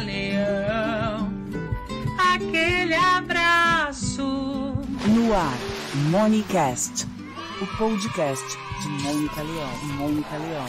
Leão, 0.00 1.30
aquele 2.18 2.94
abraço. 2.94 4.22
No 4.22 5.34
ar, 5.34 5.58
Monicast, 6.10 7.06
o 7.60 7.76
podcast 7.76 8.44
de 8.80 8.88
Mônica 8.88 9.42
Leão. 9.42 9.84
Mônica 9.96 10.36
Leão. 10.36 10.66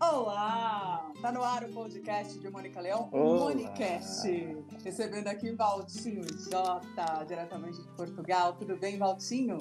Olá! 0.00 1.10
Tá 1.22 1.32
no 1.32 1.42
ar 1.42 1.64
o 1.64 1.72
podcast 1.72 2.38
de 2.38 2.50
Mônica 2.50 2.80
Leão, 2.80 3.08
o. 3.10 3.38
Monicast. 3.38 4.28
Recebendo 4.84 5.28
aqui 5.28 5.52
Valtinho 5.52 6.22
Jota, 6.50 7.24
diretamente 7.26 7.80
de 7.80 7.88
Portugal. 7.96 8.52
Tudo 8.52 8.76
bem, 8.76 8.98
Valtinho? 8.98 9.58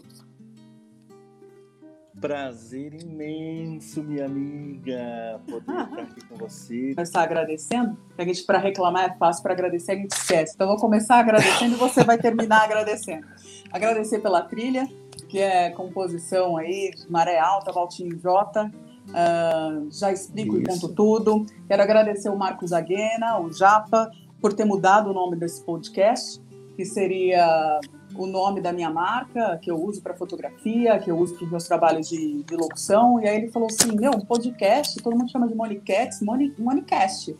Prazer 2.20 2.94
imenso, 3.02 4.04
minha 4.04 4.26
amiga, 4.26 5.42
poder 5.46 5.60
estar 5.60 6.00
aqui 6.00 6.28
com 6.28 6.36
você. 6.38 6.94
Começar 6.96 7.24
agradecendo? 7.24 7.98
Porque 8.08 8.22
a 8.22 8.26
gente, 8.26 8.44
para 8.44 8.58
reclamar 8.60 9.06
é 9.06 9.18
fácil, 9.18 9.44
para 9.44 9.54
agradecer 9.54 9.94
a 9.94 9.96
gente 9.96 10.12
esquece. 10.12 10.54
Então, 10.56 10.68
eu 10.68 10.72
vou 10.74 10.80
começar 10.80 11.18
agradecendo 11.18 11.76
e 11.76 11.78
você 11.78 12.04
vai 12.04 12.18
terminar 12.18 12.64
agradecendo. 12.66 13.28
Agradecer 13.72 14.20
pela 14.20 14.42
trilha, 14.42 14.88
que 15.28 15.40
é 15.40 15.72
composição 15.72 16.58
aí, 16.58 16.92
Maré 17.10 17.40
Alta, 17.40 17.72
Valtinho 17.72 18.18
Jota. 18.20 18.72
Ah, 19.12 19.82
já 19.90 20.12
explico 20.12 20.58
e 20.58 20.64
Isso. 20.64 20.82
conto 20.82 20.96
tudo. 20.96 21.46
Quero 21.68 21.82
agradecer 21.82 22.30
o 22.30 22.38
Marcos 22.38 22.72
Aguena, 22.72 23.40
o 23.40 23.52
Japa, 23.52 24.12
por 24.40 24.54
ter 24.54 24.66
mudado 24.66 25.10
o 25.10 25.14
nome 25.14 25.36
desse 25.36 25.64
podcast, 25.64 26.42
que 26.76 26.86
seria 26.86 27.80
o 28.16 28.28
nome 28.28 28.62
da 28.62 28.72
minha 28.72 28.90
marca, 28.90 29.58
que 29.62 29.70
eu 29.70 29.82
uso 29.82 30.02
para 30.02 30.14
fotografia, 30.14 31.00
que 31.00 31.10
eu 31.10 31.18
uso 31.18 31.36
para 31.36 31.46
os 31.46 31.52
meus 31.52 31.68
trabalhos 31.68 32.10
de, 32.10 32.44
de 32.44 32.56
locução. 32.56 33.20
E 33.20 33.28
aí 33.28 33.38
ele 33.38 33.50
falou 33.50 33.68
assim: 33.68 33.96
meu, 33.96 34.12
um 34.12 34.22
podcast, 34.22 35.02
todo 35.02 35.16
mundo 35.16 35.32
chama 35.32 35.48
de 35.48 35.56
Monicats, 35.56 36.22
Moni, 36.22 36.54
Monicast. 36.58 37.36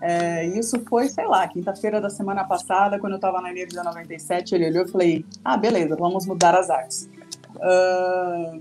É, 0.00 0.46
isso 0.46 0.80
foi, 0.88 1.08
sei 1.08 1.26
lá, 1.26 1.46
quinta-feira 1.48 2.00
da 2.00 2.08
semana 2.08 2.44
passada, 2.44 2.98
quando 2.98 3.14
eu 3.14 3.16
estava 3.16 3.40
na 3.40 3.50
Energia 3.50 3.82
97, 3.82 4.54
ele 4.54 4.68
olhou 4.68 4.84
e 4.84 4.88
falei: 4.88 5.26
ah, 5.44 5.56
beleza, 5.56 5.96
vamos 5.96 6.26
mudar 6.26 6.54
as 6.54 6.70
artes. 6.70 7.08
Ah, 7.60 8.58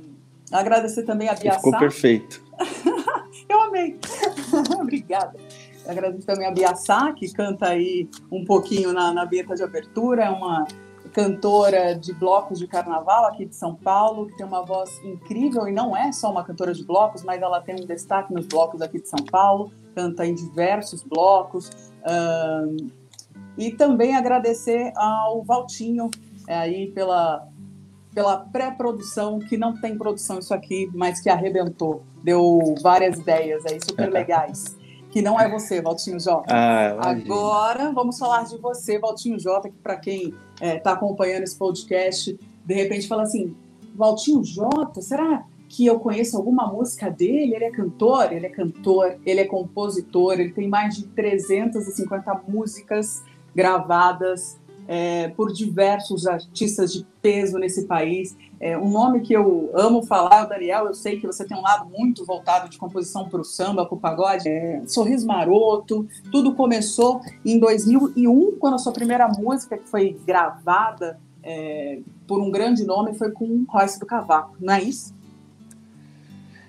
agradecer 0.52 1.04
também 1.04 1.30
a 1.30 1.36
Bia 1.36 1.54
ficou 1.54 1.72
Sá. 1.72 1.80
perfeito. 1.80 2.44
Eu 3.48 3.62
amei. 3.62 3.98
Obrigada. 4.80 5.38
Agradeço 5.88 6.26
também 6.26 6.46
a 6.46 6.52
Bia 6.52 6.76
Sá, 6.76 7.14
que 7.14 7.32
canta 7.32 7.70
aí 7.70 8.10
um 8.32 8.44
pouquinho 8.44 8.92
na, 8.92 9.14
na 9.14 9.26
de 9.26 9.64
abertura. 9.64 10.26
É 10.26 10.30
uma 10.30 10.68
cantora 11.08 11.96
de 11.96 12.14
blocos 12.14 12.60
de 12.60 12.68
carnaval 12.68 13.26
aqui 13.26 13.46
de 13.46 13.56
São 13.56 13.76
Paulo, 13.76 14.28
que 14.28 14.38
tem 14.38 14.46
uma 14.46 14.64
voz 14.64 14.90
incrível 15.04 15.68
e 15.68 15.72
não 15.72 15.96
é 15.96 16.12
só 16.12 16.32
uma 16.32 16.44
cantora 16.44 16.74
de 16.74 16.84
blocos, 16.84 17.24
mas 17.24 17.42
ela 17.42 17.62
tem 17.62 17.76
um 17.76 17.86
destaque 17.86 18.34
nos 18.34 18.46
blocos 18.46 18.82
aqui 18.82 19.02
de 19.02 19.08
São 19.08 19.24
Paulo, 19.26 19.72
canta 19.96 20.26
em 20.26 20.36
diversos 20.36 21.04
blocos. 21.04 21.70
E 23.58 23.72
também 23.72 24.16
agradecer 24.16 24.94
ao 24.96 25.44
Valtinho 25.44 26.12
é, 26.48 26.56
aí 26.56 26.92
pela, 26.92 27.48
pela 28.14 28.38
pré-produção, 28.38 29.40
que 29.40 29.58
não 29.58 29.74
tem 29.82 29.98
produção 29.98 30.38
isso 30.38 30.54
aqui, 30.54 30.90
mas 30.94 31.20
que 31.20 31.30
arrebentou. 31.30 32.04
Deu 32.24 32.76
várias 32.82 33.18
ideias 33.18 33.66
aí 33.66 33.80
super 33.84 34.10
legais. 34.14 34.77
Que 35.10 35.22
não 35.22 35.40
é 35.40 35.50
você, 35.50 35.82
Valtinho 35.82 36.20
Jota. 36.20 36.54
Ah. 36.54 37.10
Agora 37.10 37.92
vamos 37.92 38.18
falar 38.18 38.44
de 38.44 38.58
você, 38.58 39.00
Valtinho 39.00 39.40
Jota, 39.40 39.70
que 39.70 39.78
para 39.78 39.96
quem 39.98 40.34
está 40.62 40.92
acompanhando 40.94 41.44
esse 41.44 41.58
podcast, 41.58 42.38
de 42.66 42.74
repente 42.74 43.08
fala 43.08 43.24
assim: 43.24 43.56
Valtinho 43.96 44.44
Jota, 44.44 45.02
será 45.02 45.46
que 45.70 45.86
eu 45.86 46.00
conheço 46.00 46.38
alguma 46.38 46.68
música 46.72 47.10
dele? 47.10 47.56
Ele 47.56 47.66
é 47.66 47.72
cantor? 47.72 48.32
Ele 48.32 48.46
é 48.46 48.50
cantor, 48.50 49.18
ele 49.26 49.42
é 49.42 49.46
compositor, 49.46 50.34
ele 50.34 50.52
tem 50.52 50.68
mais 50.68 50.96
de 50.96 51.08
350 51.08 52.42
músicas 52.48 53.24
gravadas 53.54 54.58
é, 54.88 55.28
por 55.30 55.52
diversos 55.52 56.26
artistas 56.26 56.94
de 56.94 57.06
peso 57.22 57.58
nesse 57.58 57.86
país. 57.86 58.38
É, 58.60 58.78
um 58.78 58.90
nome 58.90 59.22
que 59.22 59.34
eu 59.34 59.70
amo 59.76 60.04
falar 60.04 60.46
o 60.46 60.50
Daniel. 60.50 60.88
Eu 60.88 60.94
sei 60.94 61.20
que 61.20 61.28
você 61.28 61.46
tem 61.46 61.56
um 61.56 61.62
lado 61.62 61.88
muito 61.90 62.26
voltado 62.26 62.68
de 62.70 62.78
composição 62.78 63.30
para 63.30 63.40
o 63.40 63.44
samba, 63.44 63.86
para 63.86 63.96
o 63.96 64.00
pagode. 64.00 64.50
É, 64.50 64.82
Sorriso 64.88 65.28
Maroto. 65.28 66.08
Tudo 66.32 66.56
começou 66.56 67.22
em 67.46 67.60
2001, 67.60 68.54
quando 68.60 68.74
a 68.74 68.78
sua 68.80 68.92
primeira 68.92 69.28
música, 69.28 69.78
que 69.78 69.88
foi 69.88 70.20
gravada 70.26 71.20
é, 71.44 72.00
por 72.28 72.42
um 72.42 72.50
grande 72.50 72.84
nome, 72.84 73.14
foi 73.14 73.32
com 73.32 73.64
Royce 73.70 74.00
do 74.00 74.06
Cavaco, 74.06 74.56
não 74.60 74.74
é 74.74 74.82
isso? 74.82 75.16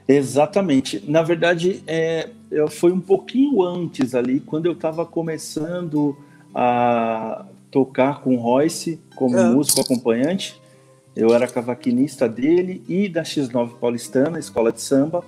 Exatamente. 0.07 1.05
Na 1.07 1.23
verdade, 1.23 1.83
é, 1.87 2.31
foi 2.71 2.93
um 2.93 3.01
pouquinho 3.01 3.63
antes 3.63 4.15
ali, 4.15 4.41
quando 4.41 4.67
eu 4.67 4.73
estava 4.73 5.05
começando 5.05 6.17
a 6.55 7.45
tocar 7.71 8.21
com 8.23 8.35
o 8.35 8.39
Royce 8.39 8.99
como 9.15 9.37
Ah. 9.39 9.51
músico 9.51 9.81
acompanhante. 9.81 10.59
Eu 11.19 11.35
era 11.35 11.49
cavaquinista 11.49 12.29
dele 12.29 12.81
e 12.89 13.09
da 13.09 13.25
X9 13.25 13.73
Paulistana, 13.81 14.39
escola 14.39 14.71
de 14.71 14.81
samba. 14.81 15.25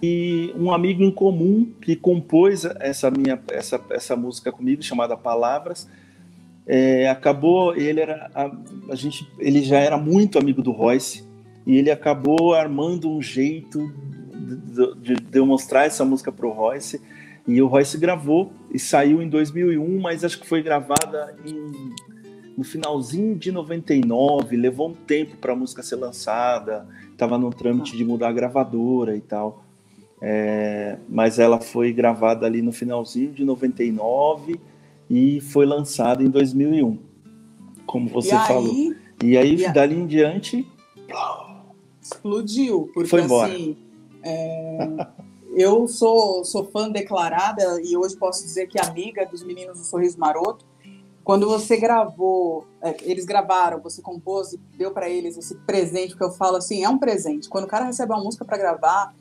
E 0.00 0.54
um 0.56 0.72
amigo 0.72 1.02
em 1.02 1.10
comum 1.10 1.72
que 1.80 1.96
compôs 1.96 2.64
essa 2.78 3.10
minha 3.10 3.36
essa, 3.50 3.80
essa 3.90 4.14
música 4.14 4.52
comigo, 4.52 4.80
chamada 4.80 5.16
Palavras, 5.16 5.88
é, 6.64 7.08
acabou. 7.08 7.74
Ele 7.74 8.00
era 8.00 8.30
a, 8.32 8.48
a 8.92 8.94
gente, 8.94 9.28
ele 9.40 9.60
já 9.60 9.80
era 9.80 9.98
muito 9.98 10.38
amigo 10.38 10.62
do 10.62 10.70
Royce 10.70 11.24
e 11.66 11.76
ele 11.76 11.90
acabou 11.90 12.54
armando 12.54 13.10
um 13.10 13.20
jeito 13.20 13.92
de, 15.02 15.16
de, 15.16 15.36
eu 15.36 15.44
mostrar 15.44 15.84
essa 15.84 16.04
música 16.04 16.30
para 16.30 16.46
o 16.46 16.52
Royce. 16.52 17.02
E 17.44 17.60
o 17.60 17.66
Royce 17.66 17.98
gravou 17.98 18.52
e 18.72 18.78
saiu 18.78 19.20
em 19.20 19.28
2001, 19.28 19.98
mas 19.98 20.22
acho 20.22 20.38
que 20.38 20.46
foi 20.46 20.62
gravada 20.62 21.34
em, 21.44 21.92
no 22.58 22.64
finalzinho 22.64 23.36
de 23.36 23.52
99. 23.52 24.56
Levou 24.56 24.88
um 24.88 24.92
tempo 24.94 25.36
para 25.36 25.52
a 25.52 25.56
música 25.56 25.80
ser 25.80 25.94
lançada, 25.94 26.88
estava 27.12 27.38
no 27.38 27.50
trâmite 27.50 27.96
de 27.96 28.04
mudar 28.04 28.30
a 28.30 28.32
gravadora 28.32 29.16
e 29.16 29.20
tal. 29.20 29.62
É, 30.20 30.98
mas 31.08 31.38
ela 31.38 31.60
foi 31.60 31.92
gravada 31.92 32.44
ali 32.44 32.60
no 32.60 32.72
finalzinho 32.72 33.30
de 33.32 33.44
99 33.44 34.60
e 35.08 35.40
foi 35.40 35.64
lançada 35.64 36.20
em 36.24 36.28
2001, 36.28 36.98
como 37.86 38.08
você 38.08 38.34
e 38.34 38.38
falou. 38.40 38.72
aí 38.72 38.96
E 39.22 39.36
aí, 39.38 39.54
e 39.54 39.64
a- 39.66 39.70
dali 39.70 39.94
em 39.94 40.06
diante, 40.08 40.66
explodiu, 42.02 42.90
porque 42.92 43.08
Foi 43.08 43.22
embora. 43.22 43.52
assim. 43.52 43.76
é, 44.24 45.06
eu 45.54 45.86
sou, 45.86 46.44
sou 46.44 46.64
fã 46.64 46.90
declarada 46.90 47.80
e 47.82 47.96
hoje 47.96 48.16
posso 48.16 48.42
dizer 48.42 48.66
que 48.66 48.80
amiga 48.80 49.24
dos 49.24 49.44
meninos 49.44 49.78
do 49.78 49.84
Sorriso 49.84 50.18
Maroto. 50.18 50.66
Quando 51.28 51.46
você 51.46 51.76
gravou, 51.76 52.66
é, 52.80 52.96
eles 53.02 53.26
gravaram, 53.26 53.82
você 53.82 54.00
compôs 54.00 54.54
e 54.54 54.60
deu 54.78 54.92
para 54.92 55.10
eles 55.10 55.36
esse 55.36 55.54
presente, 55.56 56.16
que 56.16 56.24
eu 56.24 56.30
falo 56.30 56.56
assim, 56.56 56.82
é 56.82 56.88
um 56.88 56.96
presente. 56.96 57.50
Quando 57.50 57.64
o 57.64 57.68
cara 57.68 57.84
recebe 57.84 58.14
uma 58.14 58.24
música 58.24 58.46
para 58.46 58.56
gravar, 58.56 59.14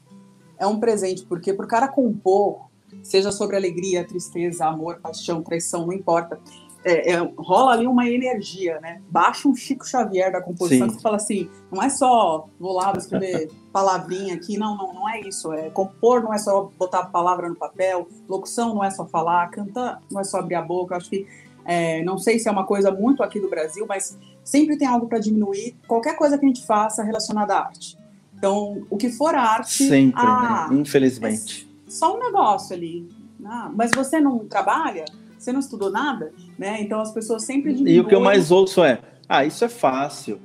é 0.57 0.65
um 0.65 0.79
presente, 0.79 1.25
porque 1.25 1.53
pro 1.53 1.67
cara 1.67 1.85
compor, 1.89 2.69
seja 3.03 3.29
sobre 3.29 3.57
alegria, 3.57 4.07
tristeza, 4.07 4.67
amor, 4.67 5.01
paixão, 5.01 5.43
traição, 5.43 5.85
não 5.85 5.91
importa. 5.91 6.39
é, 6.85 7.11
é, 7.11 7.31
rola 7.37 7.73
ali 7.73 7.85
uma 7.85 8.09
energia, 8.09 8.79
né? 8.79 9.01
Baixa 9.09 9.49
um 9.49 9.53
Chico 9.53 9.85
Xavier 9.85 10.31
da 10.31 10.41
composição 10.41 10.87
Sim. 10.87 10.95
que 10.95 11.01
você 11.01 11.03
fala 11.03 11.17
assim, 11.17 11.49
não 11.69 11.83
é 11.83 11.89
só 11.89 12.47
vou 12.57 12.71
lá 12.71 12.91
vou 12.91 12.99
escrever 12.99 13.51
palavrinha 13.73 14.35
aqui, 14.35 14.57
não, 14.57 14.77
não, 14.77 14.93
não 14.93 15.09
é 15.09 15.19
isso. 15.19 15.51
É 15.51 15.69
compor 15.71 16.23
não 16.23 16.33
é 16.33 16.37
só 16.37 16.71
botar 16.79 16.99
a 16.99 17.05
palavra 17.05 17.49
no 17.49 17.55
papel, 17.55 18.07
locução 18.29 18.73
não 18.73 18.81
é 18.81 18.89
só 18.89 19.05
falar, 19.05 19.49
cantar 19.49 20.01
não 20.09 20.21
é 20.21 20.23
só 20.23 20.37
abrir 20.37 20.55
a 20.55 20.61
boca. 20.61 20.93
Eu 20.93 20.97
acho 20.99 21.09
que 21.09 21.27
é, 21.67 22.01
não 22.01 22.17
sei 22.17 22.39
se 22.39 22.47
é 22.47 22.51
uma 22.51 22.65
coisa 22.65 22.89
muito 22.89 23.21
aqui 23.21 23.41
do 23.41 23.49
Brasil, 23.49 23.85
mas 23.87 24.17
sempre 24.41 24.77
tem 24.77 24.87
algo 24.87 25.05
para 25.07 25.19
diminuir 25.19 25.75
qualquer 25.85 26.15
coisa 26.15 26.37
que 26.37 26.45
a 26.45 26.47
gente 26.47 26.65
faça 26.65 27.03
relacionada 27.03 27.55
à 27.55 27.65
arte. 27.65 27.97
Então, 28.33 28.87
o 28.89 28.95
que 28.95 29.09
for 29.09 29.35
arte, 29.35 29.83
sempre, 29.83 30.23
ah, 30.25 30.69
né? 30.71 30.77
Infelizmente. 30.77 31.67
só 31.85 32.15
um 32.15 32.19
negócio 32.19 32.73
ali. 32.73 33.09
Ah, 33.43 33.69
mas 33.75 33.91
você 33.93 34.21
não 34.21 34.39
trabalha? 34.39 35.03
Você 35.37 35.51
não 35.51 35.59
estudou 35.59 35.91
nada? 35.91 36.31
Né? 36.57 36.81
Então 36.81 37.01
as 37.01 37.11
pessoas 37.11 37.43
sempre 37.43 37.73
diminuem. 37.73 37.97
E 37.97 37.99
o 37.99 38.07
que 38.07 38.15
eu 38.15 38.21
mais 38.21 38.49
ouço 38.49 38.81
é: 38.83 38.99
ah, 39.27 39.43
isso 39.43 39.65
é 39.65 39.69
fácil. 39.69 40.39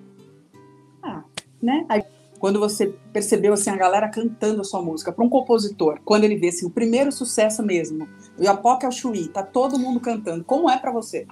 né? 1.63 1.87
Aí, 1.89 2.03
quando 2.43 2.59
você 2.59 2.93
percebeu 3.13 3.53
assim 3.53 3.71
a 3.71 3.77
galera 3.77 4.09
cantando 4.09 4.63
a 4.63 4.65
sua 4.65 4.83
música 4.83 5.13
para 5.13 5.25
um 5.25 5.29
compositor, 5.29 6.01
quando 6.05 6.25
ele 6.25 6.35
vê 6.35 6.49
assim, 6.49 6.67
o 6.67 6.71
primeiro 6.71 7.13
sucesso 7.13 7.63
mesmo, 7.63 8.09
o 8.37 8.43
Iapoca 8.43 8.85
é 8.85 8.89
o 8.89 8.91
Chuí, 8.91 9.29
tá 9.29 9.45
todo 9.45 9.79
mundo 9.79 10.01
cantando. 10.01 10.43
Como 10.43 10.69
é 10.69 10.77
para 10.77 10.91
você? 10.91 11.25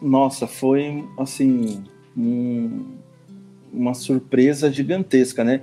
Nossa, 0.00 0.46
foi 0.46 1.04
assim 1.18 1.82
um- 2.16 2.84
uma 3.72 3.94
surpresa 3.94 4.70
gigantesca, 4.70 5.42
né? 5.42 5.62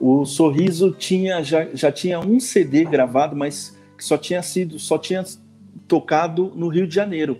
O 0.00 0.24
Sorriso 0.26 0.90
tinha 0.90 1.40
já, 1.40 1.66
já 1.72 1.92
tinha 1.92 2.18
um 2.18 2.40
CD 2.40 2.84
gravado, 2.84 3.36
mas 3.36 3.78
que 3.96 4.04
só 4.04 4.18
tinha 4.18 4.42
sido 4.42 4.76
só 4.80 4.98
tinha 4.98 5.24
tocado 5.86 6.50
no 6.56 6.66
Rio 6.66 6.88
de 6.88 6.96
Janeiro. 6.96 7.38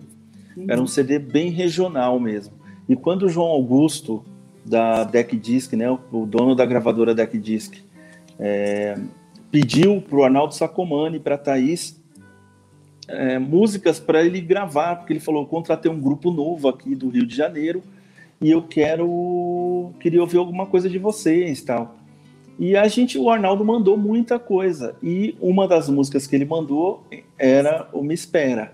Uhum. 0.57 0.67
Era 0.69 0.81
um 0.81 0.87
CD 0.87 1.19
bem 1.19 1.51
regional 1.51 2.21
mesmo. 2.21 2.55
E 2.89 2.95
quando 2.95 3.25
o 3.25 3.29
João 3.29 3.49
Augusto, 3.49 4.25
da 4.71 5.03
Deck 5.03 5.37
Disc, 5.37 5.73
né, 5.73 5.91
o 5.91 6.25
dono 6.25 6.55
da 6.55 6.65
gravadora 6.65 7.13
Deck 7.13 7.37
Disc, 7.37 7.75
é, 8.39 8.97
pediu 9.51 10.01
para 10.01 10.17
o 10.17 10.25
Arnaldo 10.25 10.55
Sacomani, 10.55 11.19
para 11.19 11.35
a 11.35 11.39
Thaís, 11.39 12.01
é, 13.09 13.39
músicas 13.41 13.99
para 13.99 14.25
ele 14.25 14.41
gravar, 14.41 14.97
porque 14.97 15.13
ele 15.13 15.21
falou: 15.21 15.45
contratei 15.45 15.91
um 15.91 16.01
grupo 16.01 16.31
novo 16.31 16.69
aqui 16.69 16.95
do 16.95 17.09
Rio 17.09 17.27
de 17.27 17.35
Janeiro 17.35 17.83
e 18.41 18.49
eu 18.49 18.63
quero 18.63 19.93
queria 19.99 20.21
ouvir 20.21 20.39
alguma 20.39 20.67
coisa 20.67 20.89
de 20.89 20.99
vocês 20.99 21.63
tal. 21.63 21.97
E 22.57 22.77
a 22.77 22.87
gente, 22.87 23.19
o 23.19 23.29
Arnaldo 23.29 23.65
mandou 23.65 23.97
muita 23.97 24.39
coisa 24.39 24.95
e 25.03 25.35
uma 25.41 25.67
das 25.67 25.89
músicas 25.89 26.27
que 26.27 26.37
ele 26.37 26.45
mandou 26.45 27.05
era 27.37 27.89
o 27.93 28.03
Me 28.03 28.15
Espera. 28.15 28.73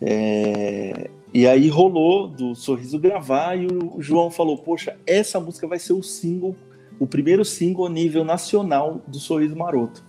É, 0.00 1.10
e 1.34 1.46
aí 1.46 1.68
rolou 1.68 2.28
do 2.28 2.54
Sorriso 2.54 2.98
gravar 2.98 3.56
e 3.56 3.66
o 3.66 4.00
João 4.00 4.30
falou: 4.30 4.58
Poxa, 4.58 4.96
essa 5.06 5.40
música 5.40 5.66
vai 5.66 5.78
ser 5.78 5.94
o 5.94 6.02
single, 6.02 6.54
o 6.98 7.06
primeiro 7.06 7.44
single 7.44 7.86
a 7.86 7.90
nível 7.90 8.24
nacional 8.24 9.00
do 9.06 9.18
Sorriso 9.18 9.56
Maroto. 9.56 10.04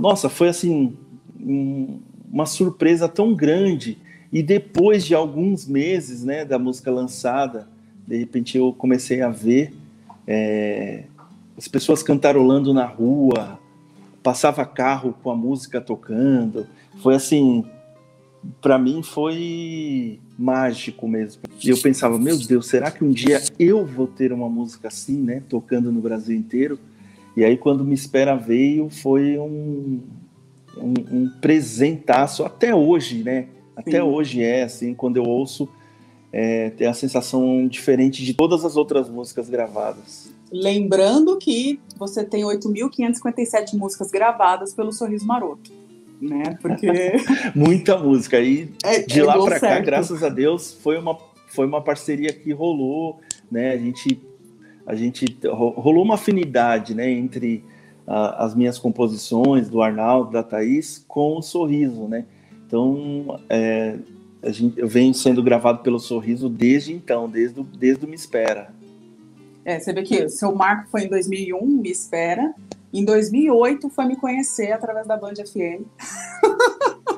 Nossa, 0.00 0.28
foi 0.28 0.48
assim 0.48 0.96
uma 1.40 2.46
surpresa 2.46 3.08
tão 3.08 3.34
grande. 3.34 3.98
E 4.32 4.42
depois 4.42 5.06
de 5.06 5.14
alguns 5.14 5.66
meses 5.66 6.24
né, 6.24 6.44
da 6.44 6.58
música 6.58 6.90
lançada, 6.90 7.68
de 8.06 8.18
repente 8.18 8.58
eu 8.58 8.72
comecei 8.72 9.22
a 9.22 9.30
ver 9.30 9.72
é, 10.26 11.04
as 11.56 11.66
pessoas 11.66 12.02
cantarolando 12.02 12.74
na 12.74 12.84
rua, 12.84 13.58
passava 14.22 14.66
carro 14.66 15.14
com 15.22 15.30
a 15.30 15.36
música 15.36 15.80
tocando. 15.80 16.66
Foi 17.02 17.14
assim, 17.14 17.64
para 18.60 18.78
mim 18.78 19.02
foi 19.02 20.18
mágico 20.38 21.08
mesmo. 21.08 21.42
E 21.62 21.68
eu 21.68 21.78
pensava, 21.78 22.18
meu 22.18 22.36
Deus, 22.36 22.66
será 22.66 22.90
que 22.90 23.04
um 23.04 23.10
dia 23.10 23.40
eu 23.58 23.84
vou 23.84 24.06
ter 24.06 24.32
uma 24.32 24.48
música 24.48 24.88
assim, 24.88 25.18
né, 25.18 25.42
tocando 25.48 25.90
no 25.90 26.00
Brasil 26.00 26.36
inteiro? 26.36 26.78
E 27.36 27.44
aí 27.44 27.56
quando 27.56 27.84
me 27.84 27.94
espera 27.94 28.36
veio, 28.36 28.90
foi 28.90 29.38
um, 29.38 30.00
um, 30.76 30.94
um 31.12 31.30
presentaço 31.40 32.44
até 32.44 32.74
hoje, 32.74 33.22
né? 33.22 33.48
Até 33.76 34.00
Sim. 34.00 34.00
hoje 34.00 34.42
é 34.42 34.64
assim, 34.64 34.92
quando 34.92 35.18
eu 35.18 35.24
ouço, 35.24 35.68
é, 36.32 36.70
tem 36.70 36.86
a 36.86 36.94
sensação 36.94 37.66
diferente 37.68 38.24
de 38.24 38.34
todas 38.34 38.64
as 38.64 38.76
outras 38.76 39.08
músicas 39.08 39.48
gravadas. 39.48 40.32
Lembrando 40.50 41.36
que 41.36 41.78
você 41.96 42.24
tem 42.24 42.42
8.557 42.42 43.74
músicas 43.74 44.10
gravadas 44.10 44.72
pelo 44.72 44.92
Sorriso 44.92 45.26
Maroto, 45.26 45.70
né? 46.20 46.56
Porque 46.60 46.88
muita 47.54 47.96
música 47.96 48.36
aí 48.36 48.70
é, 48.84 49.00
de 49.00 49.22
lá 49.22 49.38
para 49.42 49.60
cá, 49.60 49.78
graças 49.80 50.22
a 50.22 50.28
Deus, 50.28 50.72
foi 50.72 50.98
uma 50.98 51.16
foi 51.48 51.66
uma 51.66 51.82
parceria 51.82 52.32
que 52.32 52.52
rolou, 52.52 53.20
né? 53.50 53.72
A 53.72 53.78
gente 53.78 54.20
a 54.86 54.94
gente 54.94 55.26
rolou 55.46 56.02
uma 56.02 56.14
afinidade, 56.14 56.94
né, 56.94 57.10
entre 57.10 57.62
as 58.06 58.54
minhas 58.54 58.78
composições 58.78 59.68
do 59.68 59.82
Arnaldo, 59.82 60.30
da 60.30 60.42
Thaís, 60.42 61.04
com 61.06 61.36
o 61.36 61.42
Sorriso, 61.42 62.08
né? 62.08 62.24
Então, 62.66 63.38
é, 63.50 63.98
a 64.42 64.50
gente, 64.50 64.80
eu 64.80 64.88
venho 64.88 65.12
sendo 65.12 65.42
gravado 65.42 65.80
pelo 65.80 65.98
Sorriso 65.98 66.48
desde 66.48 66.94
então, 66.94 67.28
desde, 67.28 67.62
desde 67.62 68.06
o 68.06 68.08
Me 68.08 68.14
Espera. 68.14 68.72
É, 69.62 69.78
você 69.78 69.92
vê 69.92 70.02
que 70.02 70.24
o 70.24 70.30
seu 70.30 70.54
marco 70.54 70.88
foi 70.90 71.02
em 71.02 71.08
2001, 71.08 71.66
Me 71.66 71.90
Espera. 71.90 72.54
Em 72.92 73.04
2008 73.04 73.90
foi 73.90 74.06
me 74.06 74.16
conhecer 74.16 74.72
através 74.72 75.06
da 75.06 75.16
Band 75.16 75.34
FM. 75.34 75.84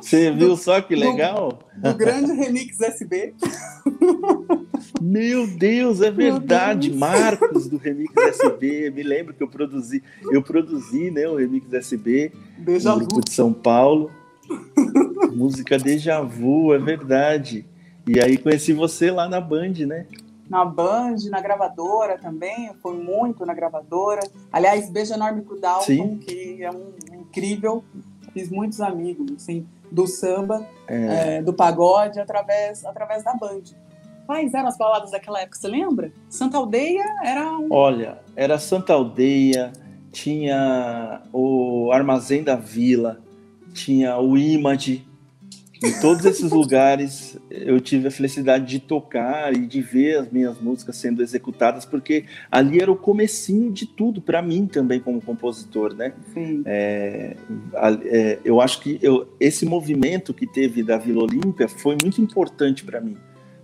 Você 0.00 0.30
viu 0.34 0.56
só 0.56 0.80
que 0.80 0.96
legal? 0.96 1.60
Do, 1.76 1.92
do 1.92 1.96
grande 1.96 2.32
Remix 2.32 2.80
SB. 2.80 3.34
Meu 5.00 5.46
Deus, 5.46 6.00
é 6.00 6.10
verdade. 6.10 6.88
Deus. 6.88 7.00
Marcos 7.00 7.68
do 7.68 7.76
Remix 7.76 8.12
SB. 8.16 8.90
Me 8.90 9.02
lembro 9.02 9.32
que 9.32 9.42
eu 9.42 9.48
produzi, 9.48 10.02
eu 10.32 10.42
produzi, 10.42 11.10
né, 11.10 11.28
o 11.28 11.36
Remix 11.36 11.72
SB 11.72 12.32
Deja 12.58 12.94
grupo 12.96 13.20
de 13.20 13.32
São 13.32 13.52
Paulo. 13.52 14.10
Música 15.32 15.78
Deja 15.78 16.20
Vu, 16.20 16.74
é 16.74 16.78
verdade. 16.78 17.64
E 18.08 18.18
aí 18.18 18.36
conheci 18.36 18.72
você 18.72 19.10
lá 19.10 19.28
na 19.28 19.40
Band, 19.40 19.74
né? 19.86 20.06
Na 20.50 20.64
Band, 20.64 21.14
na 21.30 21.40
gravadora 21.40 22.18
também, 22.18 22.74
foi 22.82 22.96
muito 22.96 23.46
na 23.46 23.54
gravadora. 23.54 24.20
Aliás, 24.52 24.90
beijo 24.90 25.14
enorme 25.14 25.42
pro 25.42 25.60
Dalton, 25.60 25.84
Sim. 25.84 26.18
que 26.18 26.62
é 26.62 26.70
um 26.70 26.92
incrível. 27.20 27.84
Fiz 28.32 28.50
muitos 28.50 28.80
amigos, 28.80 29.30
assim 29.36 29.64
do 29.90 30.06
samba, 30.06 30.66
é. 30.86 31.36
É, 31.36 31.42
do 31.42 31.52
pagode, 31.52 32.20
através, 32.20 32.84
através 32.84 33.24
da 33.24 33.34
Band. 33.34 33.62
Quais 34.26 34.54
eram 34.54 34.68
as 34.68 34.78
baladas 34.78 35.10
daquela 35.10 35.40
época, 35.40 35.58
você 35.58 35.68
lembra? 35.68 36.12
Santa 36.28 36.56
Aldeia 36.56 37.04
era 37.24 37.50
um... 37.58 37.68
Olha, 37.70 38.18
era 38.36 38.58
Santa 38.58 38.92
Aldeia, 38.92 39.72
tinha 40.12 41.22
o 41.32 41.90
Armazém 41.92 42.44
da 42.44 42.54
Vila, 42.54 43.20
tinha 43.72 44.18
o 44.18 44.38
Image, 44.38 45.06
em 45.82 45.98
todos 46.00 46.24
esses 46.26 46.50
lugares 46.50 47.38
eu 47.50 47.80
tive 47.80 48.08
a 48.08 48.10
felicidade 48.10 48.66
de 48.66 48.78
tocar 48.80 49.54
e 49.56 49.66
de 49.66 49.80
ver 49.80 50.18
as 50.18 50.30
minhas 50.30 50.60
músicas 50.60 50.96
sendo 50.96 51.22
executadas, 51.22 51.86
porque 51.86 52.26
ali 52.50 52.80
era 52.80 52.92
o 52.92 52.96
comecinho 52.96 53.72
de 53.72 53.86
tudo 53.86 54.20
para 54.20 54.42
mim 54.42 54.66
também 54.66 55.00
como 55.00 55.22
compositor, 55.22 55.94
né? 55.94 56.12
É, 56.66 57.36
é, 58.04 58.38
eu 58.44 58.60
acho 58.60 58.80
que 58.80 58.98
eu, 59.00 59.34
esse 59.40 59.64
movimento 59.64 60.34
que 60.34 60.46
teve 60.46 60.82
da 60.82 60.98
Vila 60.98 61.22
Olímpia 61.22 61.66
foi 61.66 61.96
muito 62.02 62.20
importante 62.20 62.84
para 62.84 63.00
mim, 63.00 63.16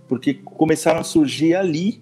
porque 0.07 0.33
começaram 0.33 0.99
a 0.99 1.03
surgir 1.03 1.53
ali, 1.53 2.01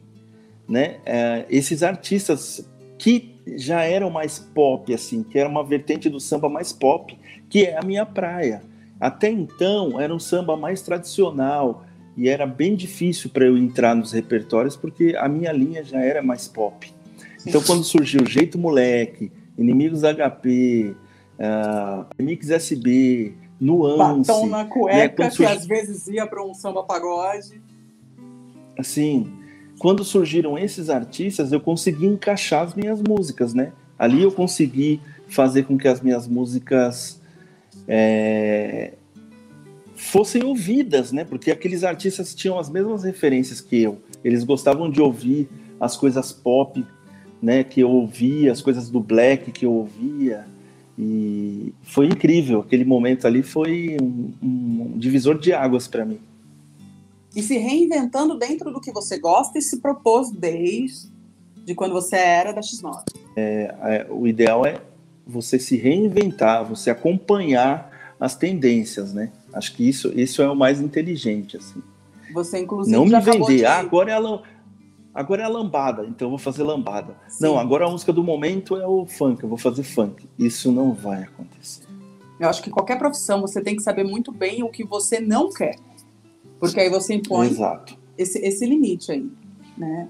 né? 0.67 0.97
É, 1.05 1.45
esses 1.49 1.83
artistas 1.83 2.65
que 2.97 3.35
já 3.57 3.83
eram 3.83 4.09
mais 4.09 4.39
pop, 4.39 4.93
assim, 4.93 5.23
que 5.23 5.37
era 5.37 5.49
uma 5.49 5.63
vertente 5.63 6.09
do 6.09 6.21
samba 6.21 6.47
mais 6.47 6.71
pop, 6.71 7.17
que 7.49 7.65
é 7.65 7.77
a 7.77 7.81
minha 7.81 8.05
praia. 8.05 8.61
Até 8.99 9.29
então 9.29 9.99
era 9.99 10.13
um 10.13 10.19
samba 10.19 10.55
mais 10.55 10.81
tradicional 10.81 11.85
e 12.17 12.29
era 12.29 12.47
bem 12.47 12.75
difícil 12.75 13.29
para 13.29 13.45
eu 13.45 13.57
entrar 13.57 13.95
nos 13.95 14.13
repertórios 14.13 14.75
porque 14.75 15.15
a 15.17 15.27
minha 15.27 15.51
linha 15.51 15.83
já 15.83 15.99
era 15.99 16.21
mais 16.21 16.47
pop. 16.47 16.91
Então 17.45 17.61
quando 17.61 17.83
surgiu 17.83 18.25
Jeito 18.25 18.57
Moleque, 18.57 19.31
Inimigos 19.57 20.01
HP, 20.01 20.95
uh, 21.39 22.05
Mix 22.21 22.49
SB, 22.49 23.33
Nuance... 23.59 24.27
Batom 24.27 24.47
na 24.47 24.65
cueca, 24.65 25.23
né, 25.23 25.29
que 25.29 25.45
às 25.45 25.65
vezes 25.65 26.07
ia 26.07 26.25
para 26.25 26.43
um 26.43 26.53
samba 26.53 26.83
pagode. 26.83 27.61
Assim, 28.77 29.31
quando 29.79 30.03
surgiram 30.03 30.57
esses 30.57 30.89
artistas, 30.89 31.51
eu 31.51 31.59
consegui 31.59 32.05
encaixar 32.05 32.63
as 32.63 32.73
minhas 32.73 33.01
músicas, 33.01 33.53
né? 33.53 33.71
Ali 33.97 34.21
eu 34.21 34.31
consegui 34.31 34.99
fazer 35.27 35.63
com 35.63 35.77
que 35.77 35.87
as 35.87 36.01
minhas 36.01 36.27
músicas 36.27 37.21
é, 37.87 38.93
fossem 39.95 40.43
ouvidas, 40.43 41.11
né? 41.11 41.23
Porque 41.23 41.51
aqueles 41.51 41.83
artistas 41.83 42.33
tinham 42.33 42.59
as 42.59 42.69
mesmas 42.69 43.03
referências 43.03 43.61
que 43.61 43.81
eu. 43.81 44.01
Eles 44.23 44.43
gostavam 44.43 44.89
de 44.89 45.01
ouvir 45.01 45.49
as 45.79 45.95
coisas 45.95 46.31
pop, 46.31 46.85
né? 47.41 47.63
Que 47.63 47.81
eu 47.81 47.89
ouvia, 47.89 48.51
as 48.51 48.61
coisas 48.61 48.89
do 48.89 48.99
black 48.99 49.51
que 49.51 49.65
eu 49.65 49.73
ouvia. 49.73 50.45
E 50.97 51.73
foi 51.83 52.07
incrível. 52.07 52.61
Aquele 52.61 52.85
momento 52.85 53.27
ali 53.27 53.43
foi 53.43 53.97
um, 54.01 54.33
um 54.41 54.93
divisor 54.97 55.37
de 55.37 55.53
águas 55.53 55.87
para 55.87 56.05
mim. 56.05 56.19
E 57.35 57.41
se 57.41 57.57
reinventando 57.57 58.37
dentro 58.37 58.71
do 58.71 58.79
que 58.79 58.93
você 58.93 59.19
gosta 59.19 59.59
e 59.59 59.61
se 59.61 59.81
propôs 59.81 60.31
desde 60.31 61.13
de 61.65 61.73
quando 61.73 61.93
você 61.93 62.15
era 62.15 62.53
da 62.53 62.61
X9. 62.61 63.03
É, 63.35 63.75
é, 63.81 64.07
o 64.09 64.27
ideal 64.27 64.65
é 64.65 64.79
você 65.25 65.57
se 65.59 65.75
reinventar, 65.75 66.65
você 66.65 66.89
acompanhar 66.89 67.91
as 68.19 68.35
tendências, 68.35 69.13
né? 69.13 69.31
Acho 69.53 69.73
que 69.75 69.87
isso, 69.87 70.11
isso 70.17 70.41
é 70.41 70.49
o 70.49 70.55
mais 70.55 70.79
inteligente, 70.81 71.57
assim. 71.57 71.81
Você, 72.33 72.59
inclusive, 72.59 72.95
Não 72.95 73.05
me 73.05 73.19
vender, 73.19 73.57
de... 73.57 73.65
ah, 73.65 73.79
agora 73.79 74.11
é, 74.11 74.15
a, 74.15 74.41
agora 75.13 75.41
é 75.41 75.45
a 75.45 75.49
lambada, 75.49 76.05
então 76.05 76.27
eu 76.27 76.29
vou 76.29 76.39
fazer 76.39 76.63
lambada. 76.63 77.15
Sim. 77.27 77.43
Não, 77.43 77.59
agora 77.59 77.85
a 77.85 77.89
música 77.89 78.11
do 78.11 78.23
momento 78.23 78.75
é 78.75 78.87
o 78.87 79.05
funk, 79.05 79.43
eu 79.43 79.49
vou 79.49 79.57
fazer 79.57 79.83
funk. 79.83 80.27
Isso 80.37 80.71
não 80.71 80.93
vai 80.93 81.23
acontecer. 81.23 81.85
Eu 82.39 82.49
acho 82.49 82.61
que 82.61 82.69
qualquer 82.69 82.97
profissão 82.97 83.39
você 83.41 83.61
tem 83.61 83.75
que 83.75 83.81
saber 83.81 84.03
muito 84.03 84.31
bem 84.31 84.63
o 84.63 84.69
que 84.69 84.83
você 84.83 85.19
não 85.19 85.49
quer. 85.49 85.77
Porque 86.59 86.79
aí 86.79 86.89
você 86.89 87.13
impõe 87.13 87.47
Exato. 87.47 87.97
Esse, 88.17 88.39
esse 88.39 88.65
limite 88.65 89.11
aí, 89.11 89.29
né? 89.77 90.07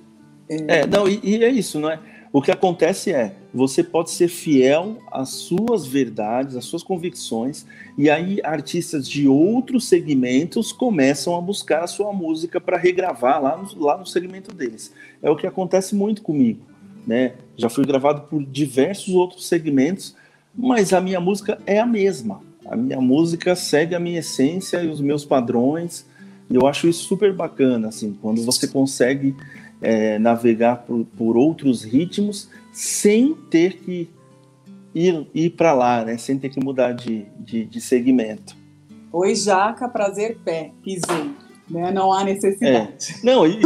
É, 0.47 0.79
é 0.79 0.87
não, 0.87 1.07
e, 1.07 1.19
e 1.23 1.43
é 1.43 1.49
isso, 1.49 1.79
não 1.79 1.89
é? 1.89 1.99
O 2.35 2.41
que 2.41 2.51
acontece 2.51 3.13
é, 3.13 3.33
você 3.53 3.81
pode 3.81 4.11
ser 4.11 4.27
fiel 4.27 4.97
às 5.09 5.29
suas 5.29 5.85
verdades, 5.85 6.57
às 6.57 6.65
suas 6.65 6.83
convicções, 6.83 7.65
e 7.97 8.09
aí 8.09 8.41
artistas 8.43 9.07
de 9.07 9.25
outros 9.25 9.87
segmentos 9.87 10.73
começam 10.73 11.33
a 11.37 11.39
buscar 11.39 11.85
a 11.85 11.87
sua 11.87 12.11
música 12.11 12.59
para 12.59 12.75
regravar 12.75 13.41
lá 13.41 13.55
no, 13.55 13.81
lá 13.81 13.97
no 13.97 14.05
segmento 14.05 14.53
deles. 14.53 14.93
É 15.23 15.29
o 15.29 15.35
que 15.37 15.47
acontece 15.47 15.95
muito 15.95 16.21
comigo. 16.21 16.59
Né? 17.07 17.35
Já 17.55 17.69
fui 17.69 17.85
gravado 17.85 18.23
por 18.23 18.43
diversos 18.43 19.15
outros 19.15 19.47
segmentos, 19.47 20.13
mas 20.53 20.91
a 20.91 20.99
minha 20.99 21.21
música 21.21 21.57
é 21.65 21.79
a 21.79 21.85
mesma. 21.85 22.41
A 22.65 22.75
minha 22.75 22.99
música 22.99 23.55
segue 23.55 23.95
a 23.95 23.99
minha 23.99 24.19
essência 24.19 24.83
e 24.83 24.89
os 24.89 24.99
meus 24.99 25.23
padrões. 25.23 26.05
E 26.49 26.55
eu 26.55 26.67
acho 26.67 26.85
isso 26.89 27.05
super 27.05 27.31
bacana, 27.31 27.87
assim, 27.87 28.13
quando 28.21 28.43
você 28.43 28.67
consegue 28.67 29.33
é, 29.85 30.17
navegar 30.17 30.77
por, 30.77 31.05
por, 31.15 31.37
outros 31.37 31.83
ritmos 31.83 32.49
sem 32.73 33.35
ter 33.51 33.77
que 33.77 34.09
ir, 34.95 35.27
ir 35.31 35.51
para 35.51 35.73
lá, 35.73 36.03
né? 36.03 36.17
Sem 36.17 36.39
ter 36.39 36.49
que 36.49 36.59
mudar 36.59 36.93
de, 36.93 37.25
de, 37.39 37.65
de 37.65 37.79
segmento. 37.79 38.57
Oi, 39.13 39.35
jaca, 39.35 39.87
prazer, 39.87 40.39
pé, 40.43 40.71
pisei. 40.83 41.29
Né? 41.69 41.91
Não 41.91 42.11
há 42.11 42.23
necessidade. 42.23 43.15
É. 43.21 43.25
Não, 43.25 43.45
e, 43.45 43.61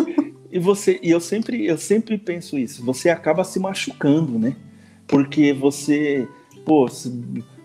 e 0.52 0.60
você, 0.60 1.00
e 1.02 1.10
eu 1.10 1.22
sempre, 1.22 1.66
eu 1.66 1.78
sempre 1.78 2.18
penso 2.18 2.58
isso, 2.58 2.84
você 2.84 3.10
acaba 3.10 3.46
se 3.46 3.58
machucando, 3.58 4.38
né? 4.38 4.58
Porque 5.08 5.54
você, 5.54 6.28
pô, 6.66 6.86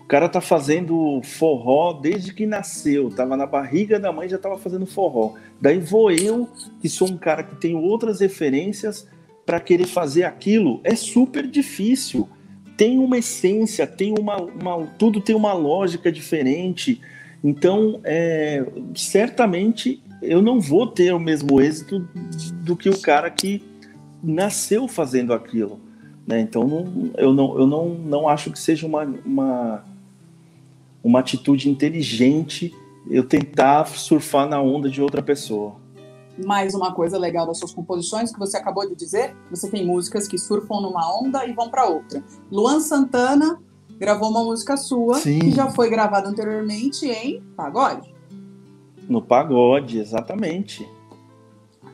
o 0.05 0.07
cara 0.07 0.29
tá 0.29 0.39
fazendo 0.39 1.19
forró 1.23 1.91
desde 1.93 2.31
que 2.31 2.45
nasceu, 2.45 3.09
tava 3.09 3.35
na 3.35 3.47
barriga 3.47 3.99
da 3.99 4.11
mãe 4.11 4.29
já 4.29 4.37
tava 4.37 4.55
fazendo 4.55 4.85
forró. 4.85 5.33
Daí 5.59 5.79
vou 5.79 6.11
eu, 6.11 6.47
que 6.79 6.87
sou 6.87 7.09
um 7.09 7.17
cara 7.17 7.41
que 7.41 7.55
tem 7.55 7.75
outras 7.75 8.19
referências, 8.19 9.07
para 9.43 9.59
querer 9.59 9.87
fazer 9.87 10.23
aquilo, 10.23 10.79
é 10.83 10.95
super 10.95 11.47
difícil. 11.47 12.29
Tem 12.77 12.99
uma 12.99 13.17
essência, 13.17 13.87
tem 13.87 14.13
uma, 14.15 14.37
uma 14.37 14.85
tudo 14.99 15.19
tem 15.19 15.35
uma 15.35 15.53
lógica 15.53 16.11
diferente. 16.11 17.01
Então, 17.43 17.99
é, 18.03 18.63
certamente 18.93 20.03
eu 20.21 20.39
não 20.39 20.59
vou 20.59 20.85
ter 20.85 21.15
o 21.15 21.19
mesmo 21.19 21.59
êxito 21.59 22.07
do 22.61 22.75
que 22.75 22.89
o 22.89 23.01
cara 23.01 23.31
que 23.31 23.63
nasceu 24.23 24.87
fazendo 24.87 25.33
aquilo. 25.33 25.79
Né? 26.27 26.41
Então, 26.41 26.67
não, 26.67 27.11
eu, 27.17 27.33
não, 27.33 27.59
eu 27.59 27.65
não, 27.65 27.89
não 27.89 28.29
acho 28.29 28.51
que 28.51 28.59
seja 28.59 28.85
uma, 28.85 29.03
uma 29.25 29.94
uma 31.05 31.19
atitude 31.19 31.69
inteligente 31.69 32.75
eu 33.07 33.23
tentar 33.23 33.85
surfar 33.85 34.49
na 34.49 34.59
onda 34.59 34.89
de 34.89 35.03
outra 35.03 35.21
pessoa. 35.21 35.75
Mais 36.43 36.73
uma 36.73 36.91
coisa 36.95 37.15
legal 37.19 37.45
das 37.45 37.59
suas 37.59 37.71
composições 37.71 38.33
que 38.33 38.39
você 38.39 38.57
acabou 38.57 38.89
de 38.89 38.95
dizer, 38.95 39.35
você 39.51 39.69
tem 39.69 39.85
músicas 39.85 40.27
que 40.27 40.35
surfam 40.39 40.81
numa 40.81 41.07
onda 41.21 41.45
e 41.45 41.53
vão 41.53 41.69
para 41.69 41.85
outra. 41.85 42.23
Luan 42.51 42.79
Santana 42.79 43.61
gravou 43.99 44.31
uma 44.31 44.43
música 44.43 44.75
sua 44.75 45.19
Sim. 45.19 45.37
que 45.37 45.51
já 45.51 45.69
foi 45.69 45.91
gravada 45.91 46.27
anteriormente 46.27 47.05
em 47.05 47.39
pagode. 47.55 48.11
No 49.07 49.21
pagode, 49.21 49.99
exatamente. 49.99 50.89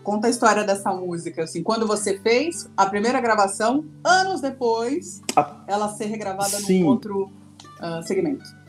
Conta 0.03 0.27
a 0.27 0.29
história 0.29 0.63
dessa 0.63 0.93
música, 0.93 1.43
assim, 1.43 1.61
quando 1.61 1.85
você 1.85 2.17
fez 2.19 2.71
a 2.77 2.85
primeira 2.85 3.19
gravação, 3.19 3.83
anos 4.05 4.39
depois, 4.39 5.21
a... 5.35 5.63
ela 5.67 5.89
ser 5.89 6.05
regravada 6.05 6.57
Sim. 6.57 6.79
num 6.79 6.87
outro 6.87 7.29
uh, 7.81 8.01
segmento 8.03 8.60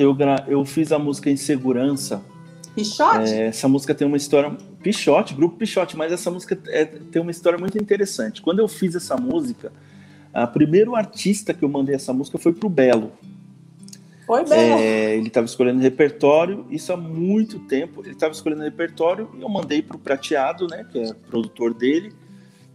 eu, 0.00 0.16
eu 0.48 0.64
fiz 0.64 0.92
a 0.92 0.98
música 0.98 1.30
Insegurança. 1.30 2.22
Pichote? 2.74 3.32
É, 3.32 3.46
essa 3.48 3.68
música 3.68 3.94
tem 3.94 4.06
uma 4.06 4.16
história. 4.16 4.50
Pichote, 4.82 5.34
grupo 5.34 5.56
Pichote, 5.56 5.96
mas 5.96 6.10
essa 6.10 6.30
música 6.30 6.58
é, 6.68 6.86
tem 6.86 7.20
uma 7.20 7.30
história 7.30 7.58
muito 7.58 7.76
interessante. 7.76 8.40
Quando 8.40 8.60
eu 8.60 8.68
fiz 8.68 8.94
essa 8.94 9.16
música, 9.16 9.70
o 10.34 10.46
primeiro 10.46 10.96
artista 10.96 11.52
que 11.52 11.62
eu 11.62 11.68
mandei 11.68 11.94
essa 11.94 12.14
música 12.14 12.38
foi 12.38 12.54
pro 12.54 12.70
Belo. 12.70 13.12
Foi 14.26 14.42
Belo. 14.44 14.80
É, 14.80 15.16
ele 15.16 15.28
estava 15.28 15.44
escolhendo 15.44 15.80
repertório, 15.80 16.64
isso 16.70 16.92
há 16.92 16.96
muito 16.96 17.58
tempo. 17.58 18.00
Ele 18.02 18.12
estava 18.12 18.32
escolhendo 18.32 18.62
repertório 18.62 19.28
e 19.36 19.42
eu 19.42 19.48
mandei 19.50 19.82
pro 19.82 19.98
Prateado, 19.98 20.66
né, 20.66 20.86
que 20.90 20.98
é 20.98 21.12
produtor 21.12 21.74
dele. 21.74 22.12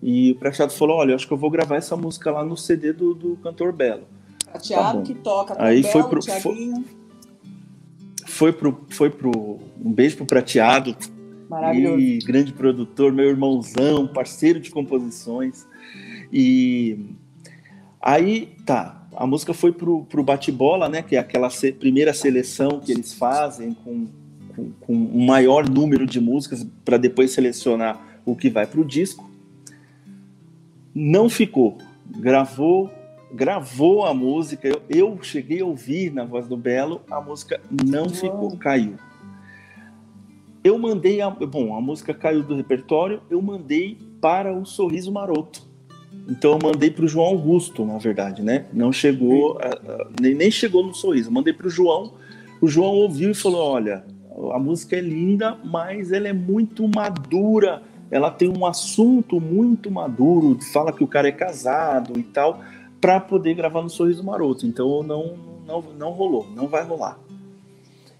E 0.04 0.34
o 0.34 0.36
Prateado 0.36 0.74
falou: 0.74 0.98
Olha, 0.98 1.12
eu 1.12 1.16
acho 1.16 1.26
que 1.26 1.34
eu 1.34 1.38
vou 1.38 1.50
gravar 1.50 1.78
essa 1.78 1.98
música 1.98 2.30
lá 2.30 2.46
no 2.46 2.56
CD 2.56 2.94
do, 2.94 3.16
do 3.16 3.38
cantor 3.38 3.74
Belo. 3.74 4.04
Prateado 4.46 5.00
tá 5.00 5.04
que 5.04 5.16
toca 5.16 5.56
Aí 5.58 5.82
Belo, 5.82 5.92
foi 5.92 6.04
pro, 6.04 6.22
foi, 6.22 6.74
foi 8.36 8.52
pro, 8.52 8.86
foi 8.90 9.10
pro 9.10 9.60
um 9.80 9.92
beijo 9.92 10.18
pro 10.18 10.26
Prateado. 10.26 10.96
Maravilhoso. 11.50 12.00
E 12.00 12.20
grande 12.20 12.52
produtor, 12.52 13.14
meu 13.14 13.30
irmãozão, 13.30 14.08
parceiro 14.08 14.60
de 14.60 14.70
composições. 14.70 15.66
E 16.34 16.98
aí, 18.02 18.50
tá, 18.66 19.08
a 19.16 19.26
música 19.26 19.54
foi 19.54 19.72
pro, 19.72 20.04
pro 20.04 20.22
bate-bola, 20.22 20.90
né, 20.90 21.02
que 21.02 21.16
é 21.16 21.20
aquela 21.20 21.50
se, 21.50 21.72
primeira 21.72 22.14
seleção 22.14 22.80
que 22.80 22.92
eles 22.92 23.14
fazem 23.14 23.74
com, 23.74 24.08
com, 24.54 24.72
com 24.82 24.94
um 24.94 25.26
maior 25.26 25.70
número 25.70 26.06
de 26.06 26.20
músicas 26.20 26.68
para 26.84 26.98
depois 26.98 27.32
selecionar 27.32 28.20
o 28.26 28.36
que 28.36 28.50
vai 28.50 28.68
pro 28.68 28.84
disco. 28.84 29.30
Não 30.94 31.30
ficou. 31.30 31.78
Gravou 32.18 32.92
gravou 33.32 34.06
a 34.06 34.14
música, 34.14 34.68
eu, 34.68 34.82
eu, 34.90 35.20
cheguei 35.22 35.62
a 35.62 35.66
ouvir 35.66 36.12
na 36.12 36.24
voz 36.24 36.48
do 36.48 36.58
Belo, 36.58 37.02
a 37.10 37.20
música 37.20 37.60
não 37.86 38.10
ficou, 38.10 38.56
caiu. 38.58 38.96
Eu 40.64 40.78
mandei, 40.80 41.22
a, 41.22 41.30
bom, 41.30 41.76
a 41.76 41.82
música 41.82 42.14
caiu 42.14 42.44
do 42.44 42.56
repertório, 42.56 43.22
eu 43.30 43.42
mandei 43.42 43.98
para 44.20 44.54
o 44.54 44.66
Sorriso 44.66 45.12
Maroto. 45.12 45.62
Então 46.28 46.54
eu 46.54 46.60
mandei 46.62 46.90
para 46.90 47.06
o 47.06 47.08
João 47.08 47.28
Augusto, 47.28 47.86
na 47.86 47.98
verdade, 47.98 48.42
né? 48.42 48.66
Não 48.74 48.92
chegou, 48.92 49.60
a, 49.60 49.68
a, 49.68 50.08
nem, 50.20 50.34
nem 50.34 50.50
chegou 50.50 50.84
no 50.84 50.94
Sorriso. 50.94 51.32
Mandei 51.32 51.54
para 51.54 51.68
o 51.68 51.70
João, 51.70 52.14
o 52.60 52.68
João 52.68 52.94
ouviu 52.94 53.30
e 53.30 53.36
falou: 53.36 53.62
olha, 53.62 54.04
a 54.52 54.58
música 54.58 54.96
é 54.96 55.02
linda, 55.02 55.56
mas 55.64 56.12
ela 56.12 56.28
é 56.28 56.34
muito 56.34 56.88
madura. 56.88 57.84
Ela 58.10 58.32
tem 58.32 58.50
um 58.50 58.66
assunto 58.66 59.42
muito 59.42 59.92
maduro, 59.92 60.58
fala 60.72 60.94
que 60.94 61.04
o 61.04 61.08
cara 61.08 61.28
é 61.28 61.32
casado 61.32 62.18
e 62.18 62.24
tal 62.24 62.62
para 63.06 63.20
poder 63.20 63.54
gravar 63.54 63.84
no 63.84 63.90
Sorriso 63.90 64.24
Maroto. 64.24 64.66
Então 64.66 65.04
não, 65.04 65.38
não, 65.68 65.80
não 65.96 66.10
rolou, 66.10 66.48
não 66.56 66.68
vai 66.68 66.84
rolar. 66.84 67.20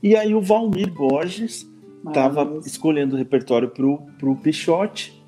E 0.02 0.16
aí 0.16 0.36
o 0.36 0.42
Valmir 0.42 0.94
Borges 0.94 1.68
estava 2.06 2.60
escolhendo 2.64 3.16
o 3.16 3.18
repertório 3.18 3.68
pro, 3.68 3.98
pro 4.20 4.36
Pichote 4.36 5.20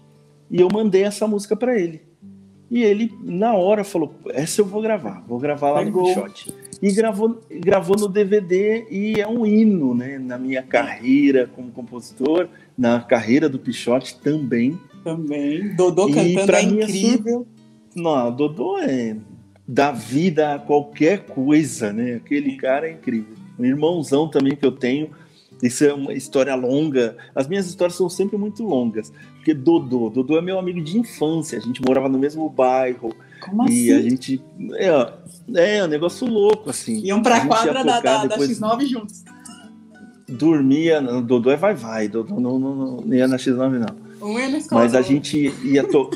e 0.52 0.62
eu 0.62 0.68
mandei 0.72 1.02
essa 1.02 1.28
música 1.28 1.56
para 1.56 1.76
ele. 1.76 2.04
E 2.70 2.84
ele, 2.84 3.12
na 3.24 3.56
hora, 3.56 3.84
falou: 3.84 4.14
Essa 4.28 4.62
eu 4.62 4.66
vou 4.66 4.80
gravar, 4.80 5.24
vou 5.28 5.40
gravar 5.40 5.72
lá 5.72 5.84
Pegou. 5.84 6.04
no 6.04 6.14
Pichote. 6.14 6.54
E 6.80 6.92
gravou, 6.92 7.40
gravou 7.50 7.98
no 7.98 8.08
DVD 8.08 8.86
e 8.92 9.20
é 9.20 9.28
um 9.28 9.44
hino 9.44 9.96
né, 9.96 10.20
na 10.20 10.38
minha 10.38 10.62
carreira 10.62 11.48
como 11.48 11.72
compositor, 11.72 12.48
na 12.78 13.00
carreira 13.00 13.50
do 13.50 13.58
Pichote 13.58 14.20
também. 14.20 14.80
Também. 15.04 15.76
Dodô 15.76 16.06
cantando 16.12 16.52
é 16.52 16.62
incrível. 16.62 17.48
Não, 17.96 18.32
Dodô 18.32 18.78
é 18.78 19.16
dá 19.68 19.92
vida 19.92 20.56
a 20.56 20.60
qualquer 20.60 21.26
coisa, 21.26 21.92
né? 21.92 22.16
Aquele 22.16 22.56
cara 22.56 22.88
é 22.88 22.94
incrível. 22.94 23.36
Um 23.60 23.66
irmãozão 23.66 24.30
também 24.30 24.56
que 24.56 24.66
eu 24.66 24.72
tenho. 24.72 25.10
Isso 25.62 25.84
é 25.84 25.94
uma 25.94 26.14
história 26.14 26.54
longa. 26.56 27.18
As 27.36 27.48
minhas 27.48 27.68
histórias 27.68 27.98
são 27.98 28.10
sempre 28.10 28.38
muito 28.38 28.64
longas. 28.64 29.12
Porque 29.36 29.54
Dodô, 29.54 30.10
Dodô 30.10 30.38
é 30.38 30.42
meu 30.42 30.60
amigo 30.60 30.82
de 30.82 30.98
infância. 30.98 31.58
A 31.58 31.62
gente 31.62 31.82
morava 31.82 32.08
no 32.08 32.20
mesmo 32.20 32.48
bairro. 32.48 33.14
Como 33.42 33.68
e 33.68 33.92
assim? 33.92 33.94
a 33.94 34.10
gente. 34.10 34.42
É, 34.76 35.78
é 35.78 35.84
um 35.84 35.88
negócio 35.88 36.28
louco, 36.28 36.70
assim. 36.70 37.00
Iam 37.00 37.22
pra 37.22 37.38
a 37.38 37.48
quadra 37.48 37.84
da, 37.84 38.00
da, 38.00 38.26
depois... 38.26 38.60
da 38.60 38.68
X9 38.68 38.86
juntos. 38.86 39.24
Dormia. 40.30 41.02
Dodô 41.02 41.50
é 41.50 41.58
vai-vai. 41.58 42.08
Dodô 42.08 42.40
não, 42.40 42.60
não, 42.60 42.76
não, 43.02 43.14
ia 43.14 43.28
na 43.28 43.38
X9, 43.38 43.80
não. 43.80 44.30
Um 44.30 44.40
ia 44.40 44.50
na 44.50 44.58
escola. 44.60 44.82
Mas 44.82 44.94
a 44.94 45.02
gente 45.02 45.52
ia, 45.64 45.84
to... 45.84 46.12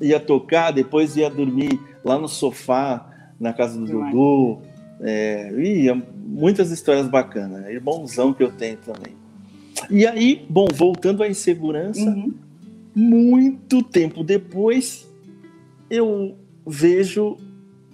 ia 0.00 0.18
tocar, 0.18 0.70
depois 0.70 1.16
ia 1.16 1.28
dormir 1.28 1.78
lá 2.04 2.18
no 2.18 2.28
sofá, 2.28 3.32
na 3.38 3.52
casa 3.52 3.78
do 3.78 3.86
Dudu. 3.86 4.62
É, 5.00 5.52
e 5.56 5.92
muitas 6.26 6.70
histórias 6.70 7.06
bacanas. 7.06 7.62
Né? 7.62 7.74
Irmãozão 7.74 8.32
que 8.32 8.42
eu 8.42 8.50
tenho 8.50 8.78
também. 8.78 9.16
E 9.90 10.06
aí, 10.06 10.44
bom, 10.48 10.66
voltando 10.72 11.22
à 11.22 11.28
insegurança, 11.28 12.00
uhum. 12.00 12.34
muito 12.94 13.82
tempo 13.82 14.24
depois, 14.24 15.08
eu 15.88 16.36
vejo, 16.66 17.36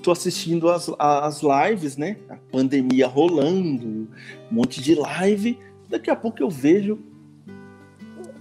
tô 0.02 0.10
assistindo 0.10 0.70
as, 0.70 0.90
as 0.98 1.42
lives, 1.42 1.96
né? 1.96 2.16
A 2.28 2.36
pandemia 2.36 3.06
rolando, 3.06 3.86
um 3.86 4.08
monte 4.50 4.82
de 4.82 4.94
live. 4.94 5.58
Daqui 5.88 6.10
a 6.10 6.16
pouco 6.16 6.42
eu 6.42 6.48
vejo 6.48 6.98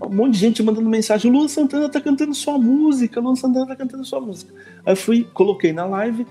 um 0.08 0.16
monte 0.16 0.34
de 0.34 0.40
gente 0.40 0.64
mandando 0.64 0.90
mensagem: 0.90 1.30
o 1.30 1.34
Luan 1.34 1.48
Santana 1.48 1.90
tá 1.90 2.00
cantando 2.00 2.34
sua 2.34 2.58
música, 2.58 3.20
o 3.20 3.24
Luan 3.24 3.36
Santana 3.36 3.68
tá 3.68 3.76
cantando 3.76 4.06
sua 4.06 4.20
música. 4.20 4.54
Aí 4.86 4.94
eu 4.94 4.98
fui, 4.98 5.28
coloquei 5.34 5.74
na 5.74 5.86
live, 5.86 6.26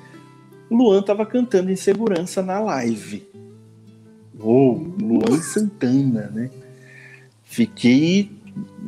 o 0.70 0.76
Luan 0.76 1.02
tava 1.02 1.26
cantando 1.26 1.70
em 1.70 1.76
segurança 1.76 2.42
na 2.42 2.60
live. 2.60 3.26
Uou, 4.40 4.94
Luan 5.00 5.40
Santana, 5.40 6.30
né? 6.34 6.50
Fiquei 7.44 8.30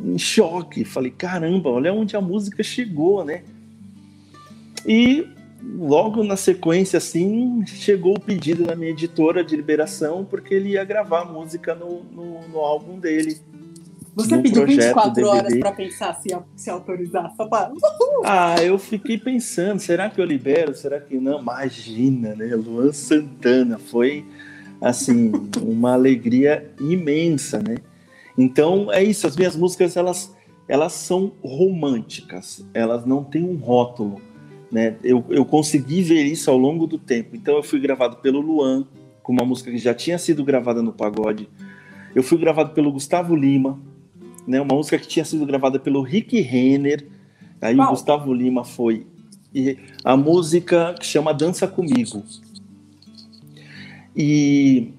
em 0.03 0.17
choque, 0.17 0.83
falei: 0.83 1.11
caramba, 1.11 1.69
olha 1.69 1.93
onde 1.93 2.15
a 2.15 2.21
música 2.21 2.63
chegou, 2.63 3.23
né? 3.23 3.43
E 4.85 5.27
logo 5.77 6.23
na 6.23 6.35
sequência, 6.35 6.97
assim, 6.97 7.65
chegou 7.65 8.15
o 8.15 8.19
pedido 8.19 8.63
da 8.63 8.75
minha 8.75 8.91
editora 8.91 9.43
de 9.43 9.55
liberação, 9.55 10.23
porque 10.23 10.53
ele 10.53 10.71
ia 10.71 10.83
gravar 10.83 11.21
a 11.21 11.25
música 11.25 11.73
no, 11.73 12.03
no, 12.03 12.47
no 12.47 12.59
álbum 12.59 12.99
dele. 12.99 13.37
Você 14.15 14.37
pediu 14.37 14.65
24 14.65 15.13
DVD. 15.13 15.27
horas 15.27 15.57
para 15.59 15.71
pensar 15.73 16.13
se, 16.15 16.29
se 16.55 16.69
autorizar, 16.69 17.33
só 17.35 17.45
para. 17.47 17.71
Ah, 18.23 18.55
eu 18.63 18.79
fiquei 18.79 19.17
pensando, 19.17 19.79
será 19.79 20.09
que 20.09 20.19
eu 20.19 20.25
libero? 20.25 20.73
Será 20.73 20.99
que 20.99 21.19
não? 21.19 21.41
Imagina, 21.41 22.33
né? 22.33 22.55
Luan 22.55 22.91
Santana 22.91 23.77
foi 23.77 24.25
assim, 24.81 25.31
uma 25.61 25.93
alegria 25.93 26.71
imensa, 26.79 27.61
né? 27.61 27.77
Então 28.37 28.91
é 28.91 29.03
isso, 29.03 29.27
as 29.27 29.35
minhas 29.35 29.55
músicas 29.55 29.95
elas, 29.95 30.33
elas 30.67 30.93
são 30.93 31.33
românticas, 31.43 32.65
elas 32.73 33.05
não 33.05 33.23
têm 33.23 33.43
um 33.43 33.55
rótulo. 33.55 34.21
Né? 34.71 34.95
Eu, 35.03 35.23
eu 35.29 35.45
consegui 35.45 36.01
ver 36.01 36.23
isso 36.23 36.49
ao 36.49 36.57
longo 36.57 36.87
do 36.87 36.97
tempo. 36.97 37.35
Então 37.35 37.55
eu 37.55 37.63
fui 37.63 37.79
gravado 37.79 38.17
pelo 38.17 38.41
Luan, 38.41 38.85
com 39.23 39.31
uma 39.31 39.45
música 39.45 39.71
que 39.71 39.77
já 39.77 39.93
tinha 39.93 40.17
sido 40.17 40.43
gravada 40.43 40.81
no 40.81 40.91
pagode. 40.91 41.49
Eu 42.13 42.23
fui 42.23 42.37
gravado 42.37 42.71
pelo 42.71 42.91
Gustavo 42.91 43.35
Lima, 43.35 43.79
né? 44.47 44.61
uma 44.61 44.75
música 44.75 44.97
que 44.97 45.07
tinha 45.07 45.25
sido 45.25 45.45
gravada 45.45 45.79
pelo 45.79 46.01
Rick 46.01 46.39
Renner. 46.41 47.07
Aí 47.61 47.79
o 47.79 47.87
Gustavo 47.87 48.33
Lima 48.33 48.63
foi. 48.63 49.07
E 49.53 49.77
a 50.03 50.17
música 50.17 50.93
que 50.99 51.05
chama 51.05 51.33
Dança 51.33 51.67
Comigo. 51.67 52.23
E 54.15 54.93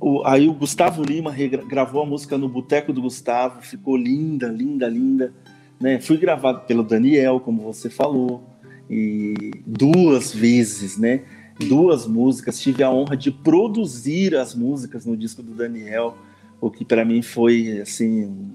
o, 0.00 0.22
aí 0.24 0.48
o 0.48 0.52
Gustavo 0.52 1.02
Lima 1.02 1.34
gravou 1.68 2.02
a 2.02 2.06
música 2.06 2.36
no 2.36 2.48
Boteco 2.48 2.92
do 2.92 3.02
Gustavo, 3.02 3.62
ficou 3.62 3.96
linda, 3.96 4.48
linda, 4.48 4.88
linda. 4.88 5.32
Né? 5.80 6.00
Fui 6.00 6.16
gravado 6.16 6.60
pelo 6.60 6.82
Daniel, 6.82 7.40
como 7.40 7.62
você 7.62 7.88
falou, 7.88 8.42
e 8.88 9.52
duas 9.66 10.34
vezes, 10.34 10.96
né? 10.96 11.22
Duas 11.68 12.06
músicas. 12.06 12.60
Tive 12.60 12.82
a 12.82 12.90
honra 12.90 13.16
de 13.16 13.30
produzir 13.30 14.36
as 14.36 14.54
músicas 14.54 15.06
no 15.06 15.16
disco 15.16 15.42
do 15.42 15.54
Daniel, 15.54 16.16
o 16.60 16.70
que 16.70 16.84
para 16.84 17.04
mim 17.04 17.22
foi 17.22 17.80
assim 17.80 18.50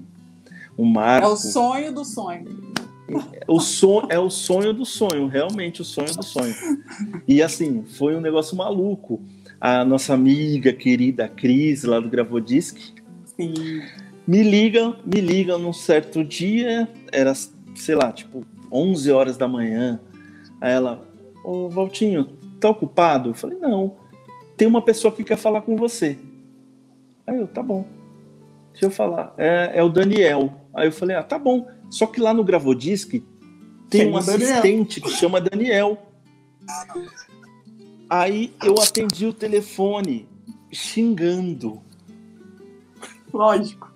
um 0.76 0.84
marco. 0.84 1.28
É 1.28 1.30
o 1.30 1.36
sonho 1.36 1.92
do 1.92 2.04
sonho. 2.04 2.72
O 3.46 3.60
sonho 3.60 4.06
é 4.08 4.18
o 4.18 4.30
sonho 4.30 4.72
do 4.72 4.86
sonho, 4.86 5.26
realmente 5.26 5.82
o 5.82 5.84
sonho 5.84 6.14
do 6.14 6.24
sonho. 6.24 6.54
E 7.28 7.42
assim, 7.42 7.84
foi 7.84 8.16
um 8.16 8.20
negócio 8.20 8.56
maluco 8.56 9.20
a 9.64 9.84
nossa 9.84 10.12
amiga 10.12 10.72
querida 10.72 11.28
Cris, 11.28 11.84
lá 11.84 12.00
do 12.00 12.10
Gravodisc, 12.10 12.76
me 13.38 14.42
liga, 14.42 14.96
me 15.06 15.20
liga 15.20 15.56
num 15.56 15.72
certo 15.72 16.24
dia, 16.24 16.88
era, 17.12 17.32
sei 17.72 17.94
lá, 17.94 18.10
tipo 18.10 18.44
11 18.72 19.12
horas 19.12 19.36
da 19.36 19.46
manhã. 19.46 20.00
Aí 20.60 20.72
ela, 20.72 21.08
ô 21.44 21.68
Valtinho, 21.68 22.24
tá 22.58 22.70
ocupado? 22.70 23.30
Eu 23.30 23.34
falei, 23.34 23.56
não, 23.56 23.94
tem 24.56 24.66
uma 24.66 24.82
pessoa 24.82 25.14
que 25.14 25.22
quer 25.22 25.36
falar 25.36 25.62
com 25.62 25.76
você. 25.76 26.18
Aí 27.24 27.38
eu, 27.38 27.46
tá 27.46 27.62
bom, 27.62 27.86
deixa 28.72 28.86
eu 28.86 28.90
falar, 28.90 29.32
é, 29.38 29.70
é 29.74 29.82
o 29.84 29.88
Daniel. 29.88 30.52
Aí 30.74 30.88
eu 30.88 30.92
falei, 30.92 31.16
ah, 31.16 31.22
tá 31.22 31.38
bom, 31.38 31.68
só 31.90 32.06
que 32.06 32.20
lá 32.20 32.32
no 32.32 32.44
Gravodisc 32.44 33.22
tem 33.90 34.10
um 34.10 34.16
assistente 34.16 35.00
que 35.00 35.10
chama 35.10 35.40
Daniel. 35.40 36.00
Aí 38.08 38.54
eu 38.64 38.74
atendi 38.80 39.26
o 39.26 39.32
telefone 39.32 40.28
xingando. 40.72 41.82
Lógico. 43.32 43.92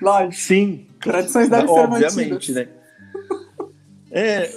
Lógico. 0.00 0.34
Sim. 0.34 0.86
Tradições 1.00 1.48
devem 1.48 1.66
ser 1.66 1.80
Obviamente, 1.80 2.52
né? 2.52 2.68
É, 4.10 4.52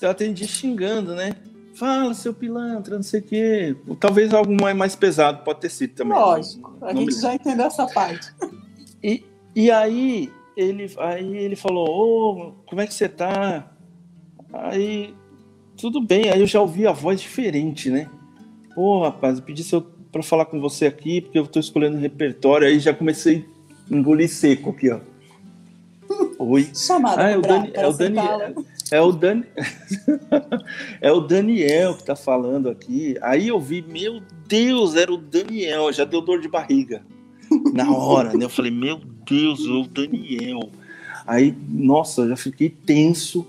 eu 0.00 0.10
atendi 0.10 0.46
xingando, 0.46 1.14
né? 1.14 1.36
Fala, 1.74 2.14
seu 2.14 2.32
pilantra, 2.32 2.96
não 2.96 3.02
sei 3.02 3.20
o 3.20 3.22
quê. 3.22 3.76
Talvez 4.00 4.32
algo 4.32 4.52
mais 4.74 4.96
pesado, 4.96 5.44
pode 5.44 5.60
ter 5.60 5.68
sido 5.68 5.94
também. 5.94 6.16
Lógico, 6.16 6.76
a 6.80 6.94
gente 6.94 7.20
já 7.20 7.34
entendeu 7.34 7.66
essa 7.66 7.86
parte. 7.86 8.32
E, 9.02 9.24
e 9.54 9.70
aí, 9.70 10.32
ele, 10.56 10.90
aí 10.98 11.36
ele 11.36 11.56
falou, 11.56 11.88
ô, 11.88 12.30
oh, 12.32 12.52
como 12.66 12.80
é 12.80 12.86
que 12.86 12.94
você 12.94 13.08
tá? 13.08 13.70
Aí 14.52 15.14
tudo 15.76 16.00
bem, 16.00 16.30
aí 16.30 16.40
eu 16.40 16.46
já 16.46 16.60
ouvi 16.60 16.86
a 16.86 16.92
voz 16.92 17.20
diferente, 17.20 17.90
né? 17.90 18.08
Pô, 18.74 19.02
rapaz, 19.02 19.38
eu 19.38 19.44
pedi 19.44 19.64
para 20.10 20.22
falar 20.22 20.46
com 20.46 20.60
você 20.60 20.86
aqui, 20.86 21.20
porque 21.20 21.38
eu 21.38 21.46
tô 21.46 21.58
escolhendo 21.58 21.96
repertório, 21.96 22.66
aí 22.66 22.78
já 22.78 22.94
comecei 22.94 23.44
a 23.90 23.94
engolir 23.94 24.28
seco 24.28 24.70
aqui, 24.70 24.90
ó. 24.90 25.00
Oi. 26.38 26.68
Chamada 26.74 27.24
ah, 27.24 27.30
é, 27.30 27.38
o 27.38 27.40
Dani, 27.40 27.70
é, 27.74 27.86
o 27.86 27.92
Daniel, 27.92 28.54
é 28.90 29.00
o 29.00 29.12
Dani, 29.12 29.44
é 31.00 31.12
o 31.12 31.20
Daniel 31.20 31.96
que 31.96 32.04
tá 32.04 32.14
falando 32.14 32.68
aqui. 32.68 33.16
Aí 33.22 33.48
eu 33.48 33.58
vi, 33.58 33.82
meu 33.82 34.20
Deus, 34.46 34.94
era 34.94 35.12
o 35.12 35.16
Daniel, 35.16 35.92
já 35.92 36.04
deu 36.04 36.20
dor 36.20 36.40
de 36.40 36.48
barriga 36.48 37.02
na 37.72 37.90
hora, 37.90 38.32
né? 38.34 38.44
Eu 38.44 38.50
falei, 38.50 38.70
meu 38.70 39.00
Deus, 39.24 39.66
é 39.66 39.70
o 39.70 39.86
Daniel. 39.86 40.70
Aí, 41.26 41.54
nossa, 41.68 42.28
já 42.28 42.36
fiquei 42.36 42.68
tenso. 42.68 43.46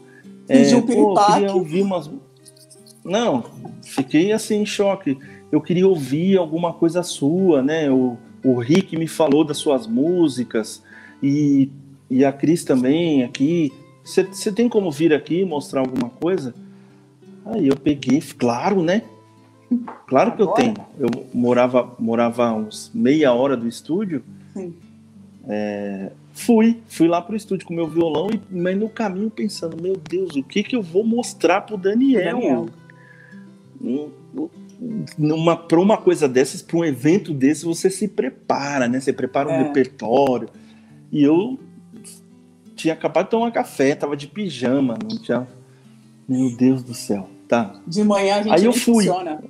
É, 0.48 0.76
um 0.76 0.82
pô, 0.82 1.16
queria 1.26 1.54
ouvir 1.54 1.82
umas. 1.82 2.10
Não, 3.04 3.44
fiquei 3.84 4.32
assim 4.32 4.62
em 4.62 4.66
choque. 4.66 5.18
Eu 5.52 5.62
queria 5.62 5.88
ouvir 5.88 6.38
alguma 6.38 6.74
coisa 6.74 7.04
sua, 7.04 7.62
né? 7.62 7.90
O, 7.92 8.18
o 8.44 8.60
Rick 8.60 8.98
me 8.98 9.08
falou 9.08 9.44
das 9.44 9.58
suas 9.58 9.88
músicas 9.88 10.84
e, 11.22 11.70
e 12.10 12.24
a 12.24 12.32
Cris 12.32 12.64
também 12.64 13.24
aqui. 13.24 13.72
Você 14.04 14.52
tem 14.52 14.70
como 14.70 14.92
vir 14.92 15.14
aqui 15.14 15.44
mostrar 15.44 15.82
alguma 15.82 16.10
coisa? 16.10 16.54
Aí 17.46 17.68
eu 17.68 17.76
peguei, 17.76 18.22
claro, 18.22 18.82
né? 18.82 19.04
Claro 20.08 20.36
que 20.36 20.42
Agora? 20.42 20.64
eu 20.64 20.74
tenho. 20.74 20.88
Eu 21.00 21.26
morava, 21.34 21.96
morava 22.00 22.54
uns 22.54 22.92
meia 22.94 23.34
hora 23.34 23.58
do 23.58 23.68
estúdio. 23.68 24.24
Sim. 24.54 24.74
É, 25.48 26.12
Fui, 26.36 26.82
fui 26.90 27.08
lá 27.08 27.22
pro 27.22 27.34
estúdio 27.34 27.66
com 27.66 27.74
meu 27.74 27.88
violão, 27.88 28.30
e, 28.30 28.42
mas 28.52 28.78
no 28.78 28.90
caminho 28.90 29.30
pensando, 29.30 29.82
meu 29.82 29.96
Deus, 29.96 30.36
o 30.36 30.44
que 30.44 30.62
que 30.62 30.76
eu 30.76 30.82
vou 30.82 31.02
mostrar 31.02 31.62
pro 31.62 31.78
Daniel? 31.78 32.36
Daniel. 32.36 32.70
Numa, 35.18 35.56
pra 35.56 35.80
uma 35.80 35.98
coisa 35.98 36.28
dessas, 36.28 36.62
para 36.62 36.76
um 36.76 36.84
evento 36.84 37.34
desse, 37.34 37.64
você 37.64 37.90
se 37.90 38.10
prepara, 38.10 38.90
né? 38.90 39.00
Você 39.00 39.14
prepara 39.14 39.48
um 39.48 39.54
é. 39.54 39.64
repertório. 39.64 40.50
E 41.10 41.24
eu 41.24 41.58
tinha 42.76 42.94
acabado 42.94 43.28
de 43.28 43.32
tomar 43.32 43.50
café, 43.52 43.96
tava 43.96 44.18
de 44.18 44.28
pijama, 44.28 44.98
não 45.02 45.18
tinha. 45.18 45.48
Meu 46.28 46.54
Deus 46.54 46.84
do 46.84 46.94
céu, 46.94 47.30
tá. 47.48 47.80
De 47.88 48.04
manhã 48.04 48.36
a 48.36 48.42
gente 48.42 48.54
Aí 48.54 48.66
eu 48.66 48.74
fui. 48.74 49.06
funciona. 49.06 49.42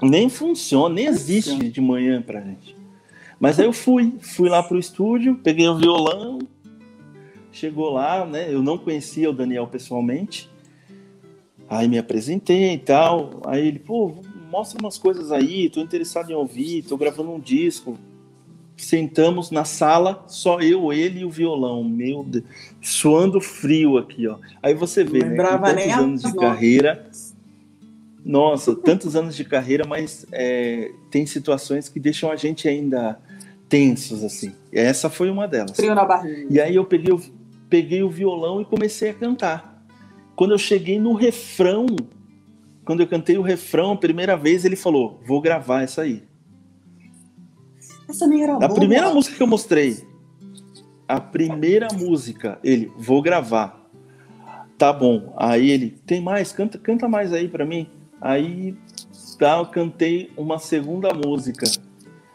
Nem 0.00 0.28
funciona, 0.28 0.94
nem 0.94 1.06
existe 1.06 1.68
de 1.68 1.80
manhã 1.80 2.22
pra 2.22 2.40
gente. 2.40 2.79
Mas 3.40 3.58
aí 3.58 3.64
eu 3.64 3.72
fui, 3.72 4.12
fui 4.20 4.50
lá 4.50 4.62
pro 4.62 4.78
estúdio, 4.78 5.34
peguei 5.42 5.66
o 5.66 5.78
violão, 5.78 6.40
chegou 7.50 7.88
lá, 7.88 8.26
né? 8.26 8.52
Eu 8.52 8.62
não 8.62 8.76
conhecia 8.76 9.30
o 9.30 9.32
Daniel 9.32 9.66
pessoalmente. 9.66 10.50
Aí 11.66 11.88
me 11.88 11.96
apresentei 11.96 12.74
e 12.74 12.78
tal. 12.78 13.40
Aí 13.46 13.66
ele, 13.66 13.78
pô, 13.78 14.14
mostra 14.50 14.78
umas 14.78 14.98
coisas 14.98 15.32
aí, 15.32 15.70
tô 15.70 15.80
interessado 15.80 16.30
em 16.30 16.34
ouvir, 16.34 16.82
tô 16.82 16.98
gravando 16.98 17.32
um 17.32 17.40
disco. 17.40 17.98
Sentamos 18.76 19.50
na 19.50 19.64
sala, 19.64 20.22
só 20.26 20.60
eu, 20.60 20.92
ele 20.92 21.20
e 21.20 21.24
o 21.24 21.30
violão. 21.30 21.82
Meu 21.82 22.22
Deus, 22.22 22.44
suando 22.82 23.40
frio 23.40 23.96
aqui, 23.96 24.26
ó. 24.26 24.36
Aí 24.62 24.74
você 24.74 25.02
vê, 25.02 25.24
né? 25.24 25.34
Tantos 25.36 25.98
anos 26.04 26.22
de 26.22 26.34
carreira. 26.34 27.10
Nossa, 28.22 28.76
tantos 28.76 29.16
anos 29.16 29.34
de 29.34 29.44
carreira, 29.46 29.86
mas 29.86 30.26
é, 30.30 30.92
tem 31.10 31.24
situações 31.24 31.88
que 31.88 31.98
deixam 31.98 32.30
a 32.30 32.36
gente 32.36 32.68
ainda 32.68 33.18
tensos, 33.70 34.24
assim. 34.24 34.52
Essa 34.72 35.08
foi 35.08 35.30
uma 35.30 35.46
delas. 35.46 35.76
Frio 35.76 35.94
na 35.94 36.04
barriga. 36.04 36.46
E 36.50 36.60
aí 36.60 36.74
eu 36.74 36.84
peguei 36.84 37.14
o, 37.14 37.20
peguei 37.70 38.02
o 38.02 38.10
violão 38.10 38.60
e 38.60 38.64
comecei 38.64 39.10
a 39.10 39.14
cantar. 39.14 39.86
Quando 40.34 40.50
eu 40.50 40.58
cheguei 40.58 40.98
no 40.98 41.14
refrão, 41.14 41.86
quando 42.84 43.00
eu 43.00 43.06
cantei 43.06 43.38
o 43.38 43.42
refrão 43.42 43.92
a 43.92 43.96
primeira 43.96 44.36
vez, 44.36 44.64
ele 44.64 44.76
falou: 44.76 45.20
Vou 45.24 45.40
gravar 45.40 45.82
essa 45.82 46.02
aí. 46.02 46.24
Essa 48.08 48.26
nem 48.26 48.42
era 48.42 48.54
A 48.54 48.58
boa. 48.58 48.74
primeira 48.74 49.14
música 49.14 49.36
que 49.36 49.42
eu 49.42 49.46
mostrei, 49.46 50.04
a 51.06 51.20
primeira 51.20 51.86
música, 51.96 52.58
ele: 52.64 52.90
Vou 52.98 53.22
gravar. 53.22 53.88
Tá 54.76 54.92
bom. 54.92 55.32
Aí 55.36 55.70
ele: 55.70 55.90
Tem 56.04 56.20
mais? 56.20 56.50
Canta, 56.50 56.76
canta 56.76 57.08
mais 57.08 57.32
aí 57.32 57.46
para 57.46 57.64
mim. 57.64 57.88
Aí 58.20 58.76
tá, 59.38 59.58
eu 59.58 59.66
cantei 59.66 60.32
uma 60.36 60.58
segunda 60.58 61.14
música 61.14 61.66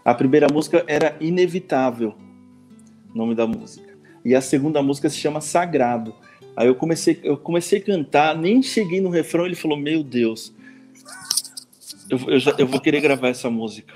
a 0.05 0.13
primeira 0.13 0.47
música 0.53 0.85
era 0.87 1.17
Inevitável, 1.19 2.13
nome 3.13 3.33
da 3.33 3.47
música. 3.47 3.97
E 4.23 4.35
a 4.35 4.41
segunda 4.41 4.83
música 4.83 5.09
se 5.09 5.17
chama 5.17 5.41
Sagrado. 5.41 6.13
Aí 6.55 6.67
eu 6.67 6.75
comecei, 6.75 7.19
eu 7.23 7.35
comecei 7.35 7.79
a 7.79 7.83
cantar, 7.83 8.37
nem 8.37 8.61
cheguei 8.61 9.01
no 9.01 9.09
refrão, 9.09 9.47
ele 9.47 9.55
falou: 9.55 9.75
Meu 9.75 10.03
Deus, 10.03 10.53
eu, 12.07 12.19
eu, 12.27 12.39
já, 12.39 12.55
eu 12.59 12.67
vou 12.67 12.79
querer 12.79 13.01
gravar 13.01 13.29
essa 13.29 13.49
música. 13.49 13.93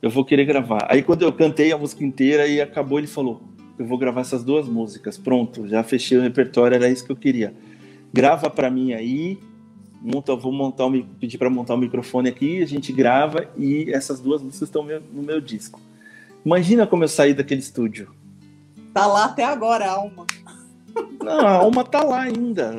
Eu 0.00 0.08
vou 0.08 0.24
querer 0.24 0.46
gravar. 0.46 0.86
Aí 0.88 1.02
quando 1.02 1.22
eu 1.22 1.32
cantei 1.32 1.72
a 1.72 1.78
música 1.78 2.02
inteira 2.02 2.46
e 2.48 2.58
acabou, 2.58 2.98
ele 2.98 3.06
falou: 3.06 3.42
Eu 3.78 3.84
vou 3.84 3.98
gravar 3.98 4.22
essas 4.22 4.42
duas 4.42 4.66
músicas. 4.66 5.18
Pronto, 5.18 5.68
já 5.68 5.82
fechei 5.82 6.16
o 6.16 6.22
repertório, 6.22 6.74
era 6.74 6.88
isso 6.88 7.04
que 7.04 7.12
eu 7.12 7.16
queria. 7.16 7.54
Grava 8.12 8.48
para 8.48 8.70
mim 8.70 8.94
aí, 8.94 9.38
monta, 10.00 10.34
vou 10.34 10.52
montar 10.52 10.86
um, 10.86 11.02
pedir 11.02 11.38
para 11.38 11.50
montar 11.50 11.74
o 11.74 11.76
um 11.76 11.80
microfone 11.80 12.28
aqui, 12.28 12.62
a 12.62 12.66
gente 12.66 12.92
grava 12.92 13.48
e 13.56 13.92
essas 13.92 14.20
duas 14.20 14.42
músicas 14.42 14.68
estão 14.68 14.84
no 15.12 15.22
meu 15.22 15.40
disco. 15.40 15.80
Imagina 16.44 16.86
como 16.86 17.04
eu 17.04 17.08
saí 17.08 17.34
daquele 17.34 17.60
estúdio. 17.60 18.10
Tá 18.94 19.06
lá 19.06 19.26
até 19.26 19.44
agora, 19.44 19.86
a 19.86 19.92
alma. 19.92 20.26
Não, 21.22 21.40
a 21.40 21.52
alma 21.52 21.84
tá 21.84 22.02
lá 22.02 22.22
ainda. 22.22 22.74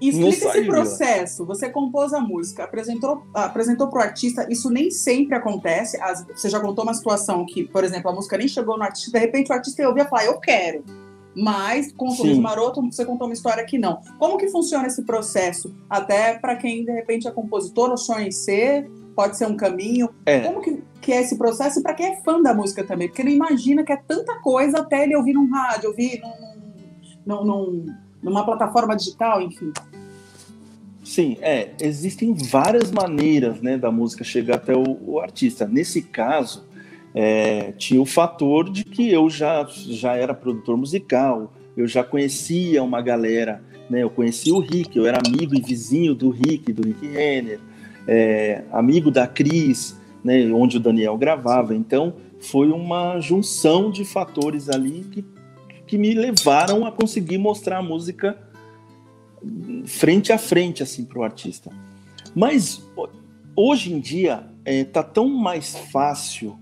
explica 0.00 0.28
esse 0.28 0.64
processo. 0.64 1.44
Você 1.46 1.70
compôs 1.70 2.12
a 2.12 2.20
música, 2.20 2.64
apresentou 2.64 3.26
apresentou 3.32 3.88
para 3.88 3.98
o 3.98 4.02
artista. 4.02 4.46
Isso 4.50 4.70
nem 4.70 4.90
sempre 4.90 5.36
acontece. 5.36 6.00
As, 6.00 6.26
você 6.26 6.48
já 6.48 6.60
contou 6.60 6.84
uma 6.84 6.94
situação 6.94 7.46
que, 7.46 7.64
por 7.64 7.82
exemplo, 7.84 8.10
a 8.10 8.14
música 8.14 8.36
nem 8.36 8.48
chegou 8.48 8.76
no 8.76 8.84
artista. 8.84 9.12
De 9.12 9.18
repente 9.18 9.50
o 9.50 9.54
artista 9.54 9.88
ouvia 9.88 10.04
falar, 10.04 10.26
eu 10.26 10.38
quero. 10.38 10.84
Mas 11.38 11.92
com 11.92 12.08
o 12.08 12.40
Maroto 12.40 12.82
você 12.82 13.04
contou 13.04 13.28
uma 13.28 13.32
história 13.32 13.64
que 13.64 13.78
não. 13.78 14.00
Como 14.18 14.36
que 14.36 14.48
funciona 14.48 14.88
esse 14.88 15.02
processo? 15.02 15.72
Até 15.88 16.36
para 16.36 16.56
quem 16.56 16.84
de 16.84 16.90
repente 16.90 17.28
é 17.28 17.30
compositor 17.30 17.90
ou 17.90 17.96
sonha 17.96 18.26
em 18.26 18.32
ser, 18.32 18.90
pode 19.14 19.36
ser 19.38 19.46
um 19.46 19.56
caminho. 19.56 20.08
É. 20.26 20.40
Como 20.40 20.60
que, 20.60 20.82
que 21.00 21.12
é 21.12 21.20
esse 21.20 21.38
processo? 21.38 21.78
E 21.78 21.82
para 21.82 21.94
quem 21.94 22.06
é 22.06 22.16
fã 22.22 22.42
da 22.42 22.52
música 22.52 22.82
também, 22.82 23.06
porque 23.06 23.22
não 23.22 23.30
imagina 23.30 23.84
que 23.84 23.92
é 23.92 23.96
tanta 23.96 24.40
coisa 24.40 24.78
até 24.78 25.04
ele 25.04 25.14
ouvir 25.14 25.32
num 25.32 25.48
rádio, 25.48 25.90
ouvir 25.90 26.20
num, 27.24 27.36
num, 27.36 27.44
num, 27.44 27.86
numa 28.20 28.44
plataforma 28.44 28.96
digital, 28.96 29.40
enfim. 29.40 29.72
Sim, 31.04 31.38
é, 31.40 31.70
existem 31.80 32.34
várias 32.34 32.90
maneiras 32.90 33.62
né, 33.62 33.78
da 33.78 33.90
música 33.90 34.24
chegar 34.24 34.56
até 34.56 34.76
o, 34.76 34.98
o 35.06 35.20
artista. 35.20 35.66
Nesse 35.66 36.02
caso, 36.02 36.67
é, 37.20 37.72
tinha 37.72 38.00
o 38.00 38.06
fator 38.06 38.70
de 38.70 38.84
que 38.84 39.10
eu 39.10 39.28
já, 39.28 39.66
já 39.68 40.14
era 40.14 40.32
produtor 40.32 40.76
musical, 40.76 41.52
eu 41.76 41.84
já 41.84 42.04
conhecia 42.04 42.80
uma 42.80 43.02
galera, 43.02 43.60
né, 43.90 44.04
eu 44.04 44.08
conhecia 44.08 44.54
o 44.54 44.60
Rick, 44.60 44.96
eu 44.96 45.04
era 45.04 45.18
amigo 45.26 45.52
e 45.52 45.60
vizinho 45.60 46.14
do 46.14 46.30
Rick, 46.30 46.72
do 46.72 46.86
Rick 46.86 47.08
Renner, 47.08 47.58
é, 48.06 48.62
amigo 48.70 49.10
da 49.10 49.26
Cris, 49.26 50.00
né, 50.22 50.46
onde 50.52 50.76
o 50.76 50.80
Daniel 50.80 51.18
gravava. 51.18 51.74
Então, 51.74 52.14
foi 52.38 52.70
uma 52.70 53.18
junção 53.18 53.90
de 53.90 54.04
fatores 54.04 54.68
ali 54.68 55.04
que, 55.10 55.24
que 55.88 55.98
me 55.98 56.14
levaram 56.14 56.86
a 56.86 56.92
conseguir 56.92 57.38
mostrar 57.38 57.78
a 57.78 57.82
música 57.82 58.38
frente 59.86 60.32
a 60.32 60.38
frente 60.38 60.84
assim 60.84 61.04
para 61.04 61.18
o 61.18 61.24
artista. 61.24 61.72
Mas 62.32 62.80
hoje 63.56 63.92
em 63.92 63.98
dia 63.98 64.44
é, 64.64 64.84
tá 64.84 65.02
tão 65.02 65.28
mais 65.28 65.76
fácil 65.90 66.56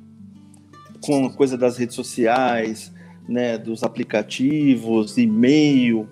com 1.00 1.26
a 1.26 1.30
coisa 1.30 1.56
das 1.56 1.76
redes 1.76 1.94
sociais, 1.94 2.92
né, 3.28 3.58
dos 3.58 3.82
aplicativos, 3.82 5.18
e-mail, 5.18 6.08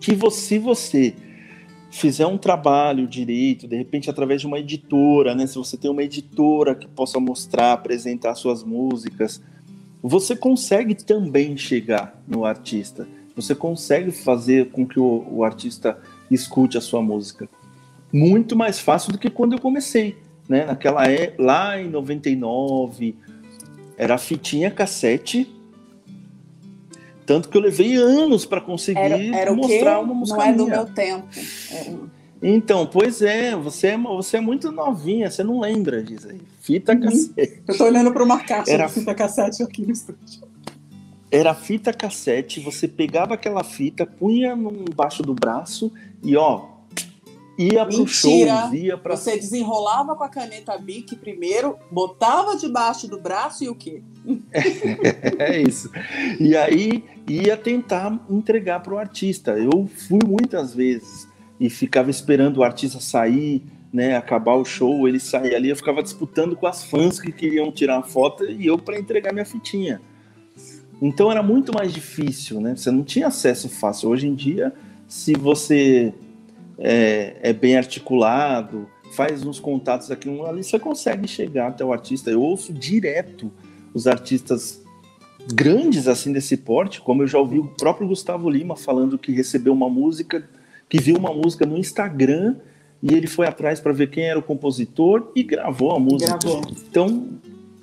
que 0.00 0.14
você, 0.14 0.40
se 0.40 0.58
você 0.58 1.14
fizer 1.90 2.26
um 2.26 2.36
trabalho 2.36 3.06
direito, 3.06 3.68
de 3.68 3.76
repente 3.76 4.10
através 4.10 4.40
de 4.40 4.46
uma 4.46 4.58
editora, 4.58 5.34
né? 5.34 5.46
Se 5.46 5.54
você 5.54 5.76
tem 5.76 5.88
uma 5.88 6.02
editora 6.02 6.74
que 6.74 6.88
possa 6.88 7.20
mostrar, 7.20 7.72
apresentar 7.72 8.34
suas 8.34 8.64
músicas, 8.64 9.40
você 10.02 10.34
consegue 10.34 10.94
também 10.94 11.56
chegar 11.56 12.20
no 12.26 12.44
artista. 12.44 13.06
Você 13.36 13.54
consegue 13.54 14.10
fazer 14.10 14.70
com 14.70 14.86
que 14.86 14.98
o, 14.98 15.24
o 15.30 15.44
artista 15.44 15.98
escute 16.30 16.76
a 16.76 16.80
sua 16.80 17.00
música. 17.00 17.48
Muito 18.12 18.56
mais 18.56 18.78
fácil 18.78 19.12
do 19.12 19.18
que 19.18 19.30
quando 19.30 19.54
eu 19.54 19.60
comecei, 19.60 20.16
né? 20.48 20.66
Naquela 20.66 21.10
é 21.10 21.34
lá 21.38 21.80
em 21.80 21.88
99, 21.88 23.16
era 23.96 24.18
fitinha 24.18 24.70
cassete 24.70 25.50
tanto 27.26 27.48
que 27.48 27.56
eu 27.56 27.60
levei 27.62 27.96
anos 27.96 28.44
para 28.44 28.60
conseguir 28.60 28.98
era, 28.98 29.16
era 29.16 29.54
mostrar 29.54 30.00
uma 30.00 30.14
música. 30.14 30.38
Não 30.38 30.44
é 30.44 30.52
do 30.52 30.66
meu 30.66 30.84
tempo. 30.86 31.26
Então, 32.42 32.86
pois 32.86 33.22
é, 33.22 33.56
você 33.56 33.88
é, 33.88 33.96
você 33.96 34.36
é 34.36 34.40
muito 34.40 34.70
novinha, 34.70 35.30
você 35.30 35.42
não 35.42 35.60
lembra 35.60 36.02
disso 36.02 36.28
aí. 36.28 36.40
Fita 36.60 36.92
uhum. 36.92 37.00
cassete. 37.00 37.62
Eu 37.66 37.78
tô 37.78 37.84
olhando 37.84 38.12
para 38.12 38.22
uma 38.22 38.38
caixa 38.42 38.70
era, 38.70 38.86
de 38.86 38.92
fita 38.92 39.14
cassete 39.14 39.62
aqui 39.62 39.82
no 39.82 39.92
estúdio. 39.92 40.42
Era 41.30 41.54
fita 41.54 41.92
cassete, 41.92 42.60
você 42.60 42.86
pegava 42.86 43.34
aquela 43.34 43.64
fita, 43.64 44.04
punha 44.04 44.52
embaixo 44.52 45.22
do 45.22 45.34
braço 45.34 45.90
e 46.22 46.36
ó, 46.36 46.66
ia 47.58 47.84
Mentira. 47.84 47.86
pro 47.86 48.06
show, 48.06 48.74
ia 48.74 48.98
pra... 48.98 49.16
Você 49.16 49.36
desenrolava 49.36 50.14
com 50.16 50.24
a 50.24 50.28
caneta 50.28 50.76
Bic 50.76 51.16
primeiro, 51.16 51.76
botava 51.90 52.56
debaixo 52.56 53.06
do 53.08 53.20
braço 53.20 53.64
e 53.64 53.68
o 53.68 53.74
quê? 53.74 54.02
é 55.38 55.60
isso. 55.60 55.90
E 56.40 56.56
aí 56.56 57.04
ia 57.28 57.56
tentar 57.56 58.18
entregar 58.28 58.80
pro 58.80 58.98
artista. 58.98 59.52
Eu 59.52 59.88
fui 60.08 60.20
muitas 60.26 60.74
vezes 60.74 61.28
e 61.60 61.70
ficava 61.70 62.10
esperando 62.10 62.58
o 62.58 62.64
artista 62.64 63.00
sair, 63.00 63.62
né, 63.92 64.16
acabar 64.16 64.54
o 64.54 64.64
show, 64.64 65.06
ele 65.06 65.20
sair 65.20 65.54
ali, 65.54 65.68
eu 65.68 65.76
ficava 65.76 66.02
disputando 66.02 66.56
com 66.56 66.66
as 66.66 66.82
fãs 66.82 67.20
que 67.20 67.30
queriam 67.30 67.70
tirar 67.70 67.98
a 67.98 68.02
foto 68.02 68.44
e 68.44 68.66
eu 68.66 68.76
para 68.76 68.98
entregar 68.98 69.32
minha 69.32 69.44
fitinha. 69.44 70.00
Então 71.00 71.30
era 71.30 71.42
muito 71.42 71.72
mais 71.72 71.92
difícil, 71.92 72.60
né? 72.60 72.74
Você 72.74 72.90
não 72.90 73.04
tinha 73.04 73.28
acesso 73.28 73.68
fácil. 73.68 74.08
Hoje 74.08 74.26
em 74.26 74.34
dia, 74.34 74.72
se 75.06 75.34
você 75.34 76.12
é, 76.78 77.36
é 77.42 77.52
bem 77.52 77.76
articulado, 77.76 78.88
faz 79.14 79.44
uns 79.44 79.60
contatos 79.60 80.10
aqui 80.10 80.28
ali, 80.42 80.64
você 80.64 80.78
consegue 80.78 81.28
chegar 81.28 81.68
até 81.68 81.84
o 81.84 81.92
artista. 81.92 82.30
Eu 82.30 82.42
ouço 82.42 82.72
direto 82.72 83.50
os 83.92 84.06
artistas 84.06 84.82
grandes 85.52 86.08
assim 86.08 86.32
desse 86.32 86.56
porte, 86.56 87.00
como 87.00 87.22
eu 87.22 87.26
já 87.26 87.38
ouvi 87.38 87.58
o 87.58 87.66
próprio 87.66 88.08
Gustavo 88.08 88.48
Lima 88.48 88.76
falando 88.76 89.18
que 89.18 89.32
recebeu 89.32 89.72
uma 89.72 89.88
música, 89.88 90.48
que 90.88 91.00
viu 91.00 91.16
uma 91.16 91.32
música 91.32 91.66
no 91.66 91.76
Instagram 91.76 92.56
e 93.02 93.12
ele 93.12 93.26
foi 93.26 93.46
atrás 93.46 93.80
para 93.80 93.92
ver 93.92 94.08
quem 94.08 94.24
era 94.24 94.38
o 94.38 94.42
compositor 94.42 95.30
e 95.36 95.42
gravou 95.42 95.92
a 95.92 95.98
música. 95.98 96.38
Gravou. 96.38 96.62
Então, 96.88 97.28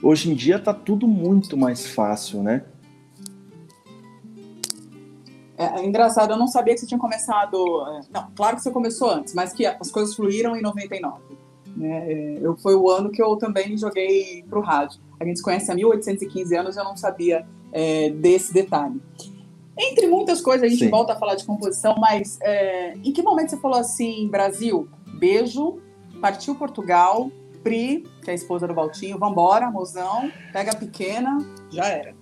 hoje 0.01 0.31
em 0.31 0.33
dia 0.33 0.57
tá 0.57 0.73
tudo 0.73 1.07
muito 1.07 1.55
mais 1.55 1.85
fácil, 1.85 2.41
né? 2.41 2.63
É, 5.61 5.81
é, 5.81 5.85
engraçado, 5.85 6.31
eu 6.31 6.37
não 6.37 6.47
sabia 6.47 6.73
que 6.73 6.79
você 6.79 6.87
tinha 6.87 6.99
começado. 6.99 7.57
É, 7.87 8.01
não, 8.11 8.31
claro 8.35 8.55
que 8.55 8.63
você 8.63 8.71
começou 8.71 9.09
antes, 9.09 9.33
mas 9.33 9.53
que 9.53 9.65
as 9.65 9.91
coisas 9.91 10.15
fluíram 10.15 10.55
em 10.55 10.61
99. 10.61 11.21
Né? 11.77 12.11
É, 12.11 12.37
eu, 12.41 12.57
foi 12.57 12.75
o 12.75 12.89
ano 12.89 13.11
que 13.11 13.21
eu 13.21 13.35
também 13.37 13.77
joguei 13.77 14.43
para 14.49 14.57
o 14.57 14.61
rádio. 14.61 14.99
A 15.19 15.25
gente 15.25 15.37
se 15.37 15.43
conhece 15.43 15.71
há 15.71 15.75
1815 15.75 16.55
anos, 16.55 16.77
eu 16.77 16.83
não 16.83 16.97
sabia 16.97 17.45
é, 17.71 18.09
desse 18.09 18.53
detalhe. 18.53 18.99
Entre 19.77 20.07
muitas 20.07 20.41
coisas, 20.41 20.63
a 20.63 20.69
gente 20.69 20.83
Sim. 20.83 20.89
volta 20.89 21.13
a 21.13 21.15
falar 21.15 21.35
de 21.35 21.45
composição, 21.45 21.95
mas 21.97 22.39
é, 22.41 22.93
em 22.95 23.11
que 23.11 23.21
momento 23.21 23.51
você 23.51 23.57
falou 23.57 23.79
assim, 23.79 24.27
Brasil, 24.29 24.87
beijo, 25.13 25.79
partiu 26.19 26.55
Portugal, 26.55 27.31
Pri, 27.63 28.05
que 28.23 28.29
é 28.29 28.33
a 28.33 28.35
esposa 28.35 28.67
do 28.67 28.73
Valtinho, 28.73 29.17
vambora, 29.17 29.69
mozão, 29.69 30.31
pega 30.51 30.71
a 30.71 30.75
pequena, 30.75 31.37
já 31.69 31.85
era. 31.87 32.20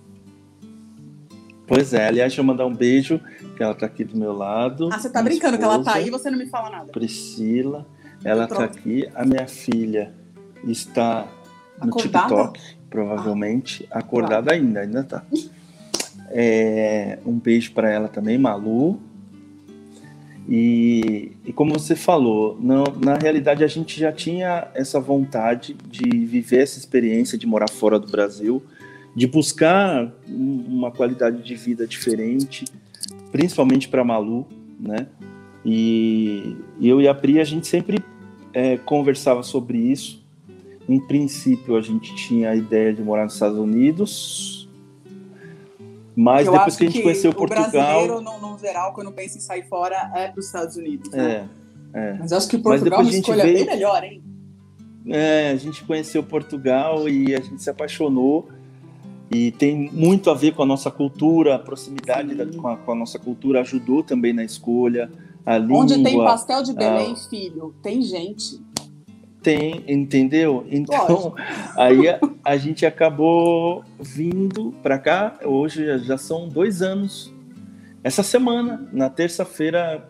Pois 1.70 1.94
é, 1.94 2.08
aliás, 2.08 2.32
deixa 2.32 2.40
eu 2.40 2.44
mandar 2.44 2.66
um 2.66 2.74
beijo, 2.74 3.20
que 3.56 3.62
ela 3.62 3.76
tá 3.76 3.86
aqui 3.86 4.02
do 4.02 4.16
meu 4.16 4.32
lado. 4.32 4.88
Ah, 4.92 4.98
você 4.98 5.08
tá 5.08 5.22
brincando 5.22 5.54
esposa, 5.54 5.58
que 5.58 5.64
ela 5.76 5.84
tá 5.84 5.94
aí 5.94 6.08
e 6.08 6.10
você 6.10 6.28
não 6.28 6.36
me 6.36 6.46
fala 6.46 6.68
nada. 6.68 6.90
Priscila, 6.90 7.86
ela 8.24 8.48
tá 8.48 8.64
aqui. 8.64 9.08
A 9.14 9.24
minha 9.24 9.46
filha 9.46 10.12
está 10.64 11.28
no 11.80 11.90
acordada? 11.90 12.26
TikTok, 12.26 12.60
provavelmente. 12.90 13.86
Ah, 13.88 14.00
acordada 14.00 14.50
claro. 14.50 14.60
ainda, 14.64 14.80
ainda 14.80 15.04
tá. 15.04 15.24
É, 16.30 17.20
um 17.24 17.38
beijo 17.38 17.70
para 17.70 17.88
ela 17.88 18.08
também, 18.08 18.36
Malu. 18.36 19.00
E, 20.48 21.36
e 21.46 21.52
como 21.52 21.74
você 21.74 21.94
falou, 21.94 22.58
não, 22.60 22.82
na 23.00 23.14
realidade 23.14 23.62
a 23.62 23.68
gente 23.68 24.00
já 24.00 24.10
tinha 24.10 24.66
essa 24.74 24.98
vontade 24.98 25.76
de 25.88 26.26
viver 26.26 26.62
essa 26.62 26.80
experiência 26.80 27.38
de 27.38 27.46
morar 27.46 27.70
fora 27.70 27.96
do 27.96 28.10
Brasil 28.10 28.60
de 29.14 29.26
buscar 29.26 30.12
uma 30.28 30.90
qualidade 30.90 31.42
de 31.42 31.54
vida 31.54 31.86
diferente, 31.86 32.64
principalmente 33.32 33.88
para 33.88 34.04
Malu, 34.04 34.46
né? 34.78 35.06
E, 35.64 36.56
e, 36.78 36.88
eu 36.88 37.00
e 37.00 37.08
a 37.08 37.14
Pri, 37.14 37.40
a 37.40 37.44
gente 37.44 37.66
sempre 37.66 38.02
é, 38.52 38.76
conversava 38.78 39.42
sobre 39.42 39.78
isso. 39.78 40.24
Em 40.88 40.98
princípio, 40.98 41.76
a 41.76 41.80
gente 41.80 42.14
tinha 42.14 42.50
a 42.50 42.56
ideia 42.56 42.92
de 42.92 43.02
morar 43.02 43.24
nos 43.24 43.34
Estados 43.34 43.58
Unidos, 43.58 44.68
mas 46.16 46.46
eu 46.46 46.52
depois 46.52 46.76
que 46.76 46.86
a 46.86 46.90
gente 46.90 47.02
conheceu 47.02 47.32
Portugal. 47.32 47.68
O 47.68 47.70
brasileiro, 47.70 48.20
no, 48.20 48.40
no, 48.40 48.58
geral, 48.58 48.92
quando 48.92 49.12
pensa 49.12 49.38
em 49.38 49.40
sair 49.40 49.68
fora, 49.68 50.10
é 50.14 50.28
para 50.28 50.40
os 50.40 50.46
Estados 50.46 50.76
Unidos. 50.76 51.10
Né? 51.10 51.48
É, 51.94 51.98
é. 51.98 52.16
Mas 52.18 52.32
acho 52.32 52.48
que 52.48 52.58
Portugal 52.58 53.00
é 53.00 53.02
uma 53.02 53.10
escolha 53.10 53.42
veio, 53.44 53.56
bem 53.58 53.66
melhor, 53.66 54.02
hein? 54.02 54.22
É, 55.06 55.50
a 55.50 55.56
gente 55.56 55.84
conheceu 55.84 56.22
Portugal 56.22 57.08
e 57.08 57.34
a 57.34 57.40
gente 57.40 57.62
se 57.62 57.70
apaixonou 57.70 58.48
e 59.30 59.52
tem 59.52 59.88
muito 59.92 60.28
a 60.28 60.34
ver 60.34 60.54
com 60.54 60.62
a 60.64 60.66
nossa 60.66 60.90
cultura, 60.90 61.54
a 61.54 61.58
proximidade 61.58 62.34
da, 62.34 62.44
com, 62.46 62.66
a, 62.66 62.76
com, 62.76 62.92
a, 62.92 62.94
nossa 62.96 63.18
cultura 63.18 63.60
ajudou 63.60 64.02
também 64.02 64.32
na 64.32 64.42
escolha. 64.42 65.08
A 65.46 65.56
língua, 65.56 65.78
Onde 65.78 66.02
tem 66.02 66.18
pastel 66.18 66.62
de 66.64 66.74
Belém, 66.74 67.12
a... 67.12 67.16
filho, 67.16 67.72
tem 67.80 68.02
gente. 68.02 68.60
Tem, 69.40 69.84
entendeu? 69.86 70.66
Então, 70.68 71.34
aí 71.78 72.08
a, 72.08 72.18
a, 72.44 72.56
gente 72.56 72.84
acabou 72.84 73.84
vindo 74.00 74.74
para 74.82 74.98
cá. 74.98 75.38
Hoje 75.44 75.98
já 76.00 76.18
são 76.18 76.48
dois 76.48 76.82
anos. 76.82 77.32
Essa 78.02 78.24
semana, 78.24 78.88
na 78.92 79.08
terça-feira 79.08 80.08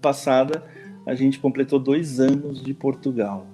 passada, 0.00 0.62
a 1.04 1.14
gente 1.14 1.40
completou 1.40 1.80
dois 1.80 2.20
anos 2.20 2.62
de 2.62 2.72
Portugal. 2.72 3.46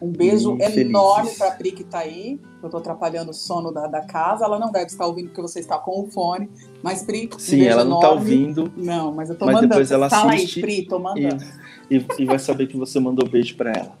Um 0.00 0.10
beijo 0.10 0.56
E 0.58 0.80
enorme 0.80 1.30
para 1.30 1.48
a 1.48 1.50
Pri 1.52 1.72
que 1.72 1.82
está 1.82 2.00
aí. 2.00 2.38
Eu 2.62 2.66
estou 2.66 2.80
atrapalhando 2.80 3.30
o 3.30 3.34
sono 3.34 3.72
da, 3.72 3.86
da 3.86 4.02
casa. 4.02 4.44
Ela 4.44 4.58
não 4.58 4.70
deve 4.70 4.86
estar 4.86 5.06
ouvindo 5.06 5.28
porque 5.28 5.40
você 5.40 5.60
está 5.60 5.78
com 5.78 6.02
o 6.02 6.10
fone. 6.10 6.50
Mas, 6.82 7.02
Pri, 7.02 7.30
um 7.34 7.38
Sim, 7.38 7.62
ela 7.62 7.84
não 7.84 8.00
tá 8.00 8.08
enorme. 8.08 8.20
ouvindo 8.22 8.72
Não, 8.76 9.12
mas 9.12 9.30
eu 9.30 9.36
Mas 9.40 9.48
mandando. 9.48 9.68
depois 9.68 9.90
ela 9.90 10.10
Fala 10.10 10.34
assiste 10.34 10.58
aí, 10.58 10.62
Pri, 10.62 10.86
tô 10.86 10.98
e, 10.98 11.02
mandando. 11.02 11.44
e, 11.90 12.06
e 12.18 12.24
vai 12.26 12.38
saber 12.38 12.66
que 12.66 12.76
você 12.76 12.98
mandou 13.00 13.28
beijo 13.28 13.56
pra 13.56 13.70
ela. 13.70 13.92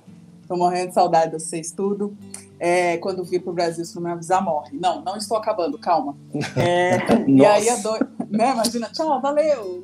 Tô 0.46 0.56
morrendo 0.56 0.88
de 0.88 0.94
saudade 0.94 1.32
de 1.32 1.42
vocês 1.42 1.72
tudo. 1.72 2.14
É, 2.60 2.98
quando 2.98 3.24
vir 3.24 3.40
pro 3.42 3.52
Brasil, 3.52 3.84
se 3.84 3.94
não 3.96 4.02
me 4.02 4.10
avisar, 4.10 4.42
morre. 4.44 4.70
Não, 4.78 5.02
não 5.02 5.16
estou 5.16 5.36
acabando, 5.36 5.78
calma. 5.78 6.16
É, 6.56 6.98
e 7.28 7.44
aí 7.44 7.68
a 7.68 7.76
dor. 7.76 8.06
Né, 8.30 8.52
imagina, 8.52 8.88
tchau, 8.92 9.20
valeu! 9.20 9.82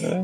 É. 0.00 0.22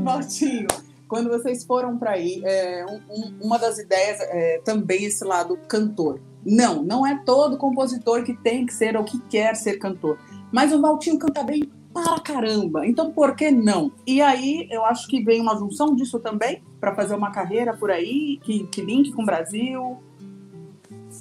quando 1.10 1.28
vocês 1.28 1.64
foram 1.64 1.98
para 1.98 2.12
aí, 2.12 2.40
é, 2.44 2.86
um- 2.86 3.00
um- 3.12 3.34
uma 3.42 3.58
das 3.58 3.78
ideias 3.78 4.20
é 4.20 4.60
também 4.64 5.04
esse 5.04 5.24
lado 5.24 5.58
cantor. 5.68 6.20
Não, 6.46 6.82
não 6.84 7.04
é 7.04 7.20
todo 7.26 7.58
compositor 7.58 8.22
que 8.22 8.32
tem 8.32 8.64
que 8.64 8.72
ser 8.72 8.96
ou 8.96 9.02
que 9.02 9.20
quer 9.28 9.56
ser 9.56 9.78
cantor. 9.78 10.16
Mas 10.52 10.72
o 10.72 10.80
Valtinho 10.80 11.18
canta 11.18 11.42
bem 11.42 11.68
para 11.92 12.20
caramba. 12.20 12.86
Então 12.86 13.12
por 13.12 13.34
que 13.34 13.50
não? 13.50 13.90
E 14.06 14.22
aí 14.22 14.68
eu 14.70 14.84
acho 14.84 15.08
que 15.08 15.20
vem 15.22 15.40
uma 15.40 15.58
junção 15.58 15.96
disso 15.96 16.20
também 16.20 16.62
para 16.80 16.94
fazer 16.94 17.16
uma 17.16 17.32
carreira 17.32 17.76
por 17.76 17.90
aí 17.90 18.38
que, 18.44 18.68
que 18.68 18.80
link 18.80 19.12
com 19.12 19.22
o 19.22 19.26
Brasil. 19.26 19.98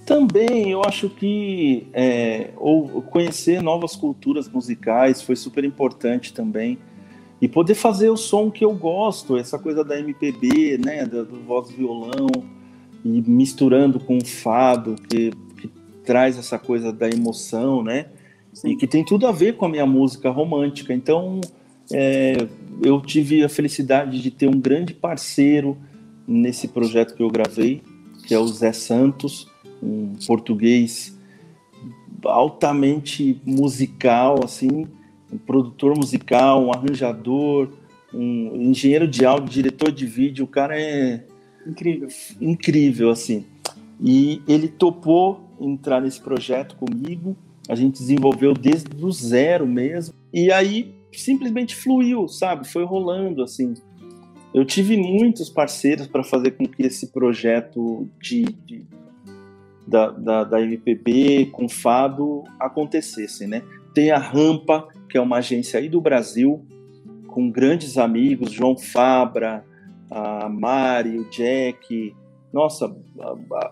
Também 0.06 0.70
eu 0.70 0.82
acho 0.86 1.10
que 1.10 1.88
é, 1.94 2.52
ou 2.58 3.02
conhecer 3.02 3.62
novas 3.62 3.96
culturas 3.96 4.48
musicais 4.48 5.22
foi 5.22 5.36
super 5.36 5.64
importante 5.64 6.32
também. 6.32 6.78
E 7.42 7.48
poder 7.48 7.76
fazer 7.76 8.10
o 8.10 8.18
som 8.18 8.52
que 8.52 8.66
eu 8.66 8.74
gosto, 8.74 9.38
essa 9.38 9.58
coisa 9.58 9.84
da 9.84 9.98
MPB, 9.98 10.78
né, 10.78 11.06
do, 11.06 11.26
do 11.26 11.40
voz 11.42 11.72
violão, 11.72 12.28
e 13.04 13.22
misturando 13.26 14.00
com 14.00 14.18
o 14.18 14.26
fado, 14.26 14.96
que, 15.10 15.32
que 15.58 15.70
traz 16.04 16.38
essa 16.38 16.60
coisa 16.60 16.92
da 16.92 17.10
emoção, 17.10 17.82
né? 17.82 18.08
E 18.66 18.76
que 18.76 18.88
tem 18.88 19.06
tudo 19.06 19.26
a 19.28 19.32
ver 19.32 19.56
com 19.56 19.66
a 19.66 19.70
minha 19.70 19.86
música 19.86 20.30
romântica. 20.30 20.94
Então, 20.94 21.40
é, 21.92 22.48
eu 22.84 23.00
tive 23.02 23.44
a 23.44 23.50
felicidade 23.50 24.22
de 24.22 24.32
ter 24.32 24.48
um 24.48 24.60
grande 24.60 24.94
parceiro 24.94 25.78
nesse 26.28 26.68
projeto 26.68 27.16
que 27.16 27.24
eu 27.24 27.30
gravei, 27.30 27.82
que 28.28 28.34
é 28.34 28.40
o 28.40 28.48
Zé 28.48 28.74
Santos, 28.74 29.48
um 29.82 30.14
português 30.28 31.18
altamente 32.26 33.42
musical, 33.46 34.44
assim, 34.44 34.86
um 35.32 35.38
produtor 35.38 35.96
musical, 35.96 36.64
um 36.64 36.72
arranjador, 36.72 37.70
um 38.14 38.62
engenheiro 38.64 39.08
de 39.08 39.26
áudio, 39.26 39.50
diretor 39.50 39.92
de 39.92 40.06
vídeo. 40.06 40.46
O 40.46 40.48
cara 40.48 40.80
é 40.80 41.24
Incrível. 41.68 42.08
incrível, 42.42 43.10
assim. 43.10 43.46
E 44.02 44.42
ele 44.48 44.68
topou 44.68 45.42
entrar 45.60 46.02
nesse 46.02 46.20
projeto 46.22 46.76
comigo. 46.76 47.36
A 47.68 47.76
gente 47.76 48.00
desenvolveu 48.00 48.54
desde 48.54 48.90
o 49.04 49.12
zero 49.12 49.68
mesmo. 49.68 50.14
E 50.34 50.52
aí 50.52 50.96
simplesmente 51.12 51.76
fluiu, 51.76 52.28
sabe? 52.28 52.68
Foi 52.68 52.84
rolando, 52.84 53.44
assim. 53.44 53.74
Eu 54.54 54.66
tive 54.66 54.98
muitos 54.98 55.50
parceiros 55.50 56.08
para 56.08 56.24
fazer 56.24 56.52
com 56.52 56.66
que 56.66 56.82
esse 56.84 57.08
projeto 57.08 58.08
de, 58.20 58.44
de- 58.66 58.86
da, 59.86 60.10
da, 60.12 60.44
da 60.44 60.62
MPB 60.62 61.48
com 61.52 61.68
fado 61.70 62.44
acontecesse, 62.60 63.46
né? 63.46 63.62
Tem 63.94 64.10
a 64.12 64.18
Rampa, 64.18 64.88
que 65.10 65.18
é 65.18 65.22
uma 65.22 65.38
agência 65.38 65.80
aí 65.80 65.90
do 65.90 66.00
Brasil, 66.00 66.66
com 67.28 67.50
grandes 67.50 67.98
amigos, 67.98 68.52
João 68.52 68.78
Fabra, 68.78 69.64
a 70.10 70.48
Mari, 70.50 71.18
o 71.20 71.30
Jack, 71.30 72.16
nossa, 72.54 72.86
a- 73.20 73.36
a- 73.58 73.72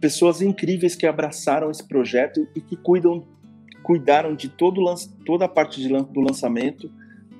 pessoas 0.00 0.40
incríveis 0.42 0.94
que 0.94 1.06
abraçaram 1.06 1.70
esse 1.70 1.86
projeto 1.86 2.46
e 2.54 2.60
que 2.60 2.76
cuidam, 2.76 3.24
cuidaram 3.82 4.34
de 4.34 4.48
todo, 4.48 4.82
toda 5.24 5.46
a 5.46 5.48
parte 5.48 5.80
de 5.80 5.88
do 5.88 6.20
lançamento, 6.20 6.90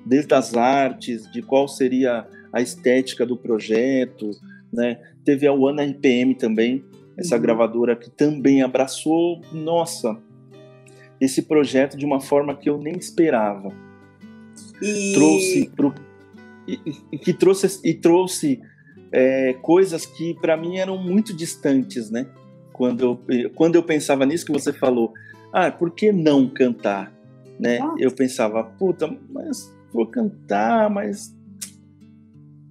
desde 0.05 0.33
as 0.33 0.55
artes, 0.55 1.29
de 1.31 1.41
qual 1.41 1.67
seria 1.67 2.25
a 2.51 2.61
estética 2.61 3.25
do 3.25 3.37
projeto, 3.37 4.31
né? 4.73 4.99
Teve 5.23 5.45
a 5.45 5.53
One 5.53 5.81
RPM 5.81 6.33
também, 6.35 6.83
essa 7.17 7.35
Uhum. 7.35 7.41
gravadora 7.41 7.95
que 7.95 8.09
também 8.09 8.61
abraçou, 8.63 9.41
nossa, 9.53 10.17
esse 11.19 11.41
projeto 11.43 11.97
de 11.97 12.05
uma 12.05 12.19
forma 12.19 12.55
que 12.55 12.69
eu 12.69 12.77
nem 12.77 12.95
esperava 12.97 13.69
E 14.81 15.13
trouxe 15.13 15.71
pro, 15.75 15.93
e, 16.67 16.79
e- 17.11 17.17
que 17.17 17.33
trouxe 17.33 17.79
e 17.83 17.93
trouxe 17.93 18.61
é, 19.11 19.53
coisas 19.61 20.05
que 20.05 20.33
para 20.35 20.55
mim 20.55 20.77
eram 20.77 20.97
muito 20.97 21.35
distantes, 21.35 22.09
né? 22.09 22.27
Quando 22.71 23.19
eu, 23.27 23.51
quando 23.55 23.75
eu 23.75 23.83
pensava 23.83 24.25
nisso 24.25 24.45
que 24.45 24.51
você 24.51 24.71
falou, 24.71 25.13
ah, 25.51 25.69
por 25.71 25.91
que 25.91 26.11
não 26.11 26.47
cantar, 26.47 27.11
né? 27.59 27.79
Ah. 27.81 27.95
Eu 27.97 28.11
pensava, 28.11 28.63
puta, 28.63 29.13
mas 29.29 29.73
vou 29.91 30.05
cantar, 30.05 30.89
mas 30.89 31.35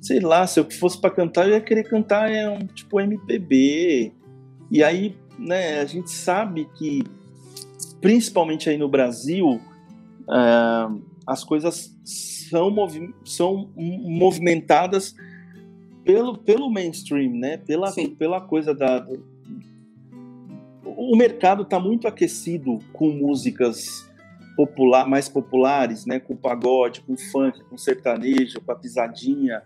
sei 0.01 0.21
lá, 0.21 0.47
se 0.47 0.61
eu 0.61 0.71
fosse 0.71 0.99
para 0.99 1.11
cantar, 1.11 1.47
eu 1.49 1.55
ia 1.55 1.61
querer 1.61 1.85
cantar 1.85 2.31
é 2.31 2.49
um 2.49 2.67
tipo 2.67 3.01
MPB. 3.01 4.13
E 4.71 4.83
aí, 4.83 5.17
né? 5.39 5.81
A 5.81 5.85
gente 5.85 6.11
sabe 6.11 6.69
que 6.77 7.03
principalmente 8.01 8.69
aí 8.71 8.77
no 8.77 8.89
Brasil 8.89 9.61
ah, 10.29 10.91
as 11.27 11.45
coisas 11.45 11.95
são, 12.05 12.71
movi 12.71 13.15
são 13.25 13.71
movimentadas 13.77 15.15
pelo, 16.05 16.39
pelo 16.39 16.71
mainstream, 16.71 17.33
né? 17.33 17.59
Pela, 17.59 17.89
Sim. 17.89 18.15
pela 18.15 18.41
coisa 18.41 18.75
da. 18.75 19.07
O 20.85 21.15
mercado 21.17 21.65
está 21.65 21.79
muito 21.79 22.09
aquecido 22.09 22.79
com 22.95 23.11
músicas 23.11 24.11
popular, 24.57 25.07
mais 25.07 25.29
populares, 25.29 26.07
né? 26.07 26.19
Com 26.19 26.35
pagode, 26.35 27.03
com 27.03 27.17
funk, 27.17 27.63
com 27.65 27.77
sertanejo, 27.77 28.61
com 28.63 28.73
a 28.73 28.75
pisadinha. 28.75 29.63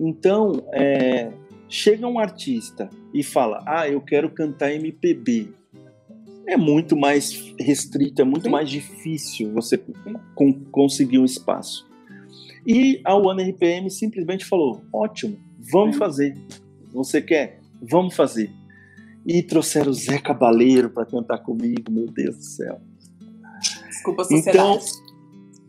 Então, 0.00 0.64
é, 0.72 1.32
chega 1.68 2.06
um 2.06 2.18
artista 2.18 2.90
e 3.14 3.22
fala: 3.22 3.62
Ah, 3.64 3.88
eu 3.88 4.00
quero 4.00 4.30
cantar 4.30 4.72
MPB. 4.72 5.52
É 6.48 6.56
muito 6.56 6.96
mais 6.96 7.52
restrito, 7.60 8.22
é 8.22 8.24
muito 8.24 8.44
Sim. 8.44 8.50
mais 8.50 8.70
difícil 8.70 9.52
você 9.52 9.78
con- 10.34 10.54
conseguir 10.72 11.18
um 11.18 11.24
espaço. 11.24 11.86
E 12.66 13.00
a 13.04 13.14
One 13.14 13.42
RPM 13.50 13.90
simplesmente 13.90 14.44
falou: 14.44 14.82
ótimo, 14.92 15.38
vamos 15.58 15.94
Sim. 15.96 15.98
fazer. 15.98 16.38
Você 16.92 17.20
quer? 17.20 17.60
Vamos 17.82 18.16
fazer. 18.16 18.50
E 19.26 19.42
trouxeram 19.42 19.90
o 19.90 19.94
Zé 19.94 20.18
Cabaleiro 20.18 20.88
para 20.88 21.04
cantar 21.04 21.38
comigo, 21.38 21.90
meu 21.90 22.06
Deus 22.06 22.36
do 22.36 22.42
céu. 22.44 22.80
desculpa, 23.86 24.22
Então, 24.30 24.74
sociedade. 24.80 24.84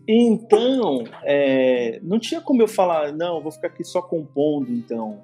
então 0.07 1.03
é, 1.23 1.99
não 2.01 2.17
tinha 2.19 2.39
como 2.41 2.61
eu 2.61 2.67
falar, 2.67 3.11
não, 3.11 3.41
vou 3.41 3.51
ficar 3.51 3.67
aqui 3.67 3.83
só 3.83 4.01
compondo, 4.01 4.71
então. 4.71 5.19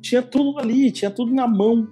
Tinha 0.00 0.22
tudo 0.22 0.58
ali, 0.58 0.90
tinha 0.90 1.10
tudo 1.10 1.34
na 1.34 1.46
mão. 1.46 1.88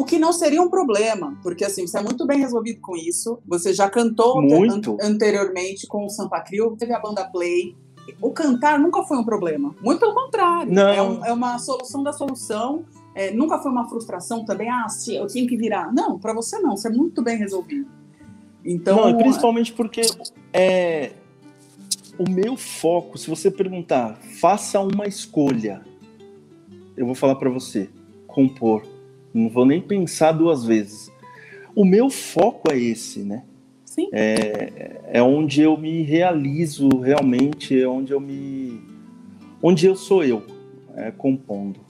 O 0.00 0.04
que 0.04 0.18
não 0.18 0.32
seria 0.32 0.62
um 0.62 0.70
problema, 0.70 1.36
porque 1.42 1.62
assim, 1.64 1.86
você 1.86 1.98
é 1.98 2.02
muito 2.02 2.26
bem 2.26 2.38
resolvido 2.40 2.80
com 2.80 2.96
isso. 2.96 3.38
Você 3.46 3.74
já 3.74 3.90
cantou 3.90 4.40
Muito. 4.40 4.92
an- 5.00 5.08
anteriormente 5.10 5.86
com 5.86 6.06
o 6.06 6.08
Sampa 6.08 6.40
Crio, 6.40 6.74
teve 6.78 6.94
a 6.94 6.98
banda 6.98 7.24
Play. 7.24 7.76
O 8.20 8.30
cantar 8.30 8.78
nunca 8.78 9.02
foi 9.02 9.18
um 9.18 9.24
problema. 9.24 9.74
Muito 9.82 10.00
pelo 10.00 10.14
contrário. 10.14 10.72
Não. 10.72 10.88
É, 10.88 11.02
um- 11.02 11.24
é 11.26 11.32
uma 11.32 11.58
solução 11.58 12.02
da 12.02 12.14
solução. 12.14 12.84
É, 13.14 13.30
nunca 13.30 13.58
foi 13.58 13.70
uma 13.70 13.86
frustração 13.90 14.42
também. 14.44 14.70
Ah, 14.70 14.88
se 14.88 15.14
eu 15.14 15.26
tenho 15.26 15.46
que 15.46 15.56
virar. 15.56 15.92
Não, 15.92 16.18
para 16.18 16.32
você 16.32 16.58
não. 16.60 16.76
Você 16.78 16.88
é 16.88 16.90
muito 16.90 17.22
bem 17.22 17.36
resolvido. 17.36 17.86
Então, 18.64 19.10
Não, 19.10 19.18
principalmente 19.18 19.72
porque 19.74 20.00
é, 20.52 21.12
o 22.18 22.28
meu 22.30 22.56
foco, 22.56 23.18
se 23.18 23.28
você 23.28 23.50
perguntar, 23.50 24.18
faça 24.40 24.80
uma 24.80 25.06
escolha, 25.06 25.82
eu 26.96 27.04
vou 27.04 27.14
falar 27.14 27.34
para 27.34 27.50
você, 27.50 27.90
compor. 28.26 28.82
Não 29.32 29.48
vou 29.48 29.64
nem 29.64 29.80
pensar 29.80 30.32
duas 30.32 30.64
vezes. 30.64 31.10
O 31.74 31.84
meu 31.84 32.10
foco 32.10 32.72
é 32.72 32.78
esse, 32.78 33.20
né? 33.20 33.42
sim. 33.84 34.08
É 35.12 35.20
onde 35.22 35.62
eu 35.62 35.76
me 35.76 36.02
realizo 36.02 36.88
realmente, 37.00 37.80
é 37.80 37.88
onde 37.88 38.12
eu 38.12 38.20
me. 38.20 38.80
onde 39.62 39.84
eu 39.86 39.96
sou 39.96 40.22
eu, 40.24 40.44
é, 40.96 41.10
compondo. 41.10 41.80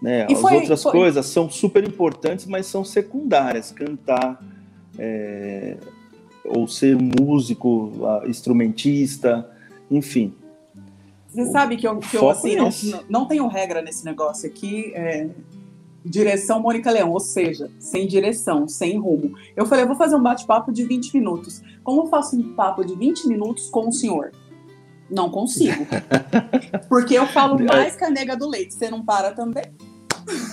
Né? 0.00 0.26
As 0.30 0.40
foi- 0.40 0.54
outras 0.54 0.82
foi- 0.82 0.92
coisas 0.92 1.26
são 1.26 1.50
super 1.50 1.86
importantes, 1.86 2.46
mas 2.46 2.66
são 2.66 2.84
secundárias. 2.84 3.72
Cantar, 3.72 4.42
é, 4.98 5.76
ou 6.44 6.68
ser 6.68 6.96
músico, 6.96 7.92
instrumentista, 8.26 9.50
enfim. 9.90 10.34
Você 11.28 11.46
sabe 11.46 11.76
que 11.76 11.86
eu, 11.86 11.98
que 11.98 12.16
eu 12.16 12.30
assim, 12.30 12.54
é 12.54 12.56
não- 12.56 12.70
não 13.08 13.26
tenho 13.26 13.46
regra 13.48 13.82
nesse 13.82 14.04
negócio 14.04 14.48
aqui. 14.48 14.92
é, 14.94 15.28
direção 16.04 16.60
Mônica 16.60 16.90
Leão, 16.90 17.10
ou 17.10 17.20
seja, 17.20 17.70
sem 17.78 18.06
direção, 18.06 18.68
sem 18.68 18.98
rumo. 18.98 19.36
Eu 19.56 19.66
falei, 19.66 19.84
eu 19.84 19.88
vou 19.88 19.96
fazer 19.96 20.16
um 20.16 20.22
bate-papo 20.22 20.72
de 20.72 20.84
20 20.84 21.14
minutos. 21.14 21.62
Como 21.82 22.02
eu 22.02 22.06
faço 22.06 22.36
um 22.36 22.54
papo 22.54 22.84
de 22.84 22.94
20 22.94 23.26
minutos 23.28 23.68
com 23.68 23.88
o 23.88 23.92
senhor? 23.92 24.32
Não 25.10 25.30
consigo. 25.30 25.86
Porque 26.88 27.14
eu 27.14 27.26
falo 27.26 27.58
mais 27.64 27.96
que 27.96 28.04
a 28.04 28.10
nega 28.10 28.36
do 28.36 28.48
leite. 28.48 28.74
Você 28.74 28.90
não 28.90 29.04
para 29.04 29.32
também? 29.32 29.64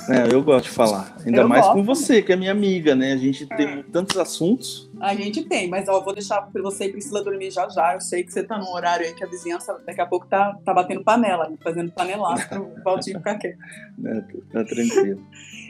É, 0.09 0.33
eu 0.33 0.41
gosto 0.41 0.65
de 0.65 0.71
falar. 0.71 1.15
Ainda 1.25 1.41
Eu 1.41 1.47
mais 1.47 1.65
gosto. 1.65 1.75
com 1.75 1.83
você, 1.83 2.21
que 2.21 2.31
é 2.31 2.35
minha 2.35 2.51
amiga, 2.51 2.95
né? 2.95 3.13
A 3.13 3.17
gente 3.17 3.45
tem 3.45 3.83
tantos 3.83 4.17
assuntos. 4.17 4.89
A 4.99 5.13
gente 5.13 5.43
tem, 5.43 5.69
mas 5.69 5.89
ó, 5.89 6.01
vou 6.01 6.13
deixar 6.13 6.41
pra 6.41 6.61
você 6.61 6.85
e 6.85 6.91
Priscila 6.91 7.23
dormir 7.23 7.51
já 7.51 7.67
já. 7.69 7.93
Eu 7.93 8.01
sei 8.01 8.23
que 8.23 8.31
você 8.31 8.43
tá 8.43 8.57
num 8.57 8.71
horário 8.71 9.05
aí 9.05 9.13
que 9.13 9.23
a 9.23 9.27
vizinhança 9.27 9.77
daqui 9.85 9.99
a 9.99 10.05
pouco 10.05 10.27
tá, 10.27 10.57
tá 10.63 10.73
batendo 10.73 11.03
panela, 11.03 11.51
fazendo 11.61 11.91
panelaço 11.91 12.47
pro 12.47 12.71
Valtinho 12.83 13.17
ficar 13.17 13.35
quieto. 13.35 13.57
Né? 13.97 14.25
Tá 14.51 14.63
tranquilo. 14.63 15.21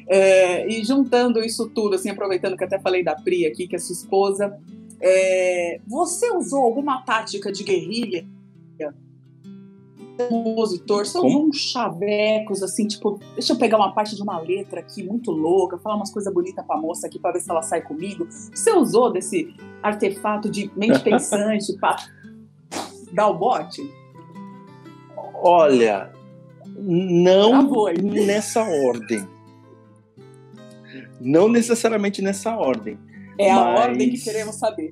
É, 0.08 0.68
e 0.68 0.84
juntando 0.84 1.40
isso 1.44 1.68
tudo, 1.70 1.96
assim, 1.96 2.10
aproveitando 2.10 2.56
que 2.56 2.64
até 2.64 2.80
falei 2.80 3.04
da 3.04 3.16
Pri 3.16 3.48
aqui, 3.48 3.68
que 3.68 3.76
é 3.76 3.80
sua 3.80 3.94
esposa, 3.94 4.56
é, 5.02 5.80
você 5.88 6.30
usou 6.32 6.64
alguma 6.64 7.02
tática 7.02 7.52
de 7.52 7.64
guerrilha? 7.64 8.26
Compositor, 10.18 11.06
você 11.06 11.20
Como? 11.20 11.48
uns 11.50 11.58
chavecos, 11.58 12.64
assim, 12.64 12.88
tipo, 12.88 13.20
deixa 13.34 13.54
eu 13.54 13.58
pegar 13.58 13.78
uma 13.78 13.94
parte 13.94 14.16
de 14.16 14.22
uma 14.22 14.40
letra 14.40 14.80
aqui 14.80 15.04
muito 15.04 15.32
louca, 15.32 15.78
falar 15.78 15.96
umas 15.98 16.12
coisas 16.12 16.34
bonitas 16.34 16.66
pra 16.66 16.78
moça 16.78 17.08
aqui 17.08 17.20
pra 17.20 17.32
ver 17.32 17.42
se 17.42 17.52
ela 17.52 17.62
sai 17.62 17.82
comigo. 17.82 18.26
Você 18.30 18.72
usou 18.72 19.12
desse 19.12 19.54
artefato 19.84 20.50
de 20.50 20.72
mente 20.76 21.00
pensante 21.04 21.74
pra 21.78 21.98
dar 23.12 23.28
o 23.28 23.38
bote? 23.38 23.82
Olha, 25.36 26.12
não 26.78 27.50
Travou 27.62 27.92
nessa 27.94 28.62
ordem. 28.64 29.28
Não 31.20 31.50
necessariamente 31.50 32.22
nessa 32.22 32.56
ordem. 32.56 32.98
É 33.38 33.52
a 33.52 33.56
Mas- 33.56 33.80
ordem 33.82 34.10
que 34.12 34.24
queremos 34.24 34.56
saber. 34.56 34.92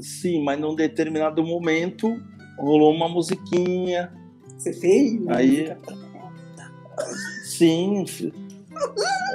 Sim, 0.00 0.42
mas 0.44 0.60
num 0.60 0.74
determinado 0.74 1.42
momento 1.44 2.20
rolou 2.58 2.92
uma 2.94 3.08
musiquinha. 3.08 4.12
Você 4.56 4.72
fez? 4.72 5.26
Aí- 5.28 5.76
Sim, 7.44 8.04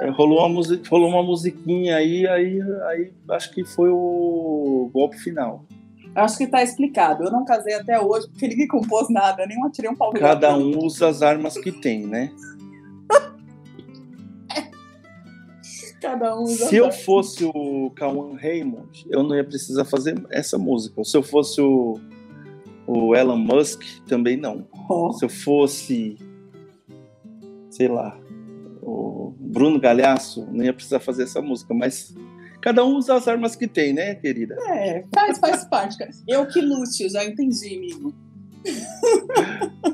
é, 0.01 0.09
rolou 0.09 0.39
uma, 0.39 0.49
musi- 0.49 0.81
rolou 0.89 1.09
uma 1.09 1.23
musiquinha 1.23 1.95
aí, 1.95 2.27
aí, 2.27 2.61
aí 2.87 3.13
acho 3.29 3.53
que 3.53 3.63
foi 3.63 3.89
o 3.89 4.89
golpe 4.93 5.17
final. 5.17 5.65
Acho 6.13 6.37
que 6.39 6.47
tá 6.47 6.61
explicado. 6.61 7.23
Eu 7.23 7.31
não 7.31 7.45
casei 7.45 7.73
até 7.73 7.99
hoje 7.99 8.27
porque 8.29 8.47
ninguém 8.47 8.67
compôs 8.67 9.09
nada, 9.09 9.45
nem 9.45 9.63
atirei 9.63 9.89
um 9.89 9.95
pau 9.95 10.11
Cada 10.11 10.55
um 10.57 10.77
usa 10.85 11.07
as 11.07 11.21
armas 11.21 11.57
que 11.57 11.71
tem, 11.71 12.05
né? 12.05 12.31
Cada 16.01 16.35
um 16.35 16.43
usa 16.43 16.67
Se 16.67 16.75
eu 16.75 16.91
fosse 16.91 17.45
o 17.45 17.91
Kawan 17.95 18.35
Raymond, 18.35 19.05
eu 19.09 19.23
não 19.23 19.35
ia 19.35 19.43
precisar 19.43 19.85
fazer 19.85 20.21
essa 20.31 20.57
música. 20.57 21.03
Se 21.03 21.15
eu 21.15 21.23
fosse 21.23 21.61
o, 21.61 21.99
o 22.93 23.15
Elon 23.15 23.37
Musk, 23.37 23.83
também 24.05 24.35
não. 24.35 24.67
Ó, 24.89 25.13
Se 25.13 25.23
eu 25.23 25.29
fosse, 25.29 26.17
sei 27.69 27.87
lá, 27.87 28.19
o 28.81 29.33
Bruno 29.39 29.79
Galhaço, 29.79 30.45
não 30.51 30.65
ia 30.65 30.73
precisar 30.73 30.99
fazer 30.99 31.23
essa 31.23 31.41
música. 31.41 31.73
Mas 31.73 32.13
cada 32.61 32.83
um 32.83 32.97
usa 32.97 33.15
as 33.15 33.27
armas 33.29 33.55
que 33.55 33.67
tem, 33.67 33.93
né, 33.93 34.15
querida? 34.15 34.57
É, 34.67 35.05
faz, 35.13 35.37
faz 35.39 35.63
parte. 35.65 35.97
Eu 36.27 36.45
que 36.47 36.59
lute, 36.59 37.07
já 37.07 37.23
entendi, 37.23 37.77
amigo. 37.77 38.13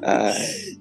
Ah, 0.03 0.31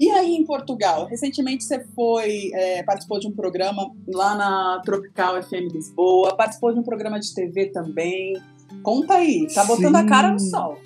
E 0.00 0.10
aí 0.10 0.34
em 0.34 0.44
Portugal? 0.44 1.06
Recentemente 1.06 1.64
você 1.64 1.84
foi, 1.94 2.50
é, 2.54 2.82
participou 2.82 3.20
de 3.20 3.28
um 3.28 3.32
programa 3.32 3.90
lá 4.08 4.34
na 4.34 4.82
Tropical 4.84 5.40
FM 5.42 5.72
Lisboa, 5.72 6.34
participou 6.36 6.72
de 6.72 6.80
um 6.80 6.82
programa 6.82 7.20
de 7.20 7.32
TV 7.34 7.66
também. 7.66 8.40
Conta 8.82 9.14
aí, 9.14 9.46
tá 9.54 9.64
botando 9.64 9.96
a 9.96 10.00
Sim. 10.00 10.06
cara 10.06 10.32
no 10.32 10.40
sol. 10.40 10.78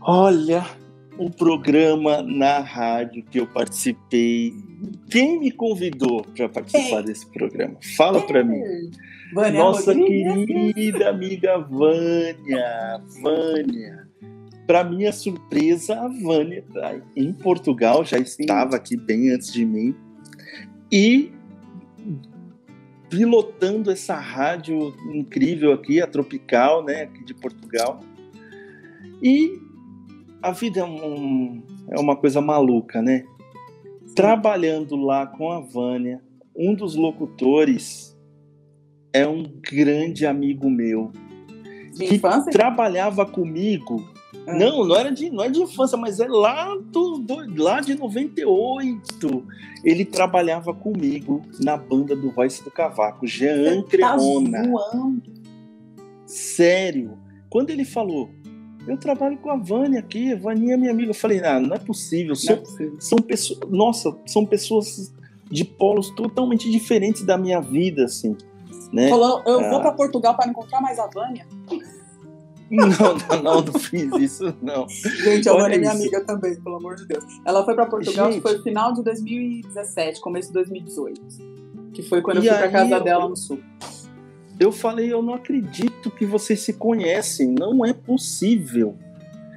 Olha, 0.00 0.64
um 1.18 1.30
programa 1.30 2.22
na 2.22 2.60
rádio 2.60 3.22
que 3.22 3.38
eu 3.38 3.46
participei. 3.46 4.54
Quem 5.10 5.38
me 5.38 5.50
convidou 5.50 6.24
para 6.34 6.48
participar 6.48 7.02
desse 7.02 7.26
programa? 7.26 7.76
Fala 7.96 8.20
para 8.26 8.42
mim. 8.42 8.62
Vânia 9.34 9.60
Nossa 9.60 9.92
Rodrigues. 9.92 10.46
querida 10.46 11.10
amiga 11.10 11.58
Vânia, 11.58 13.00
Vânia. 13.22 14.08
Para 14.66 14.84
minha 14.84 15.12
surpresa, 15.12 15.94
a 16.00 16.08
Vânia 16.08 16.64
tá 16.72 16.96
em 17.16 17.32
Portugal, 17.32 18.04
já 18.04 18.18
estava 18.18 18.76
aqui 18.76 18.96
bem 18.96 19.30
antes 19.30 19.52
de 19.52 19.64
mim. 19.64 19.94
E 20.90 21.32
pilotando 23.08 23.90
essa 23.90 24.14
rádio 24.14 24.94
incrível 25.12 25.72
aqui, 25.72 26.00
a 26.00 26.06
Tropical, 26.06 26.84
né, 26.84 27.02
aqui 27.02 27.24
de 27.24 27.34
Portugal. 27.34 28.00
E 29.22 29.60
a 30.42 30.50
vida 30.52 30.80
é, 30.80 30.84
um- 30.84 31.62
é 31.90 32.00
uma 32.00 32.16
coisa 32.16 32.40
maluca, 32.40 33.00
né? 33.02 33.24
Trabalhando 34.14 34.96
lá 34.96 35.26
com 35.26 35.50
a 35.50 35.60
Vânia, 35.60 36.20
um 36.56 36.74
dos 36.74 36.94
locutores 36.94 38.16
é 39.12 39.26
um 39.26 39.44
grande 39.70 40.26
amigo 40.26 40.68
meu 40.68 41.12
De 41.94 42.06
que 42.06 42.14
infância? 42.16 42.50
trabalhava 42.52 43.24
comigo. 43.26 44.08
Ah. 44.46 44.54
Não, 44.56 44.84
não 44.84 44.96
era 44.96 45.10
de, 45.12 45.30
não 45.30 45.44
é 45.44 45.50
de 45.50 45.60
infância, 45.60 45.96
mas 45.98 46.18
é 46.20 46.26
lá 46.28 46.74
do, 46.76 47.18
do- 47.18 47.62
lá 47.62 47.80
de 47.80 47.94
98. 47.94 49.44
Ele 49.84 50.04
trabalhava 50.04 50.72
comigo 50.74 51.42
na 51.60 51.76
banda 51.76 52.14
do 52.16 52.30
Voice 52.30 52.62
do 52.64 52.70
Cavaco, 52.70 53.26
Jean 53.26 53.82
Tá 53.82 53.88
Cremona. 53.88 54.64
zoando. 54.64 55.22
Sério. 56.26 57.18
Quando 57.48 57.70
ele 57.70 57.84
falou, 57.84 58.30
eu 58.86 58.96
trabalho 58.96 59.36
com 59.38 59.50
a 59.50 59.56
Vânia 59.56 60.00
aqui, 60.00 60.32
a 60.32 60.36
Vaninha 60.36 60.74
é 60.74 60.76
minha 60.76 60.90
amiga. 60.90 61.10
Eu 61.10 61.14
falei, 61.14 61.40
ah, 61.44 61.60
não 61.60 61.74
é 61.74 61.78
possível. 61.78 62.34
Não 62.34 62.34
é 62.34 62.36
São, 62.36 62.56
possível. 62.58 62.96
são 63.00 63.18
pessoas, 63.18 63.60
nossa, 63.70 64.16
são 64.26 64.44
pessoas 64.46 65.12
de 65.50 65.64
polos 65.64 66.10
totalmente 66.10 66.70
diferentes 66.70 67.22
da 67.22 67.36
minha 67.36 67.60
vida, 67.60 68.04
assim, 68.04 68.36
né? 68.92 69.08
Falou, 69.08 69.42
eu 69.46 69.60
vou 69.68 69.78
Ah. 69.78 69.80
pra 69.80 69.92
Portugal 69.92 70.34
para 70.36 70.48
encontrar 70.48 70.80
mais 70.80 70.98
a 70.98 71.06
Vânia. 71.06 71.46
Não, 72.70 72.86
não, 73.42 73.62
não, 73.62 73.72
fiz 73.80 74.12
isso, 74.14 74.54
não. 74.62 74.88
Gente, 74.88 75.48
a 75.48 75.52
Vânia 75.54 75.74
é 75.74 75.78
minha 75.78 75.90
amiga 75.90 76.24
também, 76.24 76.54
pelo 76.54 76.76
amor 76.76 76.94
de 76.94 77.04
Deus. 77.04 77.24
Ela 77.44 77.64
foi 77.64 77.74
pra 77.74 77.84
Portugal, 77.86 78.30
Gente. 78.30 78.40
foi 78.42 78.62
final 78.62 78.92
de 78.92 79.02
2017, 79.02 80.20
começo 80.20 80.48
de 80.48 80.54
2018. 80.54 81.20
Que 81.92 82.00
foi 82.02 82.22
quando 82.22 82.36
eu 82.36 82.42
fui 82.44 82.52
pra 82.52 82.66
aí, 82.66 82.70
casa 82.72 82.94
eu- 82.94 83.02
dela 83.02 83.28
no 83.28 83.36
sul. 83.36 83.58
Eu 84.60 84.70
falei, 84.70 85.10
eu 85.10 85.22
não 85.22 85.32
acredito 85.32 86.10
que 86.10 86.26
vocês 86.26 86.60
se 86.60 86.74
conhecem, 86.74 87.48
não 87.58 87.82
é 87.82 87.94
possível. 87.94 88.94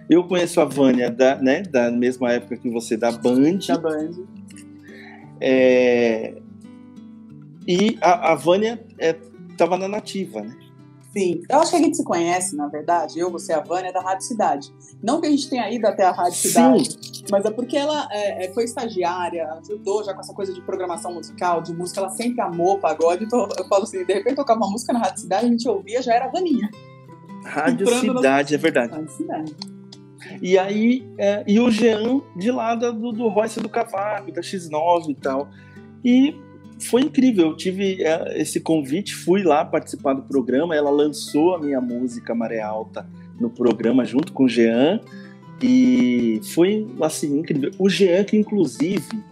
Eu 0.10 0.24
conheço 0.24 0.62
a 0.62 0.66
Vânia 0.66 1.12
da, 1.12 1.36
né, 1.36 1.62
da 1.62 1.92
mesma 1.92 2.32
época 2.32 2.56
que 2.56 2.70
você, 2.70 2.96
da 2.96 3.12
Band, 3.12 3.60
Da 3.68 3.78
Band. 3.78 4.12
é, 5.42 6.36
e 7.68 7.98
a, 8.02 8.32
a 8.32 8.36
Vânia 8.36 8.82
estava 9.52 9.78
na 9.78 9.90
nativa, 9.90 10.42
né? 10.42 10.63
Sim. 11.14 11.42
Eu 11.48 11.60
acho 11.60 11.70
que 11.70 11.78
a 11.78 11.80
gente 11.80 11.96
se 11.96 12.04
conhece, 12.04 12.56
na 12.56 12.68
verdade, 12.68 13.20
eu, 13.20 13.32
você 13.32 13.54
a 13.54 13.60
Vânia, 13.60 13.94
da 13.94 14.02
Rádio 14.02 14.26
Cidade. 14.26 14.74
Não 15.02 15.22
que 15.22 15.28
a 15.28 15.30
gente 15.30 15.48
tenha 15.48 15.72
ido 15.72 15.86
até 15.86 16.04
a 16.04 16.12
Rádio 16.12 16.40
Cidade, 16.40 16.90
mas 17.30 17.46
é 17.46 17.52
porque 17.52 17.78
ela 17.78 18.08
é, 18.12 18.46
é, 18.46 18.54
foi 18.54 18.64
estagiária, 18.64 19.48
ajudou 19.60 20.04
já 20.04 20.14
com 20.14 20.22
essa 20.22 20.34
coisa 20.34 20.52
de 20.52 20.62
programação 20.62 21.14
musical, 21.14 21.62
de 21.62 21.72
música, 21.72 22.00
ela 22.00 22.10
sempre 22.10 22.42
amou 22.42 22.80
pagode. 22.80 23.26
Então, 23.26 23.48
eu 23.58 23.68
falo 23.68 23.84
assim, 23.84 24.04
de 24.04 24.14
repente 24.14 24.36
tocava 24.36 24.60
uma 24.60 24.72
música 24.72 24.92
na 24.92 25.00
Rádio 25.00 25.22
Cidade, 25.22 25.46
a 25.46 25.50
gente 25.50 25.70
ouvia, 25.70 26.02
já 26.02 26.16
era 26.16 26.26
a 26.26 26.30
Vaninha. 26.30 26.72
Rádio 27.46 27.88
Entrando 27.88 28.18
Cidade, 28.18 28.56
é 28.56 28.58
verdade. 28.58 28.92
Rádio 28.92 29.12
Cidade. 29.12 29.56
E 30.42 30.58
aí, 30.58 31.08
é, 31.20 31.44
e 31.46 31.60
o 31.60 31.70
Jean 31.70 32.22
de 32.36 32.52
lá 32.52 32.74
do, 32.74 33.12
do 33.12 33.28
Royce 33.28 33.60
do 33.60 33.70
Cavaco, 33.70 34.32
da 34.32 34.42
X9 34.42 35.10
e 35.10 35.16
tal. 35.16 35.50
E 36.04 36.36
foi 36.80 37.02
incrível, 37.02 37.48
eu 37.48 37.58
tive 37.58 38.04
é, 38.04 38.42
esse 38.42 38.60
convite, 38.60 39.16
fui 39.16 39.44
lá 39.44 39.64
participar 39.64 40.14
do 40.14 40.24
programa, 40.24 40.76
ela 40.76 40.90
lançou 40.90 41.56
a 41.56 41.60
minha 41.60 41.80
música 41.80 42.36
Maré 42.36 42.62
Alta 42.62 43.08
no 43.40 43.50
programa 43.50 44.06
junto 44.06 44.32
com 44.34 44.46
o 44.46 44.50
Jean. 44.50 45.00
E 45.62 46.42
foi, 46.54 46.86
assim, 47.02 47.40
incrível. 47.40 47.72
O 47.80 47.88
Jean, 47.88 48.24
que 48.24 48.36
inclusive 48.36 49.24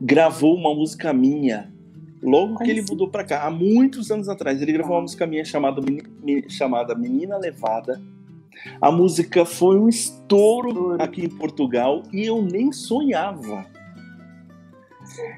gravou 0.00 0.54
uma 0.54 0.74
música 0.74 1.12
minha 1.12 1.70
logo 2.22 2.56
que 2.58 2.70
ele 2.70 2.82
mudou 2.82 3.08
pra 3.08 3.24
cá, 3.24 3.44
há 3.46 3.50
muitos 3.50 4.10
anos 4.10 4.28
atrás. 4.28 4.60
Ele 4.60 4.72
gravou 4.72 4.94
Ah. 4.94 4.96
uma 4.96 5.02
música 5.02 5.26
minha 5.26 5.44
chamada, 5.44 5.82
chamada 6.48 6.94
Menina 6.94 7.36
Levada. 7.36 8.00
A 8.80 8.90
música 8.90 9.44
foi 9.44 9.78
um 9.78 9.88
estouro 9.88 10.68
Estouro. 10.68 11.02
aqui 11.02 11.24
em 11.24 11.28
Portugal 11.28 12.02
e 12.12 12.24
eu 12.24 12.42
nem 12.42 12.72
sonhava. 12.72 13.66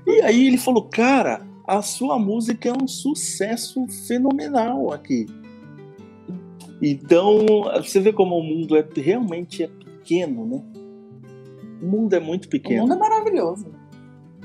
E 0.06 0.22
aí 0.22 0.46
ele 0.46 0.56
falou, 0.56 0.84
cara, 0.84 1.46
a 1.68 1.82
sua 1.82 2.18
música 2.18 2.70
é 2.70 2.72
um 2.72 2.88
sucesso 2.88 3.86
fenomenal 4.06 4.90
aqui. 4.92 5.26
Então, 6.80 7.44
você 7.76 8.00
vê 8.00 8.12
como 8.12 8.36
o 8.38 8.42
mundo 8.42 8.76
é 8.76 8.86
realmente 8.96 9.64
é 9.64 9.68
pequeno, 9.68 10.46
né? 10.46 10.62
O 11.82 11.86
mundo 11.86 12.14
é 12.14 12.20
muito 12.20 12.46
O 12.46 12.48
pequeno. 12.48 12.82
mundo 12.82 12.94
é 12.94 12.96
maravilhoso. 12.96 13.66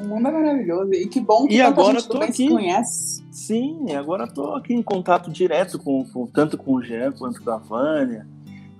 O 0.01 0.07
mundo 0.07 0.27
é 0.27 0.31
maravilhoso. 0.31 0.93
E 0.93 1.07
que 1.07 1.21
bom 1.21 1.45
que 1.47 1.55
E 1.55 1.61
agora 1.61 1.99
gente 1.99 2.09
tô 2.09 2.17
aqui. 2.17 2.49
conhece. 2.49 3.23
Sim, 3.31 3.91
agora 3.93 4.25
estou 4.25 4.55
aqui 4.55 4.73
em 4.73 4.81
contato 4.83 5.31
direto 5.31 5.77
com, 5.79 6.03
com- 6.05 6.27
tanto 6.27 6.57
com 6.57 6.73
o 6.73 6.81
Jean 6.83 7.11
quanto 7.11 7.41
com 7.41 7.51
a 7.51 7.57
Vânia. 7.57 8.27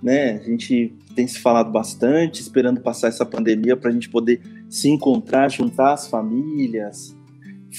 Né? 0.02 0.32
A 0.32 0.42
gente 0.42 0.92
tem 1.14 1.26
se 1.26 1.38
falado 1.38 1.70
bastante, 1.70 2.42
esperando 2.42 2.80
passar 2.80 3.08
essa 3.08 3.24
pandemia 3.24 3.76
para 3.76 3.88
a 3.88 3.92
gente 3.92 4.10
poder 4.10 4.42
se 4.68 4.90
encontrar, 4.90 5.48
juntar 5.50 5.94
as 5.94 6.08
famílias. 6.08 7.16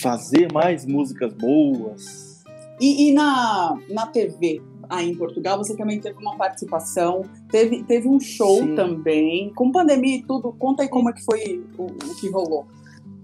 Fazer 0.02 0.52
mais 0.52 0.86
músicas 0.86 1.34
boas. 1.34 2.44
E, 2.80 3.10
e, 3.10 3.14
na, 3.14 3.78
na 3.90 4.08
TV, 4.08 4.62
aí 4.90 5.10
em 5.10 5.16
Portugal, 5.16 5.58
você 5.58 5.76
também 5.76 6.00
teve 6.00 6.18
uma 6.20 6.36
participação, 6.36 7.24
teve, 7.50 7.84
teve 7.84 8.08
um 8.08 8.20
show 8.20 8.60
Sim. 8.60 8.76
também, 8.76 9.54
com 9.54 9.72
pandemia 9.72 10.18
e 10.18 10.24
tudo. 10.24 10.54
Conta 10.54 10.84
aí 10.84 10.90
como 10.90 11.10
é 11.10 11.14
que 11.14 11.24
foi 11.24 11.64
o, 11.78 11.86
o 11.86 12.16
que 12.20 12.30
rolou. 12.30 12.66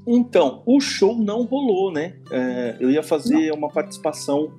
Então, 0.08 0.64
o 0.66 0.80
show 0.80 1.16
não 1.16 1.44
rolou, 1.44 1.92
né? 1.92 2.16
É, 2.32 2.78
eu 2.80 2.90
ia 2.90 3.04
fazer 3.04 3.50
não. 3.50 3.58
uma 3.58 3.70
participação 3.70 4.52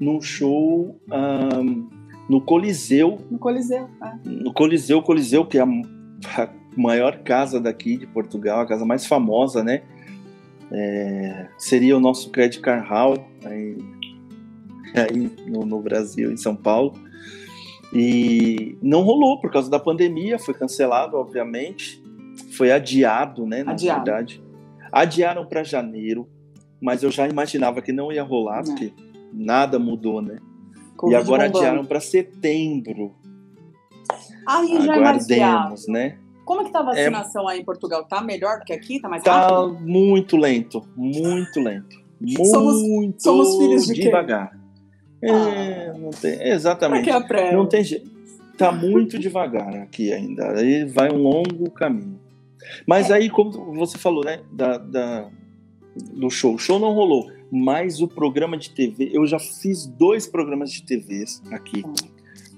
num 0.00 0.20
show 0.20 0.96
um, 1.12 1.88
no 2.28 2.40
Coliseu. 2.40 3.18
No 3.30 3.38
Coliseu, 3.38 3.88
é. 4.02 4.12
No 4.24 4.52
Coliseu, 4.52 5.02
Coliseu, 5.02 5.44
que 5.44 5.58
é 5.58 5.62
a, 5.62 5.64
a, 5.64 6.48
maior 6.76 7.18
casa 7.18 7.60
daqui 7.60 7.96
de 7.96 8.06
Portugal, 8.06 8.60
a 8.60 8.66
casa 8.66 8.84
mais 8.84 9.06
famosa, 9.06 9.62
né? 9.62 9.82
É, 10.72 11.48
seria 11.58 11.96
o 11.96 12.00
nosso 12.00 12.30
Credit 12.30 12.60
Car 12.60 12.86
Hall, 12.86 13.16
aí, 13.44 13.76
aí 14.94 15.30
no, 15.46 15.64
no 15.66 15.80
Brasil, 15.80 16.30
em 16.30 16.36
São 16.36 16.54
Paulo. 16.54 16.94
E 17.92 18.78
não 18.80 19.02
rolou 19.02 19.40
por 19.40 19.50
causa 19.50 19.68
da 19.68 19.78
pandemia, 19.78 20.38
foi 20.38 20.54
cancelado, 20.54 21.16
obviamente. 21.16 22.02
Foi 22.56 22.70
adiado, 22.70 23.46
né? 23.46 23.64
Na 23.64 23.72
adiado. 23.72 24.04
verdade. 24.04 24.42
Adiaram 24.92 25.44
para 25.46 25.64
janeiro, 25.64 26.28
mas 26.80 27.02
eu 27.02 27.10
já 27.10 27.28
imaginava 27.28 27.82
que 27.82 27.92
não 27.92 28.12
ia 28.12 28.22
rolar, 28.22 28.64
não. 28.64 28.74
porque 28.74 28.92
nada 29.32 29.78
mudou, 29.78 30.22
né? 30.22 30.38
E 31.08 31.14
agora 31.14 31.46
adiaram 31.46 31.84
para 31.84 32.00
setembro. 32.00 33.14
Aí 34.46 34.80
já 34.82 34.94
Aguardemos, 34.94 35.88
é 35.88 35.92
né? 35.92 36.18
Como 36.50 36.62
é 36.62 36.64
que 36.64 36.72
tá 36.72 36.80
a 36.80 36.82
vacinação 36.82 37.48
é... 37.48 37.52
aí 37.52 37.60
em 37.60 37.64
Portugal? 37.64 38.02
Tá 38.02 38.20
melhor 38.20 38.58
do 38.58 38.64
que 38.64 38.72
aqui? 38.72 38.98
Tá 39.00 39.08
mais 39.08 39.22
tá 39.22 39.42
rápido? 39.42 39.74
Tá 39.74 39.80
muito 39.82 40.36
lento, 40.36 40.82
muito 40.96 41.60
lento. 41.60 41.96
Muito 42.20 42.44
somos, 42.44 43.22
somos 43.22 43.56
filhos 43.56 43.86
de 43.86 43.94
devagar. 43.94 44.58
Quem? 45.20 45.30
É, 45.30 45.92
ah. 45.94 45.96
não 45.96 46.10
tem, 46.10 46.42
exatamente. 46.48 47.08
É 47.08 47.52
não 47.52 47.66
tem 47.68 47.84
jeito. 47.84 48.10
Tá 48.58 48.72
muito 48.72 49.16
devagar 49.20 49.76
aqui 49.76 50.12
ainda. 50.12 50.58
Aí 50.58 50.84
vai 50.86 51.12
um 51.12 51.18
longo 51.18 51.70
caminho. 51.70 52.18
Mas 52.84 53.10
é. 53.10 53.14
aí, 53.14 53.30
como 53.30 53.72
você 53.72 53.96
falou, 53.96 54.24
né, 54.24 54.40
da, 54.50 54.76
da, 54.76 55.28
do 55.94 56.28
show. 56.30 56.56
O 56.56 56.58
show 56.58 56.80
não 56.80 56.92
rolou 56.92 57.30
mas 57.52 58.00
o 58.00 58.06
programa 58.06 58.56
de 58.56 58.70
TV, 58.70 59.10
eu 59.12 59.26
já 59.26 59.40
fiz 59.40 59.84
dois 59.84 60.24
programas 60.24 60.70
de 60.70 60.84
TV 60.84 61.24
aqui, 61.50 61.82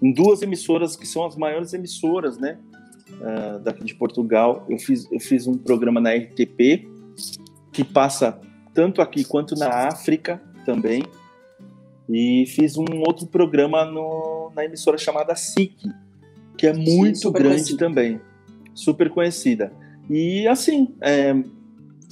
em 0.03 0.13
duas 0.13 0.43
emissoras 0.43 0.95
que 0.95 1.07
são 1.07 1.25
as 1.25 1.35
maiores 1.35 1.73
emissoras, 1.73 2.37
né, 2.37 2.59
uh, 3.21 3.59
daqui 3.61 3.85
de 3.85 3.95
Portugal. 3.95 4.65
Eu 4.69 4.79
fiz, 4.79 5.11
eu 5.11 5.21
fiz 5.21 5.47
um 5.47 5.57
programa 5.57 6.01
na 6.01 6.13
RTP, 6.15 6.89
que 7.73 7.85
passa 7.85 8.41
tanto 8.75 9.03
aqui 9.03 9.25
quanto 9.25 9.55
na 9.55 9.89
África 9.89 10.41
também, 10.65 11.03
e 12.09 12.45
fiz 12.47 12.77
um 12.77 12.87
outro 13.07 13.27
programa 13.27 13.85
no, 13.85 14.51
na 14.55 14.65
emissora 14.65 14.99
chamada 14.99 15.35
SIC, 15.35 15.75
que 16.57 16.67
é 16.67 16.73
muito 16.73 17.19
Sim, 17.19 17.33
grande 17.33 17.49
conhecida. 17.49 17.79
também, 17.79 18.21
super 18.75 19.11
conhecida. 19.11 19.73
E 20.11 20.47
assim, 20.47 20.95
é, 21.01 21.35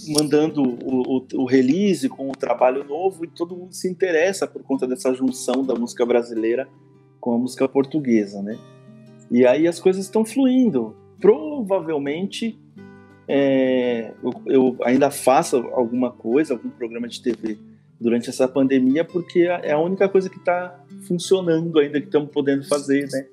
mandando 0.08 0.62
o, 0.62 1.18
o, 1.18 1.26
o, 1.34 1.44
release 1.44 2.08
com 2.08 2.28
o 2.30 2.32
trabalho 2.32 2.84
novo 2.84 3.24
e 3.24 3.28
todo 3.28 3.56
mundo 3.56 3.72
se 3.72 3.88
interessa 3.88 4.46
por 4.46 4.62
conta 4.62 4.86
dessa 4.86 5.12
junção 5.12 5.64
da 5.64 5.74
música 5.74 6.06
brasileira 6.06 6.68
com 7.20 7.34
a 7.34 7.38
música 7.38 7.68
portuguesa, 7.68 8.40
né? 8.42 8.58
E 9.30 9.46
aí 9.46 9.66
as 9.66 9.78
coisas 9.78 10.04
estão 10.04 10.24
fluindo. 10.24 10.96
Provavelmente 11.20 12.58
é, 13.28 14.12
eu, 14.22 14.42
eu, 14.46 14.76
ainda 14.82 15.10
faço 15.10 15.56
alguma 15.72 16.10
coisa, 16.10 16.54
algum 16.54 16.70
programa 16.70 17.06
de 17.06 17.22
TV 17.22 17.58
durante 18.00 18.30
essa 18.30 18.48
pandemia, 18.48 19.04
porque 19.04 19.40
é 19.40 19.72
a 19.72 19.78
única 19.78 20.08
coisa 20.08 20.28
que 20.30 20.38
está 20.38 20.82
funcionando 21.06 21.78
ainda, 21.78 22.00
que 22.00 22.06
estamos 22.06 22.30
podendo 22.30 22.66
fazer, 22.66 23.06
né? 23.12 23.26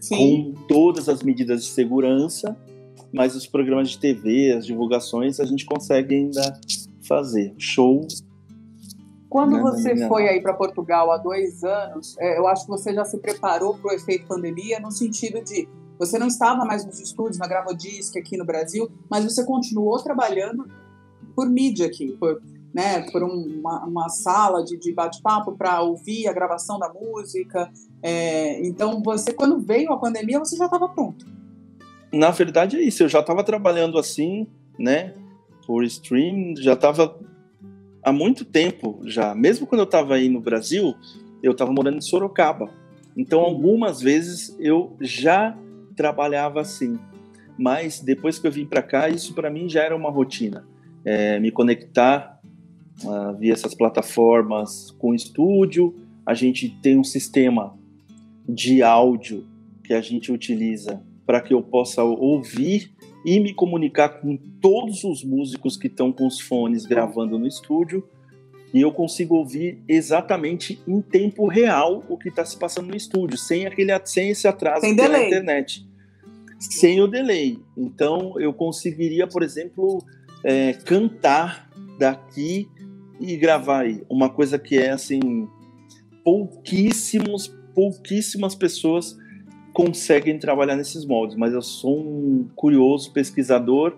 Sim. 0.00 0.52
Com 0.54 0.66
todas 0.68 1.08
as 1.08 1.22
medidas 1.22 1.64
de 1.64 1.70
segurança 1.70 2.56
mas 3.14 3.36
os 3.36 3.46
programas 3.46 3.90
de 3.90 3.98
TV, 3.98 4.52
as 4.52 4.66
divulgações, 4.66 5.38
a 5.38 5.44
gente 5.44 5.64
consegue 5.64 6.16
ainda 6.16 6.60
fazer. 7.06 7.54
Show. 7.56 8.08
Quando 9.34 9.56
né, 9.56 9.62
você 9.62 10.06
foi 10.06 10.28
aí 10.28 10.40
para 10.40 10.54
Portugal 10.54 11.10
há 11.10 11.16
dois 11.16 11.64
anos, 11.64 12.16
é, 12.20 12.38
eu 12.38 12.46
acho 12.46 12.66
que 12.66 12.70
você 12.70 12.94
já 12.94 13.04
se 13.04 13.18
preparou 13.18 13.76
para 13.76 13.90
o 13.90 13.92
efeito 13.92 14.28
pandemia, 14.28 14.78
no 14.78 14.92
sentido 14.92 15.42
de 15.42 15.68
você 15.98 16.20
não 16.20 16.28
estava 16.28 16.64
mais 16.64 16.86
nos 16.86 17.00
estúdios, 17.00 17.38
na 17.38 17.48
Gravodisc 17.48 18.16
aqui 18.16 18.36
no 18.36 18.44
Brasil, 18.44 18.88
mas 19.10 19.24
você 19.24 19.44
continuou 19.44 20.00
trabalhando 20.00 20.68
por 21.34 21.50
mídia 21.50 21.86
aqui, 21.86 22.16
por, 22.18 22.40
né, 22.72 23.10
por 23.10 23.24
uma, 23.24 23.84
uma 23.84 24.08
sala 24.08 24.62
de, 24.62 24.78
de 24.78 24.92
bate-papo 24.92 25.58
para 25.58 25.80
ouvir 25.80 26.28
a 26.28 26.32
gravação 26.32 26.78
da 26.78 26.88
música. 26.88 27.68
É, 28.00 28.64
então, 28.64 29.02
você, 29.02 29.32
quando 29.32 29.58
veio 29.58 29.92
a 29.92 29.98
pandemia, 29.98 30.38
você 30.38 30.56
já 30.56 30.66
estava 30.66 30.88
pronto 30.88 31.34
na 32.14 32.30
verdade 32.30 32.76
é 32.76 32.80
isso. 32.80 33.02
Eu 33.02 33.08
já 33.08 33.20
estava 33.20 33.42
trabalhando 33.42 33.98
assim, 33.98 34.46
né? 34.78 35.14
Por 35.66 35.82
stream, 35.84 36.54
já 36.56 36.74
estava 36.74 37.18
há 38.04 38.12
muito 38.12 38.44
tempo 38.44 39.00
já. 39.04 39.34
Mesmo 39.34 39.66
quando 39.66 39.80
eu 39.80 39.86
estava 39.86 40.14
aí 40.14 40.28
no 40.28 40.40
Brasil, 40.40 40.94
eu 41.42 41.52
estava 41.52 41.72
morando 41.72 41.98
em 41.98 42.02
Sorocaba. 42.02 42.70
Então, 43.16 43.40
algumas 43.40 44.00
vezes 44.00 44.54
eu 44.60 44.96
já 45.00 45.56
trabalhava 45.96 46.60
assim. 46.60 46.98
Mas 47.56 48.00
depois 48.00 48.38
que 48.38 48.46
eu 48.46 48.52
vim 48.52 48.66
para 48.66 48.82
cá, 48.82 49.08
isso 49.08 49.34
para 49.34 49.48
mim 49.48 49.68
já 49.68 49.82
era 49.82 49.96
uma 49.96 50.10
rotina. 50.10 50.66
É, 51.04 51.38
me 51.38 51.50
conectar 51.50 52.40
uh, 53.04 53.36
via 53.38 53.52
essas 53.52 53.74
plataformas 53.74 54.90
com 54.98 55.10
o 55.10 55.14
estúdio. 55.14 55.94
A 56.26 56.34
gente 56.34 56.68
tem 56.68 56.98
um 56.98 57.04
sistema 57.04 57.74
de 58.48 58.82
áudio 58.82 59.46
que 59.84 59.94
a 59.94 60.00
gente 60.00 60.32
utiliza 60.32 61.02
para 61.26 61.40
que 61.40 61.54
eu 61.54 61.62
possa 61.62 62.02
ouvir 62.02 62.92
e 63.24 63.40
me 63.40 63.54
comunicar 63.54 64.20
com 64.20 64.36
todos 64.60 65.04
os 65.04 65.24
músicos 65.24 65.76
que 65.76 65.86
estão 65.86 66.12
com 66.12 66.26
os 66.26 66.40
fones 66.40 66.84
gravando 66.84 67.38
no 67.38 67.46
estúdio 67.46 68.06
e 68.74 68.80
eu 68.80 68.90
consigo 68.90 69.36
ouvir 69.36 69.80
exatamente 69.86 70.82
em 70.86 71.00
tempo 71.00 71.46
real 71.46 72.04
o 72.08 72.18
que 72.18 72.28
está 72.28 72.44
se 72.44 72.58
passando 72.58 72.88
no 72.88 72.96
estúdio, 72.96 73.38
sem 73.38 73.66
aquele 73.66 73.92
sem 74.04 74.30
esse 74.30 74.48
atraso 74.48 74.80
sem 74.80 74.96
pela 74.96 75.10
delay. 75.10 75.26
internet, 75.28 75.86
sem 76.58 77.00
o 77.00 77.06
delay. 77.06 77.56
Então 77.78 78.34
eu 78.40 78.52
conseguiria, 78.52 79.28
por 79.28 79.44
exemplo, 79.44 80.04
é, 80.42 80.72
cantar 80.72 81.70
daqui 82.00 82.68
e 83.20 83.36
gravar 83.36 83.82
aí, 83.82 84.02
uma 84.10 84.28
coisa 84.28 84.58
que 84.58 84.76
é 84.76 84.90
assim 84.90 85.20
pouquíssimos, 86.24 87.46
pouquíssimas 87.72 88.56
pessoas 88.56 89.16
conseguem 89.74 90.38
trabalhar 90.38 90.76
nesses 90.76 91.04
moldes, 91.04 91.36
mas 91.36 91.52
eu 91.52 91.60
sou 91.60 91.98
um 91.98 92.48
curioso 92.54 93.12
pesquisador 93.12 93.92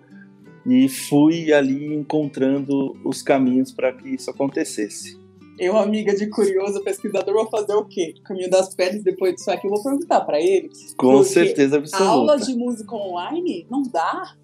e 0.66 0.89
fui 0.89 1.53
ali 1.53 1.95
encontrando 1.95 2.97
os 3.05 3.22
caminhos 3.22 3.70
para 3.70 3.93
que 3.93 4.09
isso 4.09 4.31
acontecesse. 4.31 5.20
Eu, 5.59 5.77
amiga 5.77 6.14
de 6.14 6.27
curioso 6.29 6.83
pesquisador, 6.83 7.33
vou 7.33 7.47
fazer 7.47 7.74
o 7.74 7.85
quê? 7.85 8.14
Caminho 8.24 8.51
das 8.51 8.74
pedras 8.74 9.03
depois 9.03 9.35
disso 9.35 9.51
aqui, 9.51 9.66
eu 9.66 9.70
vou 9.70 9.83
perguntar 9.83 10.22
para 10.22 10.41
ele. 10.41 10.70
Com 10.97 11.22
certeza 11.22 11.77
absoluta. 11.77 12.11
Aula 12.11 12.39
de 12.39 12.55
música 12.55 12.95
online 12.95 13.66
não 13.70 13.83
dá? 13.83 14.35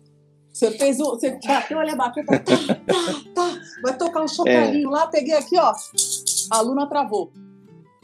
Você 0.52 0.70
fez 0.70 1.00
o. 1.00 1.04
Você 1.14 1.38
bateu 1.46 1.78
ali 1.78 1.90
a 1.90 1.96
baqueta, 1.96 2.38
tá, 2.38 2.56
tá, 2.56 3.22
tá, 3.34 3.60
vai 3.82 3.96
tocar 3.96 4.22
um 4.22 4.28
chocalinho 4.28 4.88
é. 4.88 4.92
lá, 4.92 5.06
peguei 5.06 5.34
aqui, 5.34 5.58
ó. 5.58 5.72
A 6.50 6.58
aluna 6.58 6.86
travou. 6.86 7.32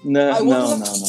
Não, 0.04 0.44
não, 0.44 0.68
não, 0.68 0.78
não, 0.78 1.07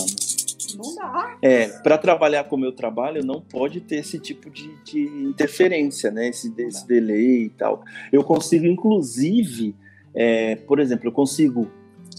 não. 0.84 0.96
Dá. 0.96 1.38
É, 1.42 1.68
para 1.80 1.98
trabalhar 1.98 2.46
como 2.46 2.66
eu 2.66 2.72
trabalho, 2.72 3.24
não 3.24 3.42
pode 3.42 3.82
ter 3.82 3.98
esse 3.98 4.20
tipo 4.20 4.50
de, 4.50 4.70
de 4.84 5.02
interferência, 5.02 6.12
né? 6.12 6.30
Esse, 6.30 6.54
esse 6.58 6.88
delay 6.88 7.46
e 7.46 7.50
tal. 7.50 7.84
Eu 8.12 8.24
consigo, 8.24 8.66
inclusive, 8.66 9.76
é, 10.14 10.56
por 10.56 10.80
exemplo, 10.80 11.08
eu 11.08 11.12
consigo, 11.12 11.68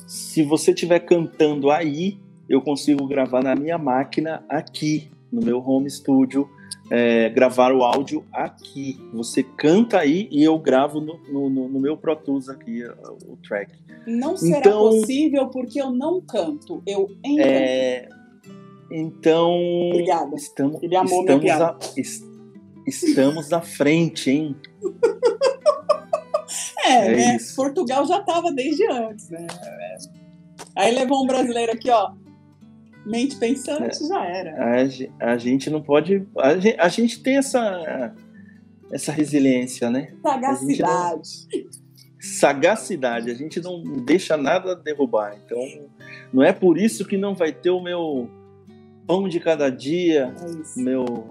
se 0.07 0.43
você 0.43 0.73
estiver 0.73 1.01
cantando 1.01 1.71
aí, 1.71 2.19
eu 2.49 2.61
consigo 2.61 3.07
gravar 3.07 3.43
na 3.43 3.55
minha 3.55 3.79
máquina 3.79 4.45
aqui, 4.49 5.11
no 5.31 5.45
meu 5.45 5.59
home 5.59 5.89
studio, 5.89 6.49
é, 6.91 7.29
gravar 7.29 7.73
o 7.73 7.85
áudio 7.85 8.25
aqui. 8.33 8.99
Você 9.15 9.43
canta 9.43 9.99
aí 9.99 10.29
e 10.31 10.43
eu 10.43 10.59
gravo 10.59 11.01
no, 11.01 11.19
no, 11.29 11.69
no 11.69 11.81
meu 11.81 11.97
Pro 11.97 12.17
Tools 12.17 12.49
aqui 12.49 12.83
o 13.27 13.37
track. 13.37 13.73
Não 14.07 14.37
será 14.37 14.59
então, 14.59 14.91
possível 14.91 15.49
porque 15.49 15.81
eu 15.81 15.91
não 15.91 16.21
canto, 16.21 16.83
eu 16.87 17.09
entro. 17.25 17.45
É, 17.47 18.09
então, 18.91 19.53
Obrigada. 19.91 20.35
estamos, 20.35 20.83
Ele 20.83 20.97
amou 20.97 21.21
estamos, 21.21 21.43
minha 21.43 21.57
a, 21.57 21.79
est, 21.97 22.25
estamos 22.87 23.49
na 23.49 23.61
frente, 23.61 24.31
hein? 24.31 24.57
é, 26.85 27.07
é 27.07 27.17
né? 27.17 27.39
Portugal 27.55 28.05
já 28.07 28.19
estava 28.19 28.53
desde 28.53 28.85
antes, 28.91 29.31
né? 29.31 29.47
Aí 30.75 30.93
levou 30.93 31.23
um 31.23 31.27
brasileiro 31.27 31.73
aqui, 31.73 31.91
ó. 31.91 32.13
Mente 33.07 33.37
pensante, 33.37 34.03
é, 34.03 34.09
já 34.09 34.25
era. 34.25 34.83
A, 35.21 35.33
a, 35.33 35.39
gente 35.39 35.71
não 35.71 35.81
pode. 35.81 36.27
A 36.37 36.59
gente, 36.59 36.81
a 36.81 36.89
gente 36.89 37.23
tem 37.23 37.39
essa, 37.39 38.15
essa 38.93 39.13
resiliência, 39.13 39.89
né? 39.89 40.13
Sagacidade. 40.23 41.49
sagacidade, 42.21 43.31
a 43.31 43.35
gente 43.35 43.61
não 43.61 43.83
deixa 44.05 44.37
nada 44.37 44.77
derrubar. 44.77 45.35
Então, 45.45 45.59
não 46.33 46.43
é 46.43 46.53
por 46.53 46.77
isso 46.77 47.07
que 47.07 47.17
não 47.17 47.35
vai 47.35 47.53
ter 47.53 47.71
o 47.71 47.81
meu 47.81 48.29
pão 49.11 49.29
de 49.29 49.41
cada 49.41 49.71
dia, 49.71 50.35
É 50.41 50.81
meu 50.81 51.29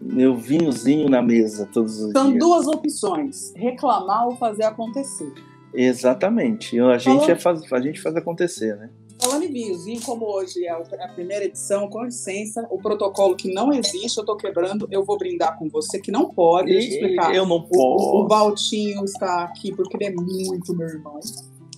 meu 0.00 0.36
vinhozinho 0.36 1.08
na 1.08 1.22
mesa 1.22 1.68
todos 1.72 2.00
os 2.00 2.10
São 2.12 2.28
dias. 2.30 2.38
duas 2.40 2.66
opções: 2.66 3.52
reclamar 3.56 4.26
ou 4.26 4.36
fazer 4.36 4.64
acontecer. 4.64 5.32
Exatamente. 5.72 6.78
A 6.80 6.98
gente, 6.98 7.04
Falou- 7.20 7.30
é 7.30 7.36
faz, 7.36 7.72
a 7.72 7.80
gente 7.80 8.00
faz 8.00 8.16
acontecer, 8.16 8.76
né? 8.76 8.90
Falando 9.20 9.44
em 9.44 9.52
vinhos, 9.52 9.86
e 9.86 10.00
como 10.00 10.26
hoje 10.26 10.64
é 10.66 10.70
a 10.70 11.08
primeira 11.14 11.44
edição, 11.44 11.88
com 11.88 12.02
licença, 12.04 12.66
o 12.68 12.76
protocolo 12.78 13.36
que 13.36 13.54
não 13.54 13.72
existe, 13.72 14.18
eu 14.18 14.24
tô 14.24 14.34
quebrando, 14.36 14.88
eu 14.90 15.04
vou 15.04 15.16
brindar 15.16 15.56
com 15.56 15.68
você, 15.68 16.00
que 16.00 16.10
não 16.10 16.28
pode, 16.28 16.72
deixa 16.72 16.88
eu 16.88 16.94
explicar. 16.94 17.32
eu 17.32 17.46
não 17.46 17.58
O, 17.58 17.60
o 17.60 17.68
posso. 17.68 18.26
Valtinho 18.28 19.04
está 19.04 19.44
aqui 19.44 19.72
porque 19.72 19.96
ele 19.96 20.06
é 20.06 20.10
muito 20.12 20.74
meu 20.74 20.88
irmão. 20.88 21.20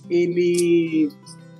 Ele. 0.09 1.09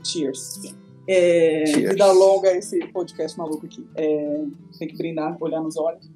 Cheers. 0.04 0.60
É. 1.08 1.64
Vida 1.66 2.12
longa 2.12 2.51
esse 2.51 2.80
podcast 2.88 3.38
maluco 3.38 3.66
aqui. 3.66 3.86
É, 3.95 4.43
tem 4.80 4.88
que 4.88 4.97
brindar, 4.97 5.38
olhar 5.41 5.62
nos 5.62 5.78
olhos. 5.78 6.10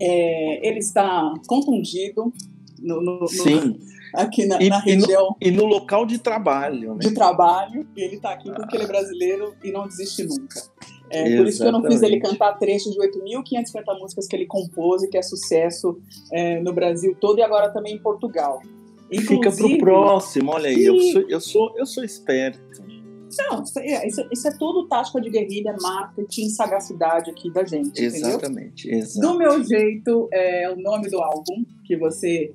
É, 0.00 0.66
ele 0.68 0.78
está 0.80 1.32
contundido 1.46 2.32
no, 2.80 3.00
no- 3.00 3.20
no- 3.20 3.28
Sim. 3.28 3.78
aqui 4.12 4.44
na, 4.46 4.60
E- 4.62 4.68
na 4.68 4.76
e 4.78 4.96
no- 4.96 5.02
região 5.06 5.36
E 5.40 5.50
no 5.50 5.64
local 5.64 6.04
de 6.04 6.18
trabalho, 6.18 6.94
né? 6.94 7.00
de 7.00 7.14
trabalho. 7.14 7.86
E 7.96 8.02
ele 8.02 8.16
está 8.16 8.30
aqui 8.32 8.50
porque 8.52 8.76
ele 8.76 8.84
é 8.84 8.86
brasileiro 8.88 9.54
e 9.62 9.70
não 9.70 9.86
desiste 9.86 10.24
nunca. 10.24 10.60
É, 11.10 11.36
por 11.36 11.46
isso 11.46 11.62
que 11.62 11.68
eu 11.68 11.72
não 11.72 11.82
fiz 11.84 12.02
ele 12.02 12.18
cantar 12.18 12.54
trechos 12.54 12.92
de 12.92 12.98
8.550 12.98 13.98
músicas 14.00 14.26
que 14.26 14.34
ele 14.34 14.46
compôs 14.46 15.02
e 15.02 15.08
que 15.08 15.16
é 15.16 15.22
sucesso 15.22 15.98
é, 16.32 16.60
no 16.60 16.72
Brasil 16.72 17.14
todo 17.20 17.38
e 17.38 17.42
agora 17.42 17.70
também 17.70 17.94
em 17.94 17.98
Portugal. 17.98 18.60
Fica 19.20 19.50
pro 19.50 19.50
Inclusive- 19.50 19.78
próximo, 19.78 20.50
olha 20.52 20.68
aí. 20.68 20.84
Eu 20.84 21.00
sou, 21.00 21.24
eu 21.28 21.40
sou, 21.40 21.74
eu 21.76 21.86
sou 21.86 22.04
esperto. 22.04 22.60
Não, 23.36 23.62
isso 23.62 23.78
é, 23.80 24.06
isso, 24.06 24.48
é 24.48 24.56
tudo 24.56 24.86
tática 24.86 25.20
de 25.20 25.28
guerrilha, 25.28 25.74
marketing, 25.80 26.48
sagacidade 26.50 27.30
aqui 27.30 27.52
da 27.52 27.64
gente, 27.64 27.88
entendeu? 27.88 28.28
Exatamente. 28.28 28.88
Do 29.20 29.36
meu 29.36 29.62
jeito, 29.64 30.28
é 30.32 30.70
o 30.70 30.76
nome 30.76 31.08
do 31.10 31.18
álbum 31.18 31.64
que 31.84 31.96
você 31.96 32.52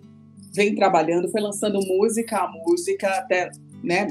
vem 0.54 0.74
trabalhando, 0.76 1.30
foi 1.30 1.42
lançando 1.42 1.80
música 1.86 2.38
a 2.38 2.52
música 2.52 3.10
até 3.10 3.52
né, 3.84 4.08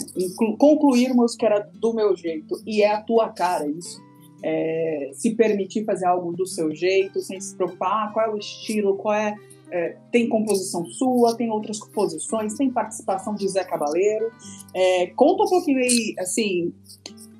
concluirmos 0.58 1.34
que 1.36 1.44
era 1.44 1.60
do 1.60 1.92
meu 1.92 2.16
jeito 2.16 2.60
e 2.66 2.82
é 2.82 2.92
a 2.92 3.02
tua 3.02 3.28
cara 3.30 3.66
isso. 3.66 4.00
É, 4.42 5.10
se 5.14 5.34
permitir 5.34 5.84
fazer 5.84 6.06
algo 6.06 6.32
do 6.32 6.46
seu 6.46 6.72
jeito, 6.72 7.20
sem 7.20 7.40
se 7.40 7.56
preocupar 7.56 8.08
ah, 8.08 8.10
qual 8.12 8.26
é 8.26 8.30
o 8.32 8.38
estilo, 8.38 8.96
qual 8.96 9.14
é, 9.14 9.34
é, 9.70 9.96
tem 10.10 10.28
composição 10.28 10.84
sua, 10.86 11.36
tem 11.36 11.50
outras 11.50 11.78
composições, 11.78 12.54
tem 12.54 12.70
participação 12.70 13.34
de 13.34 13.48
Zé 13.48 13.64
Cabaleiro. 13.64 14.30
É, 14.74 15.06
conta 15.08 15.44
um 15.44 15.48
pouquinho 15.48 15.78
aí, 15.78 16.14
assim, 16.18 16.72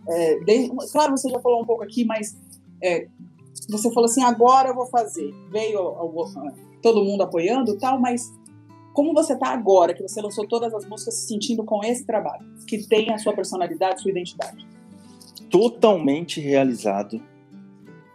é, 0.09 0.39
de- 0.41 0.71
claro, 0.93 1.17
você 1.17 1.29
já 1.29 1.41
falou 1.41 1.63
um 1.63 1.67
pouco 1.67 1.83
aqui, 1.83 2.05
mas 2.05 2.37
é, 2.83 3.07
você 3.69 3.91
falou 3.93 4.07
assim, 4.07 4.23
agora 4.23 4.71
eu 4.71 4.75
vou 4.75 4.87
fazer. 4.87 5.33
Veio 5.51 5.79
todo 6.83 7.05
mundo 7.05 7.23
apoiando 7.23 7.77
tal, 7.79 8.01
mas 8.01 8.33
como 8.93 9.15
você 9.15 9.35
está 9.35 9.49
agora, 9.49 9.95
que 9.95 10.03
você 10.03 10.21
lançou 10.21 10.47
todas 10.47 10.75
as 10.75 10.85
músicas 10.87 11.15
se 11.15 11.29
sentindo 11.29 11.65
com 11.65 11.85
esse 11.85 12.05
trabalho, 12.05 12.45
que 12.67 12.87
tem 12.87 13.13
a 13.13 13.19
sua 13.19 13.33
personalidade, 13.33 14.03
sua 14.03 14.11
identidade? 14.11 14.67
Totalmente 15.51 16.41
realizado. 16.41 17.23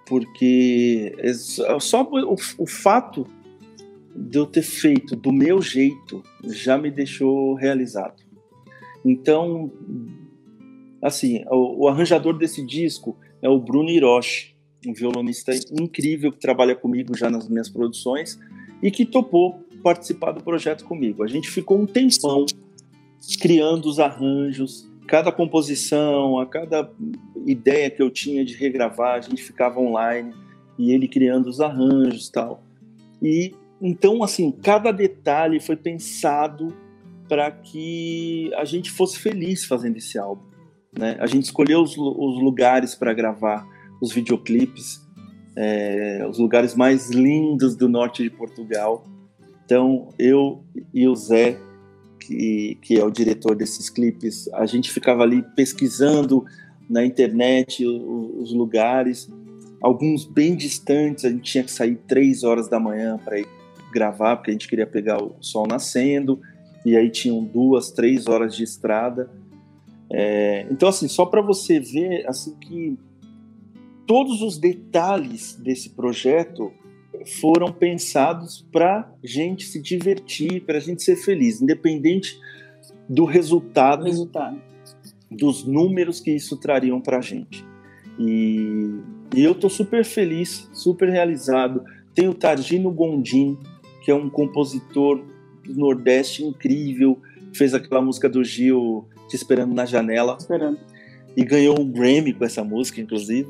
Porque 0.05 1.15
é 1.19 1.33
só 1.79 2.03
o, 2.03 2.35
o 2.57 2.67
fato 2.67 3.25
de 4.15 4.37
eu 4.37 4.45
ter 4.45 4.61
feito 4.61 5.15
do 5.15 5.31
meu 5.31 5.61
jeito 5.61 6.23
já 6.43 6.77
me 6.77 6.91
deixou 6.91 7.53
realizado. 7.55 8.21
Então, 9.03 9.71
assim, 11.01 11.43
o, 11.49 11.85
o 11.85 11.87
arranjador 11.87 12.37
desse 12.37 12.65
disco 12.65 13.17
é 13.41 13.49
o 13.49 13.59
Bruno 13.59 13.89
Hiroshi, 13.89 14.55
um 14.87 14.93
violonista 14.93 15.51
incrível 15.71 16.31
que 16.31 16.39
trabalha 16.39 16.75
comigo 16.75 17.15
já 17.17 17.29
nas 17.29 17.47
minhas 17.47 17.69
produções 17.69 18.39
e 18.81 18.91
que 18.91 19.05
topou 19.05 19.63
participar 19.81 20.31
do 20.31 20.43
projeto 20.43 20.85
comigo. 20.85 21.23
A 21.23 21.27
gente 21.27 21.49
ficou 21.49 21.79
um 21.79 21.85
tempão 21.85 22.45
criando 23.39 23.85
os 23.87 23.99
arranjos, 23.99 24.89
cada 25.07 25.31
composição, 25.31 26.39
a 26.39 26.45
cada 26.45 26.89
ideia 27.45 27.89
que 27.89 28.01
eu 28.01 28.09
tinha 28.09 28.43
de 28.43 28.53
regravar, 28.53 29.15
a 29.15 29.21
gente 29.21 29.43
ficava 29.43 29.79
online 29.79 30.33
e 30.77 30.91
ele 30.91 31.07
criando 31.07 31.47
os 31.47 31.59
arranjos, 31.59 32.29
tal. 32.29 32.63
E 33.21 33.53
então 33.85 34.23
assim, 34.23 34.51
cada 34.51 34.91
detalhe 34.91 35.59
foi 35.59 35.75
pensado 35.75 36.73
para 37.27 37.51
que 37.51 38.49
a 38.55 38.63
gente 38.63 38.89
fosse 38.89 39.19
feliz 39.19 39.65
fazendo 39.65 39.97
esse 39.97 40.17
álbum, 40.17 40.43
né? 40.97 41.17
A 41.19 41.27
gente 41.27 41.43
escolheu 41.43 41.81
os, 41.81 41.97
os 41.97 42.41
lugares 42.41 42.95
para 42.95 43.13
gravar 43.13 43.67
os 44.01 44.11
videoclipes, 44.11 45.01
é, 45.55 46.25
os 46.29 46.39
lugares 46.39 46.75
mais 46.75 47.09
lindos 47.09 47.75
do 47.75 47.87
norte 47.89 48.23
de 48.23 48.29
Portugal. 48.29 49.03
Então, 49.65 50.09
eu 50.19 50.63
e 50.93 51.07
o 51.07 51.15
Zé, 51.15 51.57
que, 52.19 52.77
que 52.81 52.99
é 52.99 53.03
o 53.03 53.09
diretor 53.09 53.55
desses 53.55 53.89
clipes, 53.89 54.47
a 54.53 54.65
gente 54.65 54.91
ficava 54.91 55.23
ali 55.23 55.43
pesquisando 55.55 56.45
na 56.89 57.05
internet 57.05 57.85
o- 57.85 58.39
os 58.41 58.53
lugares, 58.53 59.29
alguns 59.81 60.25
bem 60.25 60.55
distantes, 60.55 61.25
a 61.25 61.29
gente 61.29 61.43
tinha 61.43 61.63
que 61.63 61.71
sair 61.71 61.95
três 62.07 62.43
horas 62.43 62.67
da 62.69 62.79
manhã 62.79 63.17
para 63.23 63.39
ir 63.39 63.47
gravar, 63.93 64.35
porque 64.35 64.51
a 64.51 64.53
gente 64.53 64.67
queria 64.67 64.87
pegar 64.87 65.23
o 65.23 65.35
sol 65.39 65.67
nascendo, 65.67 66.41
e 66.85 66.97
aí 66.97 67.09
tinham 67.09 67.43
duas, 67.43 67.91
três 67.91 68.27
horas 68.27 68.55
de 68.55 68.63
estrada. 68.63 69.29
É, 70.11 70.67
então, 70.69 70.89
assim, 70.89 71.07
só 71.07 71.25
para 71.25 71.41
você 71.41 71.79
ver 71.79 72.25
assim 72.27 72.55
que 72.59 72.97
todos 74.05 74.41
os 74.41 74.57
detalhes 74.57 75.55
desse 75.55 75.89
projeto 75.91 76.71
foram 77.39 77.71
pensados 77.71 78.65
para 78.71 79.09
gente 79.23 79.65
se 79.65 79.81
divertir, 79.81 80.61
para 80.65 80.77
a 80.77 80.81
gente 80.81 81.01
ser 81.03 81.15
feliz, 81.15 81.61
independente 81.61 82.37
do 83.07 83.25
resultado, 83.25 84.05
Resultado. 84.05 84.61
dos 85.31 85.65
números 85.65 86.19
que 86.19 86.31
isso 86.31 86.57
trariam 86.57 86.99
para 86.99 87.17
a 87.17 87.21
gente. 87.21 87.65
E, 88.19 88.99
e 89.35 89.43
eu 89.43 89.53
estou 89.53 89.69
super 89.69 90.03
feliz, 90.05 90.69
super 90.73 91.09
realizado. 91.09 91.83
Tem 92.13 92.27
o 92.27 92.33
Targino 92.33 92.91
Gondim, 92.91 93.57
que 94.03 94.11
é 94.11 94.15
um 94.15 94.29
compositor 94.29 95.23
do 95.65 95.73
Nordeste 95.73 96.43
incrível, 96.43 97.17
fez 97.53 97.73
aquela 97.73 98.01
música 98.01 98.29
do 98.29 98.43
Gil, 98.43 99.05
Te 99.29 99.35
Esperando 99.35 99.73
na 99.73 99.85
Janela, 99.85 100.35
Esperando. 100.37 100.77
e 101.35 101.43
ganhou 101.43 101.79
um 101.79 101.89
Grammy 101.89 102.33
com 102.33 102.43
essa 102.43 102.63
música, 102.63 102.99
inclusive. 102.99 103.49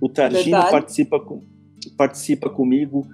O 0.00 0.08
Targino 0.08 0.58
participa, 0.70 1.18
com, 1.18 1.40
participa 1.96 2.50
comigo 2.50 3.06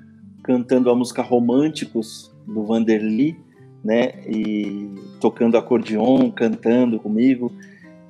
cantando 0.43 0.91
a 0.91 0.95
música 0.95 1.23
Românticos 1.23 2.33
do 2.45 2.65
Vanderly, 2.65 3.37
né? 3.85 4.13
E 4.29 4.91
tocando 5.21 5.57
acordeon, 5.57 6.31
cantando 6.33 6.99
comigo. 6.99 7.53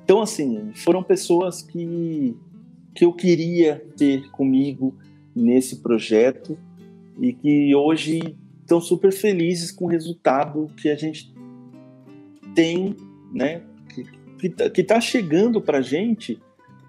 Então, 0.03 0.19
assim, 0.19 0.71
foram 0.73 1.03
pessoas 1.03 1.61
que, 1.61 2.35
que 2.95 3.05
eu 3.05 3.13
queria 3.13 3.85
ter 3.95 4.29
comigo 4.31 4.95
nesse 5.35 5.77
projeto 5.77 6.57
e 7.21 7.33
que 7.33 7.75
hoje 7.75 8.35
estão 8.63 8.81
super 8.81 9.11
felizes 9.11 9.71
com 9.71 9.85
o 9.85 9.87
resultado 9.87 10.67
que 10.81 10.89
a 10.89 10.95
gente 10.95 11.31
tem, 12.55 12.95
né? 13.31 13.61
Que, 14.39 14.49
que, 14.69 14.83
tá- 14.83 14.99
chegando 14.99 15.61
pra 15.61 15.81
gente 15.81 16.41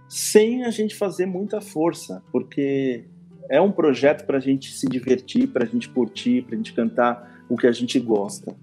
sem 0.08 0.64
a 0.64 0.70
gente 0.70 0.94
fazer 0.94 1.26
muita 1.26 1.60
força, 1.60 2.22
porque 2.32 3.04
é 3.50 3.60
um 3.60 3.70
projeto 3.72 4.24
para 4.26 4.38
a 4.38 4.40
gente 4.40 4.72
se 4.72 4.86
divertir, 4.86 5.48
para 5.48 5.64
a 5.64 5.66
gente 5.66 5.88
curtir, 5.88 6.42
para 6.42 6.54
a 6.54 6.56
gente 6.56 6.72
cantar 6.72 7.44
o 7.48 7.56
que 7.56 7.66
a 7.66 7.72
gente 7.72 7.98
gosta. 8.00 8.56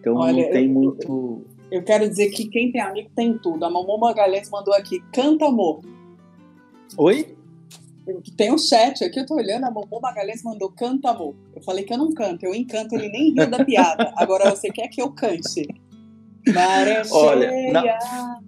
Então 0.00 0.16
Olha, 0.16 0.44
não 0.44 0.50
tem 0.52 0.66
eu- 0.66 0.70
muito. 0.72 1.44
Eu 1.70 1.82
quero 1.82 2.06
dizer 2.08 2.30
que 2.30 2.48
quem 2.48 2.70
tem 2.70 2.80
amigo 2.82 3.08
tem 3.16 3.38
tudo. 3.38 3.64
A 3.64 3.70
Mamô 3.70 3.96
Magalhães 3.96 4.50
mandou 4.50 4.74
aqui, 4.74 5.00
canta 5.12 5.46
amor. 5.46 5.80
Oi? 6.98 7.34
Tem 8.36 8.52
um 8.52 8.58
chat 8.58 9.04
aqui, 9.04 9.20
eu 9.20 9.26
tô 9.26 9.34
olhando, 9.36 9.64
a 9.64 9.70
Mamô 9.70 10.00
Magalhães 10.00 10.42
mandou 10.42 10.70
canta 10.72 11.10
amor. 11.10 11.34
Eu 11.54 11.62
falei 11.62 11.84
que 11.84 11.92
eu 11.92 11.98
não 11.98 12.12
canto, 12.12 12.44
eu 12.44 12.54
encanto, 12.54 12.94
ele 12.96 13.08
nem 13.08 13.32
riu 13.32 13.48
da 13.48 13.64
piada. 13.64 14.12
Agora 14.16 14.50
você 14.50 14.70
quer 14.70 14.88
que 14.88 15.00
eu 15.00 15.12
cante. 15.12 15.66
Maré 16.52 17.02
Olha, 17.12 17.48
cheia. 17.48 17.72
na- 17.72 18.40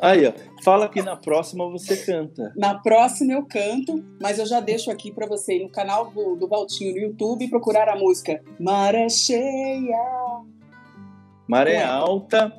Aí, 0.00 0.24
ó. 0.28 0.32
Fala 0.62 0.88
que 0.88 1.02
na 1.02 1.16
próxima 1.16 1.68
você 1.68 1.96
canta. 1.96 2.52
Na 2.56 2.76
próxima 2.78 3.32
eu 3.32 3.44
canto, 3.46 4.04
mas 4.20 4.38
eu 4.38 4.46
já 4.46 4.60
deixo 4.60 4.92
aqui 4.92 5.10
pra 5.12 5.26
você 5.26 5.56
ir 5.56 5.62
no 5.64 5.68
canal 5.70 6.12
do, 6.12 6.36
do 6.36 6.46
Valtinho 6.46 6.92
no 6.92 6.98
YouTube 6.98 7.48
procurar 7.48 7.88
a 7.88 7.96
música 7.98 8.40
Maré 8.60 9.08
Cheia. 9.08 9.98
Maré 11.48 11.78
Ué. 11.78 11.84
alta. 11.84 12.52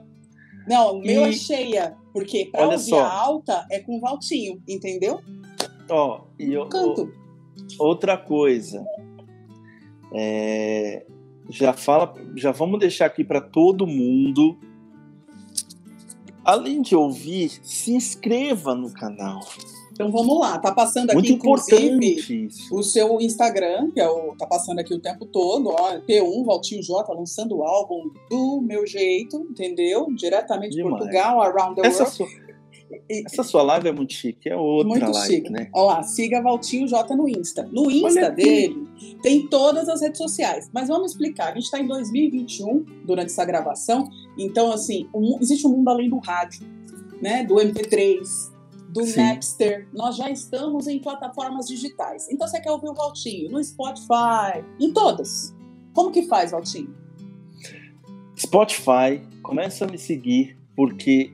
Não, 0.67 0.95
o 0.97 0.99
meu 0.99 1.25
E- 1.25 1.29
é 1.29 1.31
cheia, 1.31 1.95
porque 2.11 2.49
pra 2.51 2.61
Olha 2.63 2.71
ouvir 2.73 2.89
só. 2.89 2.99
a 2.99 3.11
alta 3.13 3.65
é 3.71 3.79
com 3.79 3.97
o 3.97 4.01
Valtinho, 4.01 4.61
entendeu? 4.67 5.21
Ó, 5.89 6.21
e 6.37 6.55
Canto. 6.69 7.11
outra 7.79 8.17
coisa. 8.17 8.85
É, 10.13 11.05
já 11.49 11.73
fala, 11.73 12.13
já 12.35 12.51
vamos 12.51 12.79
deixar 12.79 13.05
aqui 13.05 13.23
para 13.23 13.41
todo 13.41 13.85
mundo. 13.87 14.57
Além 16.43 16.81
de 16.81 16.95
ouvir, 16.95 17.49
se 17.63 17.91
inscreva 17.93 18.73
no 18.73 18.91
canal. 18.91 19.39
Então 19.91 20.09
vamos 20.11 20.39
lá, 20.39 20.57
tá 20.57 20.71
passando 20.71 21.09
aqui, 21.09 21.15
Muito 21.15 21.33
inclusive, 21.33 21.87
importante 21.87 22.45
isso. 22.45 22.73
o 22.73 22.81
seu 22.81 23.19
Instagram, 23.19 23.91
que 23.91 23.99
é 23.99 24.09
o. 24.09 24.33
tá 24.37 24.47
passando 24.47 24.79
aqui 24.79 24.93
o 24.93 24.99
tempo 24.99 25.25
todo, 25.25 25.69
ó, 25.71 25.99
P1, 25.99 26.45
Valtinho 26.45 26.81
J, 26.81 27.13
lançando 27.13 27.57
o 27.57 27.63
álbum 27.63 28.09
do 28.29 28.61
meu 28.61 28.87
jeito, 28.87 29.45
entendeu? 29.49 30.07
Diretamente 30.15 30.73
de. 30.77 30.81
Portugal, 30.83 31.41
Around 31.41 31.81
the 31.81 31.87
Essa 31.87 32.03
World. 32.03 32.15
sua, 32.15 32.27
essa 33.09 33.43
sua 33.43 33.61
live 33.63 33.87
é 33.87 33.91
muito 33.91 34.13
chique, 34.13 34.49
é 34.49 34.55
outra 34.55 34.87
Muito 34.87 35.11
live, 35.11 35.35
chique. 35.35 35.49
né? 35.51 35.69
Olha 35.73 35.97
lá, 35.97 36.03
siga 36.03 36.41
Valtinho 36.41 36.87
J 36.87 37.15
no 37.15 37.27
Insta. 37.29 37.69
No 37.71 37.89
Insta 37.91 38.29
dele 38.31 38.87
tem 39.21 39.47
todas 39.47 39.87
as 39.89 40.01
redes 40.01 40.17
sociais. 40.17 40.69
Mas 40.73 40.87
vamos 40.87 41.11
explicar. 41.11 41.51
A 41.51 41.53
gente 41.55 41.65
está 41.65 41.79
em 41.79 41.87
2021, 41.87 42.85
durante 43.05 43.27
essa 43.27 43.45
gravação. 43.45 44.09
Então, 44.37 44.71
assim, 44.71 45.07
um- 45.13 45.37
existe 45.41 45.65
um 45.67 45.71
mundo 45.71 45.89
além 45.89 46.09
do 46.09 46.17
rádio, 46.19 46.65
né? 47.21 47.43
Do 47.43 47.55
MP3, 47.59 48.51
do 48.89 49.03
Sim. 49.05 49.17
Napster. 49.21 49.87
Nós 49.93 50.15
já 50.15 50.29
estamos 50.31 50.87
em 50.87 50.99
plataformas 50.99 51.67
digitais. 51.67 52.27
Então, 52.31 52.47
você 52.47 52.59
quer 52.59 52.71
ouvir 52.71 52.89
o 52.89 52.93
Valtinho 52.93 53.51
no 53.51 53.63
Spotify, 53.63 54.63
em 54.79 54.91
todas. 54.91 55.53
Como 55.93 56.11
que 56.11 56.23
faz, 56.23 56.51
Valtinho? 56.51 56.93
Spotify, 58.37 59.21
começa 59.43 59.85
a 59.85 59.87
me 59.87 59.97
seguir, 59.97 60.57
porque 60.75 61.33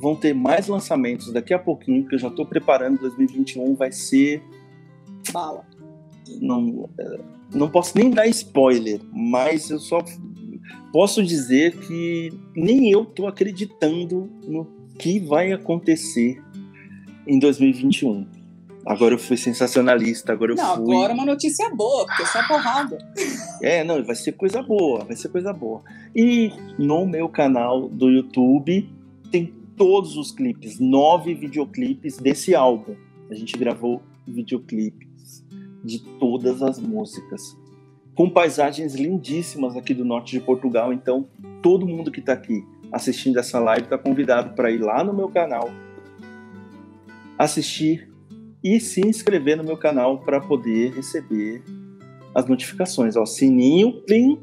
vão 0.00 0.14
ter 0.14 0.34
mais 0.34 0.66
lançamentos 0.68 1.32
daqui 1.32 1.52
a 1.54 1.58
pouquinho, 1.58 2.06
que 2.06 2.14
eu 2.14 2.18
já 2.18 2.28
estou 2.28 2.46
preparando. 2.46 3.00
2021 3.00 3.74
vai 3.74 3.92
ser. 3.92 4.42
Bala. 5.32 5.64
Não, 6.40 6.88
eh, 6.98 7.20
não 7.54 7.68
posso 7.70 7.96
nem 7.96 8.10
dar 8.10 8.26
spoiler, 8.28 9.00
mas 9.12 9.70
eu 9.70 9.78
só 9.78 10.04
posso 10.92 11.22
dizer 11.22 11.76
que 11.78 12.32
nem 12.54 12.90
eu 12.90 13.02
estou 13.02 13.26
acreditando 13.28 14.28
no 14.44 14.66
que 14.98 15.20
vai 15.20 15.52
acontecer 15.52 16.42
em 17.26 17.38
2021. 17.38 18.26
Agora 18.84 19.14
eu 19.14 19.18
fui 19.18 19.36
sensacionalista, 19.36 20.32
agora 20.32 20.52
eu 20.52 20.56
Não, 20.56 20.76
fui. 20.76 20.94
agora 20.96 21.12
uma 21.12 21.26
notícia 21.26 21.68
boa, 21.74 22.06
porque 22.06 22.22
é 22.22 22.26
só 22.26 22.46
porrada. 22.46 22.98
É, 23.60 23.82
não, 23.82 24.02
vai 24.04 24.14
ser 24.14 24.32
coisa 24.32 24.62
boa, 24.62 25.04
vai 25.04 25.16
ser 25.16 25.28
coisa 25.28 25.52
boa. 25.52 25.82
E 26.14 26.52
no 26.78 27.04
meu 27.04 27.28
canal 27.28 27.88
do 27.88 28.08
YouTube 28.08 28.88
tem 29.30 29.52
todos 29.76 30.16
os 30.16 30.32
clipes, 30.32 30.78
nove 30.78 31.34
videoclipes 31.34 32.16
desse 32.16 32.54
álbum. 32.54 32.96
A 33.30 33.34
gente 33.34 33.56
gravou 33.56 34.02
videoclipes 34.26 35.44
de 35.84 36.00
todas 36.18 36.62
as 36.62 36.80
músicas, 36.80 37.56
com 38.14 38.28
paisagens 38.30 38.94
lindíssimas 38.94 39.76
aqui 39.76 39.94
do 39.94 40.04
norte 40.04 40.32
de 40.32 40.40
Portugal. 40.40 40.92
Então, 40.92 41.28
todo 41.62 41.86
mundo 41.86 42.10
que 42.10 42.20
está 42.20 42.32
aqui 42.32 42.64
assistindo 42.90 43.38
essa 43.38 43.58
live 43.58 43.84
está 43.84 43.98
convidado 43.98 44.54
para 44.54 44.70
ir 44.70 44.78
lá 44.78 45.04
no 45.04 45.12
meu 45.12 45.28
canal, 45.28 45.70
assistir 47.38 48.10
e 48.64 48.80
se 48.80 49.00
inscrever 49.06 49.56
no 49.56 49.64
meu 49.64 49.76
canal 49.76 50.20
para 50.20 50.40
poder 50.40 50.92
receber 50.92 51.62
as 52.34 52.46
notificações. 52.46 53.16
Ó, 53.16 53.24
sininho, 53.24 54.02
plim, 54.02 54.40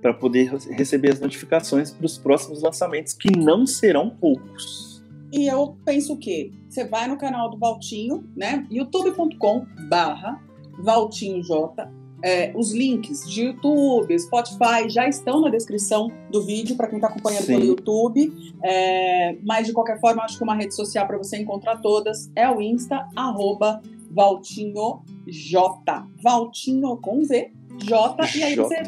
para 0.00 0.14
poder 0.14 0.54
receber 0.70 1.12
as 1.12 1.20
notificações 1.20 1.90
para 1.90 2.06
os 2.06 2.18
próximos 2.18 2.62
lançamentos, 2.62 3.12
que 3.12 3.36
não 3.36 3.66
serão 3.66 4.10
poucos. 4.10 5.02
E 5.32 5.46
eu 5.46 5.76
penso 5.84 6.14
o 6.14 6.16
quê? 6.16 6.50
Você 6.68 6.86
vai 6.86 7.06
no 7.08 7.18
canal 7.18 7.50
do 7.50 7.58
Valtinho, 7.58 8.24
né? 8.34 8.66
youtube.com 8.70 9.66
barra 9.88 10.40
Valtinho 10.78 11.42
J. 11.42 11.90
É, 12.22 12.52
os 12.56 12.72
links 12.72 13.28
de 13.28 13.44
YouTube, 13.44 14.18
Spotify 14.18 14.88
já 14.88 15.06
estão 15.06 15.40
na 15.40 15.50
descrição 15.50 16.10
do 16.30 16.42
vídeo 16.42 16.76
para 16.76 16.88
quem 16.88 16.96
está 16.96 17.08
acompanhando 17.08 17.44
Sim. 17.44 17.54
pelo 17.54 17.64
YouTube. 17.66 18.54
É, 18.62 19.36
mas 19.44 19.66
de 19.66 19.72
qualquer 19.72 20.00
forma, 20.00 20.22
acho 20.24 20.38
que 20.38 20.42
uma 20.42 20.54
rede 20.54 20.74
social 20.74 21.06
para 21.06 21.18
você 21.18 21.36
encontrar 21.36 21.76
todas 21.76 22.30
é 22.34 22.48
o 22.50 22.60
Insta, 22.60 23.08
arroba 23.14 23.80
Valtinho 24.10 25.02
J. 25.26 26.06
Valtinho 26.22 26.96
com 26.96 27.22
Z, 27.22 27.52
J, 27.84 28.36
e 28.36 28.42
aí 28.42 28.56
você. 28.56 28.82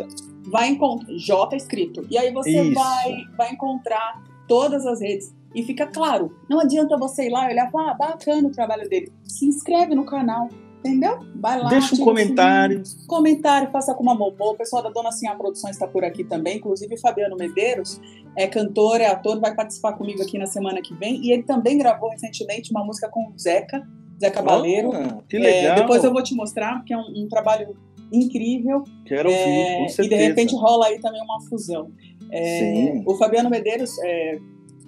Vai 0.46 0.68
encontrar 0.68 1.14
J 1.16 1.56
escrito. 1.56 2.06
E 2.10 2.16
aí 2.18 2.32
você 2.32 2.62
Isso. 2.62 2.74
vai, 2.74 3.24
vai 3.36 3.52
encontrar 3.52 4.22
todas 4.48 4.86
as 4.86 5.00
redes. 5.00 5.34
E 5.54 5.62
fica 5.64 5.86
claro, 5.86 6.32
não 6.48 6.60
adianta 6.60 6.96
você 6.96 7.26
ir 7.26 7.30
lá 7.30 7.48
e 7.48 7.52
olhar, 7.52 7.70
ah, 7.74 7.94
bacana 7.94 8.46
o 8.48 8.52
trabalho 8.52 8.88
dele. 8.88 9.12
Se 9.24 9.44
inscreve 9.46 9.96
no 9.96 10.04
canal, 10.04 10.48
entendeu? 10.78 11.18
Vai 11.34 11.60
lá. 11.60 11.68
Deixa 11.68 11.96
um 11.96 11.98
comentário. 12.04 12.84
sininho, 12.86 13.06
Comentário, 13.08 13.70
faça 13.72 13.92
como 13.94 14.10
a 14.10 14.14
Momô. 14.14 14.52
O 14.52 14.56
pessoal 14.56 14.80
da 14.82 14.90
Dona 14.90 15.10
Sinha 15.10 15.34
Produções 15.34 15.74
está 15.74 15.88
por 15.88 16.04
aqui 16.04 16.22
também. 16.22 16.58
Inclusive 16.58 16.94
o 16.94 17.00
Fabiano 17.00 17.36
Medeiros 17.36 18.00
é 18.36 18.46
cantor, 18.46 19.00
é 19.00 19.06
ator, 19.06 19.40
vai 19.40 19.52
participar 19.52 19.94
comigo 19.94 20.22
aqui 20.22 20.38
na 20.38 20.46
semana 20.46 20.80
que 20.80 20.94
vem. 20.94 21.20
E 21.20 21.32
ele 21.32 21.42
também 21.42 21.76
gravou 21.76 22.10
recentemente 22.10 22.70
uma 22.70 22.84
música 22.84 23.08
com 23.08 23.28
o 23.28 23.32
Zeca, 23.36 23.84
Zeca 24.20 24.42
Baleiro. 24.42 24.92
Ah, 24.94 25.18
que 25.28 25.36
É, 25.36 25.40
legal. 25.40 25.74
depois 25.76 26.04
eu 26.04 26.12
vou 26.12 26.22
te 26.22 26.34
mostrar, 26.34 26.76
porque 26.76 26.92
é 26.94 26.96
um, 26.96 27.24
um 27.24 27.28
trabalho 27.28 27.76
incrível. 28.12 28.84
Quero 29.04 29.30
ouvir, 29.30 29.40
É, 29.42 29.76
com 29.78 29.84
e 29.84 29.88
certeza. 29.88 30.16
de 30.22 30.28
repente 30.28 30.54
rola 30.54 30.86
aí 30.86 30.98
também 31.00 31.22
uma 31.22 31.40
fusão. 31.48 31.90
É, 32.30 33.02
o 33.06 33.14
Fabiano 33.16 33.50
Medeiros, 33.50 33.98
é, 34.04 34.38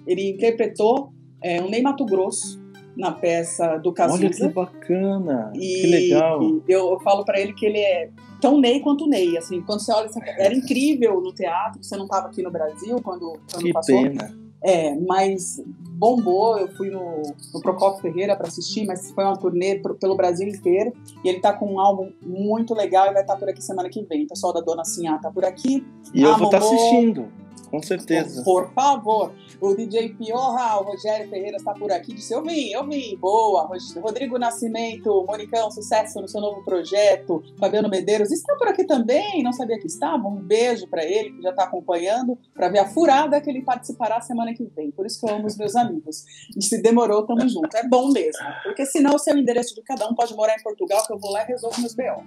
ele 0.07 0.29
interpretou 0.31 1.11
é, 1.41 1.61
o 1.61 1.69
Ney 1.69 1.81
Mato 1.81 2.05
Grosso 2.05 2.61
na 2.95 3.11
peça 3.11 3.77
do 3.77 3.89
Olha 3.89 4.17
que 4.17 4.23
Cazuza. 4.29 4.49
bacana. 4.49 5.51
E, 5.55 5.81
que 5.81 5.87
legal. 5.87 6.41
e 6.43 6.61
eu, 6.67 6.91
eu 6.93 6.99
falo 6.99 7.25
pra 7.25 7.39
ele 7.39 7.53
que 7.53 7.65
ele 7.65 7.79
é 7.79 8.09
tão 8.39 8.59
Ney 8.59 8.79
quanto 8.81 9.07
Ney. 9.07 9.37
Assim, 9.37 9.61
quando 9.61 9.79
você 9.81 9.91
olha, 9.91 10.09
era 10.37 10.53
incrível 10.53 11.19
no 11.19 11.33
teatro. 11.33 11.83
Você 11.83 11.97
não 11.97 12.05
estava 12.05 12.27
aqui 12.27 12.41
no 12.43 12.51
Brasil 12.51 13.01
quando, 13.01 13.39
quando 13.51 13.63
Que 13.63 13.73
passou. 13.73 14.01
pena. 14.03 14.37
É, 14.63 14.95
mas 14.95 15.61
bombou. 15.93 16.57
Eu 16.57 16.67
fui 16.69 16.89
no, 16.89 17.21
no 17.53 17.61
Procopio 17.61 18.01
Ferreira 18.01 18.35
para 18.35 18.47
assistir, 18.47 18.85
mas 18.85 19.11
foi 19.11 19.23
uma 19.23 19.37
turnê 19.37 19.79
pro- 19.79 19.95
pelo 19.95 20.15
Brasil 20.15 20.47
inteiro. 20.47 20.93
E 21.23 21.29
ele 21.29 21.39
tá 21.39 21.53
com 21.53 21.73
um 21.73 21.79
álbum 21.79 22.11
muito 22.25 22.73
legal 22.73 23.07
e 23.07 23.13
vai 23.13 23.21
estar 23.21 23.35
por 23.37 23.47
aqui 23.49 23.61
semana 23.61 23.89
que 23.89 24.01
vem. 24.03 24.25
O 24.25 24.27
pessoal 24.27 24.53
da 24.53 24.61
Dona 24.61 24.83
Sinhá 24.83 25.17
tá 25.19 25.31
por 25.31 25.45
aqui. 25.45 25.85
E 26.13 26.21
eu 26.23 26.35
vou 26.37 26.45
estar 26.47 26.59
Momô. 26.59 26.73
assistindo, 26.73 27.27
com 27.73 27.81
certeza. 27.81 28.43
Por 28.43 28.71
favor. 28.73 29.33
O 29.59 29.73
DJ 29.73 30.09
Piorra, 30.13 30.79
o 30.79 30.83
Rogério 30.83 31.27
Ferreira 31.27 31.57
está 31.57 31.73
por 31.73 31.91
aqui. 31.91 32.13
Disse: 32.13 32.31
Eu 32.31 32.43
vim, 32.43 32.69
eu 32.69 32.87
vim. 32.87 33.17
Boa. 33.17 33.63
Ro- 33.63 34.01
Rodrigo 34.01 34.37
Nascimento, 34.37 35.25
Monicão, 35.27 35.71
sucesso 35.71 36.21
no 36.21 36.27
seu 36.27 36.39
novo 36.39 36.63
projeto. 36.63 37.41
Fabiano 37.57 37.89
Medeiros 37.89 38.31
está 38.31 38.55
por 38.57 38.67
aqui 38.67 38.83
também. 38.83 39.41
Não 39.41 39.51
sabia 39.51 39.79
que 39.79 39.87
estava. 39.87 40.27
Um 40.27 40.35
beijo 40.35 40.85
para 40.87 41.03
ele, 41.03 41.31
que 41.31 41.41
já 41.41 41.49
está 41.49 41.63
acompanhando, 41.63 42.37
para 42.53 42.69
ver 42.69 42.77
a 42.79 42.85
furada 42.87 43.41
que 43.41 43.49
ele 43.49 43.63
participará 43.63 44.21
semana 44.21 44.53
que 44.53 44.65
vem. 44.75 44.91
Por 44.91 45.07
isso 45.07 45.19
que 45.19 45.25
eu 45.27 45.33
amo 45.35 45.47
os 45.47 45.57
meus 45.57 45.75
amigos. 45.75 46.25
E 46.55 46.61
se 46.63 46.79
demorou, 46.79 47.25
tamo 47.25 47.49
junto. 47.49 47.75
É 47.75 47.87
bom 47.87 48.11
mesmo. 48.11 48.45
Porque 48.63 48.85
senão 48.85 49.15
o 49.15 49.19
seu 49.19 49.35
endereço 49.35 49.73
de 49.73 49.81
cada 49.81 50.07
um 50.07 50.13
pode 50.13 50.35
morar 50.35 50.55
em 50.59 50.61
Portugal, 50.61 51.03
que 51.07 51.13
eu 51.13 51.17
vou 51.17 51.31
lá 51.31 51.41
e 51.43 51.47
resolvo 51.47 51.79
meus 51.79 51.95
B.O. 51.95 52.21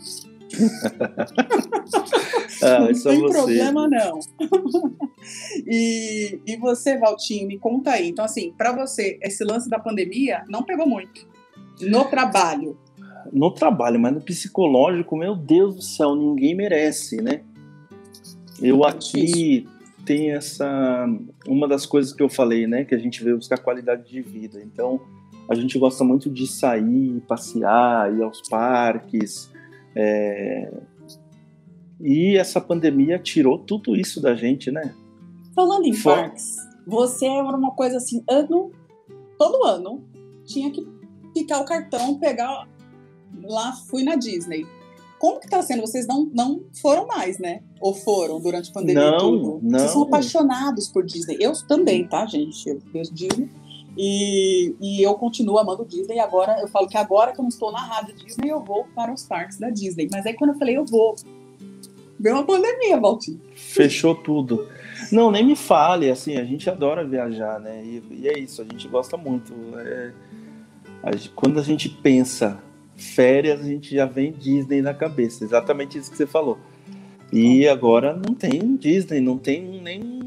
Ah, 2.62 2.80
não 2.80 2.88
é 2.88 2.94
só 2.94 3.10
tem 3.10 3.20
você. 3.20 3.32
problema, 3.38 3.88
não. 3.88 4.18
E, 5.66 6.40
e 6.46 6.56
você, 6.56 6.98
Valtinho, 6.98 7.46
me 7.48 7.58
conta 7.58 7.92
aí. 7.92 8.08
Então, 8.08 8.24
assim, 8.24 8.52
para 8.56 8.72
você, 8.72 9.18
esse 9.22 9.44
lance 9.44 9.68
da 9.68 9.78
pandemia 9.78 10.44
não 10.48 10.62
pegou 10.62 10.86
muito. 10.86 11.26
No 11.80 12.04
trabalho. 12.04 12.78
No 13.32 13.50
trabalho, 13.50 13.98
mas 13.98 14.14
no 14.14 14.20
psicológico, 14.20 15.16
meu 15.16 15.34
Deus 15.34 15.76
do 15.76 15.82
céu, 15.82 16.14
ninguém 16.14 16.54
merece, 16.54 17.16
né? 17.20 17.42
Eu 18.60 18.84
É 18.84 18.88
aqui 18.88 19.66
tenho 20.06 20.36
essa. 20.36 21.06
Uma 21.46 21.66
das 21.66 21.84
coisas 21.84 22.12
que 22.12 22.22
eu 22.22 22.28
falei, 22.28 22.66
né? 22.66 22.84
Que 22.84 22.94
a 22.94 22.98
gente 22.98 23.22
veio 23.22 23.36
buscar 23.36 23.58
qualidade 23.58 24.08
de 24.08 24.22
vida. 24.22 24.62
Então, 24.62 25.00
a 25.50 25.54
gente 25.54 25.78
gosta 25.78 26.04
muito 26.04 26.30
de 26.30 26.46
sair, 26.46 27.20
passear, 27.28 28.14
ir 28.16 28.22
aos 28.22 28.40
parques. 28.48 29.50
é, 29.94 30.72
E 32.00 32.36
essa 32.36 32.60
pandemia 32.60 33.18
tirou 33.18 33.58
tudo 33.58 33.96
isso 33.96 34.20
da 34.22 34.34
gente, 34.34 34.70
né? 34.70 34.94
Falando 35.56 35.86
em 35.86 36.02
parques, 36.02 36.56
você 36.86 37.24
era 37.26 37.56
uma 37.56 37.70
coisa 37.70 37.96
assim, 37.96 38.22
ano, 38.28 38.70
todo 39.38 39.64
ano, 39.64 40.04
tinha 40.44 40.70
que 40.70 40.86
picar 41.32 41.62
o 41.62 41.64
cartão, 41.64 42.18
pegar 42.18 42.68
lá, 43.42 43.72
fui 43.88 44.04
na 44.04 44.16
Disney. 44.16 44.66
Como 45.18 45.40
que 45.40 45.48
tá 45.48 45.62
sendo? 45.62 45.80
Vocês 45.80 46.06
não, 46.06 46.30
não 46.34 46.62
foram 46.80 47.06
mais, 47.06 47.38
né? 47.38 47.62
Ou 47.80 47.94
foram 47.94 48.38
durante 48.38 48.70
a 48.70 48.72
pandemia 48.74 49.12
Não, 49.12 49.18
tudo? 49.18 49.60
não. 49.62 49.78
Vocês 49.78 49.90
são 49.92 50.02
apaixonados 50.02 50.88
por 50.88 51.04
Disney. 51.04 51.38
Eu 51.40 51.52
também, 51.66 52.06
tá, 52.06 52.26
gente? 52.26 52.68
Eu 52.68 52.78
vejo 52.92 53.14
Disney. 53.14 53.48
E, 53.96 54.74
e 54.78 55.02
eu 55.02 55.14
continuo 55.14 55.58
amando 55.58 55.86
Disney. 55.86 56.18
Agora, 56.18 56.60
eu 56.60 56.68
falo 56.68 56.86
que 56.86 56.98
agora 56.98 57.32
que 57.32 57.40
eu 57.40 57.42
não 57.42 57.48
estou 57.48 57.72
na 57.72 57.80
rádio 57.80 58.14
Disney, 58.14 58.50
eu 58.50 58.62
vou 58.62 58.84
para 58.94 59.12
os 59.12 59.22
parques 59.22 59.58
da 59.58 59.70
Disney. 59.70 60.06
Mas 60.12 60.26
aí 60.26 60.34
quando 60.34 60.52
eu 60.52 60.58
falei, 60.58 60.76
eu 60.76 60.84
vou. 60.84 61.16
Veio 62.20 62.36
uma 62.36 62.44
pandemia, 62.44 63.00
Valtinho. 63.00 63.40
Fechou 63.54 64.14
tudo. 64.14 64.68
Não, 65.10 65.30
nem 65.30 65.44
me 65.44 65.56
fale, 65.56 66.10
assim, 66.10 66.36
a 66.36 66.44
gente 66.44 66.68
adora 66.68 67.04
viajar, 67.04 67.60
né? 67.60 67.82
E, 67.84 68.02
e 68.10 68.28
é 68.28 68.38
isso, 68.38 68.62
a 68.62 68.64
gente 68.64 68.88
gosta 68.88 69.16
muito. 69.16 69.52
É, 69.78 70.12
a 71.02 71.10
quando 71.34 71.58
a 71.58 71.62
gente 71.62 71.88
pensa 71.88 72.58
férias, 72.96 73.60
a 73.60 73.64
gente 73.64 73.94
já 73.94 74.06
vem 74.06 74.32
Disney 74.32 74.80
na 74.80 74.94
cabeça, 74.94 75.44
exatamente 75.44 75.98
isso 75.98 76.10
que 76.10 76.16
você 76.16 76.26
falou. 76.26 76.58
E 77.32 77.66
agora 77.68 78.14
não 78.14 78.34
tem 78.34 78.76
Disney, 78.76 79.20
não 79.20 79.36
tem 79.36 79.80
nem 79.82 80.20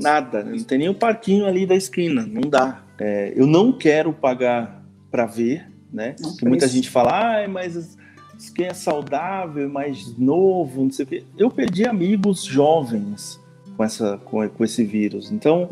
nada, 0.00 0.42
não 0.42 0.58
tem 0.64 0.78
nem 0.78 0.88
o 0.88 0.94
parquinho 0.94 1.46
ali 1.46 1.66
da 1.66 1.74
esquina, 1.74 2.26
não 2.26 2.48
dá. 2.48 2.82
É, 2.98 3.32
eu 3.36 3.46
não 3.46 3.72
quero 3.72 4.12
pagar 4.12 4.82
para 5.10 5.26
ver, 5.26 5.70
né? 5.92 6.16
Porque 6.20 6.46
muita 6.46 6.66
gente 6.66 6.90
fala, 6.90 7.44
ah, 7.44 7.48
mas 7.48 7.96
quem 8.54 8.66
é 8.66 8.74
saudável, 8.74 9.68
mais 9.68 10.16
novo, 10.18 10.82
não 10.82 10.90
sei 10.90 11.04
o 11.04 11.08
quê. 11.08 11.24
Eu 11.36 11.50
perdi 11.50 11.86
amigos 11.86 12.42
jovens 12.42 13.40
com, 13.76 13.84
essa, 13.84 14.18
com, 14.24 14.48
com 14.48 14.64
esse 14.64 14.84
vírus. 14.84 15.30
Então, 15.32 15.68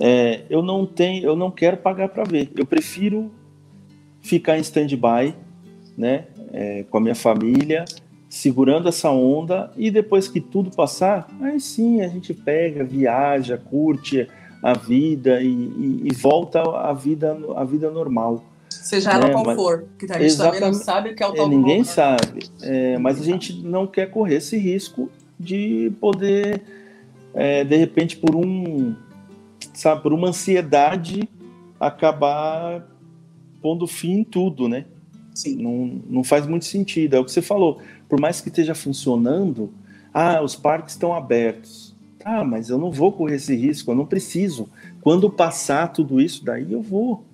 é, 0.00 0.42
eu 0.48 0.62
não 0.62 0.86
tenho, 0.86 1.24
eu 1.24 1.36
não 1.36 1.50
quero 1.50 1.76
pagar 1.76 2.08
para 2.08 2.24
ver. 2.24 2.50
Eu 2.56 2.64
prefiro 2.66 3.30
ficar 4.22 4.56
em 4.58 4.60
stand-by, 4.60 5.34
né, 5.96 6.24
é, 6.52 6.84
com 6.88 6.98
a 6.98 7.00
minha 7.00 7.14
família, 7.14 7.84
segurando 8.28 8.88
essa 8.88 9.10
onda 9.10 9.70
e 9.76 9.90
depois 9.90 10.28
que 10.28 10.40
tudo 10.40 10.70
passar, 10.70 11.28
aí 11.40 11.58
sim 11.58 12.00
a 12.00 12.08
gente 12.08 12.32
pega, 12.32 12.84
viaja, 12.84 13.56
curte 13.58 14.28
a 14.62 14.74
vida 14.74 15.40
e, 15.42 15.46
e- 15.48 16.00
e 16.04 16.14
volta 16.14 16.60
à 16.60 16.92
vida, 16.92 17.36
à 17.56 17.64
vida 17.64 17.90
normal. 17.90 18.44
Seja 18.68 19.10
ela 19.12 19.26
É, 19.28 19.30
qual 19.32 19.44
mas- 19.44 19.56
for. 19.56 19.84
Que 19.98 20.04
a 20.12 20.18
gente 20.18 20.36
também 20.36 20.60
não 20.60 20.68
Exatamente. 20.68 20.84
sabe 20.84 21.10
o 21.10 21.16
que 21.16 21.22
é 21.22 21.26
o 21.26 21.32
É, 21.32 21.36
tal 21.36 21.48
do 21.48 21.56
ninguém 21.56 21.82
sabe, 21.82 22.44
É, 22.62 22.98
mas 22.98 23.20
a 23.20 23.24
gente 23.24 23.52
não 23.62 23.86
quer 23.86 24.10
correr 24.10 24.36
esse 24.36 24.56
risco 24.56 25.10
de 25.38 25.90
poder, 26.00 26.62
é, 27.34 27.64
de 27.64 27.76
repente, 27.76 28.16
por 28.16 28.34
um, 28.34 28.94
sabe, 29.74 30.02
por 30.02 30.12
uma 30.12 30.28
ansiedade, 30.28 31.28
acabar 31.78 32.86
pondo 33.62 33.86
fim 33.86 34.18
em 34.18 34.24
tudo, 34.24 34.68
né? 34.68 34.86
Sim. 35.34 35.62
Não, 35.62 36.02
não 36.08 36.24
faz 36.24 36.46
muito 36.46 36.64
sentido. 36.64 37.14
É 37.14 37.18
o 37.20 37.24
que 37.24 37.32
você 37.32 37.42
falou. 37.42 37.80
Por 38.08 38.20
mais 38.20 38.40
que 38.40 38.48
esteja 38.48 38.74
funcionando, 38.74 39.72
ah, 40.12 40.42
os 40.42 40.56
parques 40.56 40.94
estão 40.94 41.14
abertos. 41.14 41.94
Ah, 42.24 42.44
mas 42.44 42.68
eu 42.68 42.78
não 42.78 42.90
vou 42.90 43.12
correr 43.12 43.36
esse 43.36 43.54
risco, 43.54 43.90
eu 43.90 43.94
não 43.94 44.04
preciso. 44.04 44.68
Quando 45.00 45.30
passar 45.30 45.88
tudo 45.88 46.20
isso, 46.20 46.44
daí 46.44 46.72
eu 46.72 46.82
vou. 46.82 47.24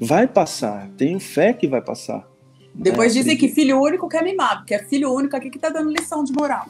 Vai 0.00 0.26
passar, 0.26 0.88
tenho 0.96 1.20
fé 1.20 1.52
que 1.52 1.68
vai 1.68 1.82
passar. 1.82 2.26
Depois 2.74 3.14
É, 3.14 3.18
dizem 3.18 3.36
que 3.36 3.48
filho 3.48 3.78
único 3.80 4.08
quer 4.08 4.24
mimar, 4.24 4.58
porque 4.58 4.74
é 4.74 4.78
filho 4.78 5.12
único 5.12 5.36
aqui 5.36 5.50
que 5.50 5.58
tá 5.58 5.68
dando 5.68 5.90
lição 5.90 6.24
de 6.24 6.32
moral. 6.32 6.66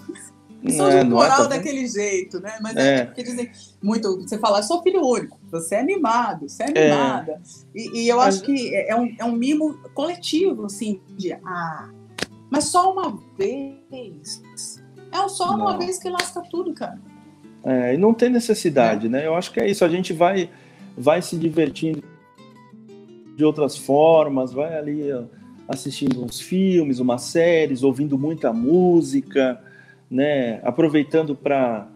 Lição 0.62 0.86
É, 0.86 0.90
de 0.90 0.96
é, 0.98 1.04
moral 1.04 1.48
daquele 1.48 1.86
jeito, 1.88 2.38
né? 2.40 2.58
Mas 2.62 2.76
É. 2.76 2.98
é. 2.98 3.04
porque 3.06 3.22
dizem 3.22 3.50
muito, 3.82 4.20
você 4.20 4.38
fala, 4.38 4.58
eu 4.60 4.62
sou 4.62 4.82
filho 4.82 5.04
único, 5.04 5.38
você 5.50 5.76
é 5.76 5.82
mimado, 5.82 6.48
você 6.48 6.62
é 6.62 6.72
É. 6.74 6.88
mimada. 6.90 7.40
E, 7.74 8.02
e 8.02 8.08
eu 8.08 8.20
acho 8.20 8.42
que 8.42 8.74
é 8.74 8.90
é 8.90 8.96
um, 8.96 9.14
é 9.18 9.24
um 9.24 9.32
mimo 9.32 9.74
coletivo, 9.94 10.66
assim, 10.66 11.00
de 11.16 11.32
ah, 11.32 11.90
mas 12.50 12.64
só 12.64 12.92
uma 12.92 13.18
vez. 13.36 14.42
É 15.10 15.28
só 15.28 15.50
uma 15.56 15.72
Não. 15.72 15.78
vez 15.78 15.98
que 15.98 16.08
lasca 16.08 16.42
tudo, 16.50 16.72
cara. 16.72 16.98
É, 17.64 17.94
e 17.94 17.96
não 17.96 18.12
tem 18.14 18.28
necessidade, 18.30 19.08
né? 19.08 19.26
Eu 19.26 19.34
acho 19.34 19.52
que 19.52 19.60
é 19.60 19.68
isso. 19.68 19.84
A 19.84 19.88
gente 19.88 20.12
vai, 20.12 20.48
vai 20.96 21.20
se 21.22 21.36
divertindo 21.36 22.02
de 23.36 23.44
outras 23.44 23.76
formas, 23.76 24.52
vai 24.52 24.76
ali 24.76 25.02
assistindo 25.68 26.22
uns 26.24 26.40
filmes, 26.40 26.98
umas 26.98 27.22
séries, 27.22 27.82
ouvindo 27.82 28.18
muita 28.18 28.52
música, 28.52 29.62
né? 30.12 30.60
Aproveitando 30.62 31.34
para 31.34 31.88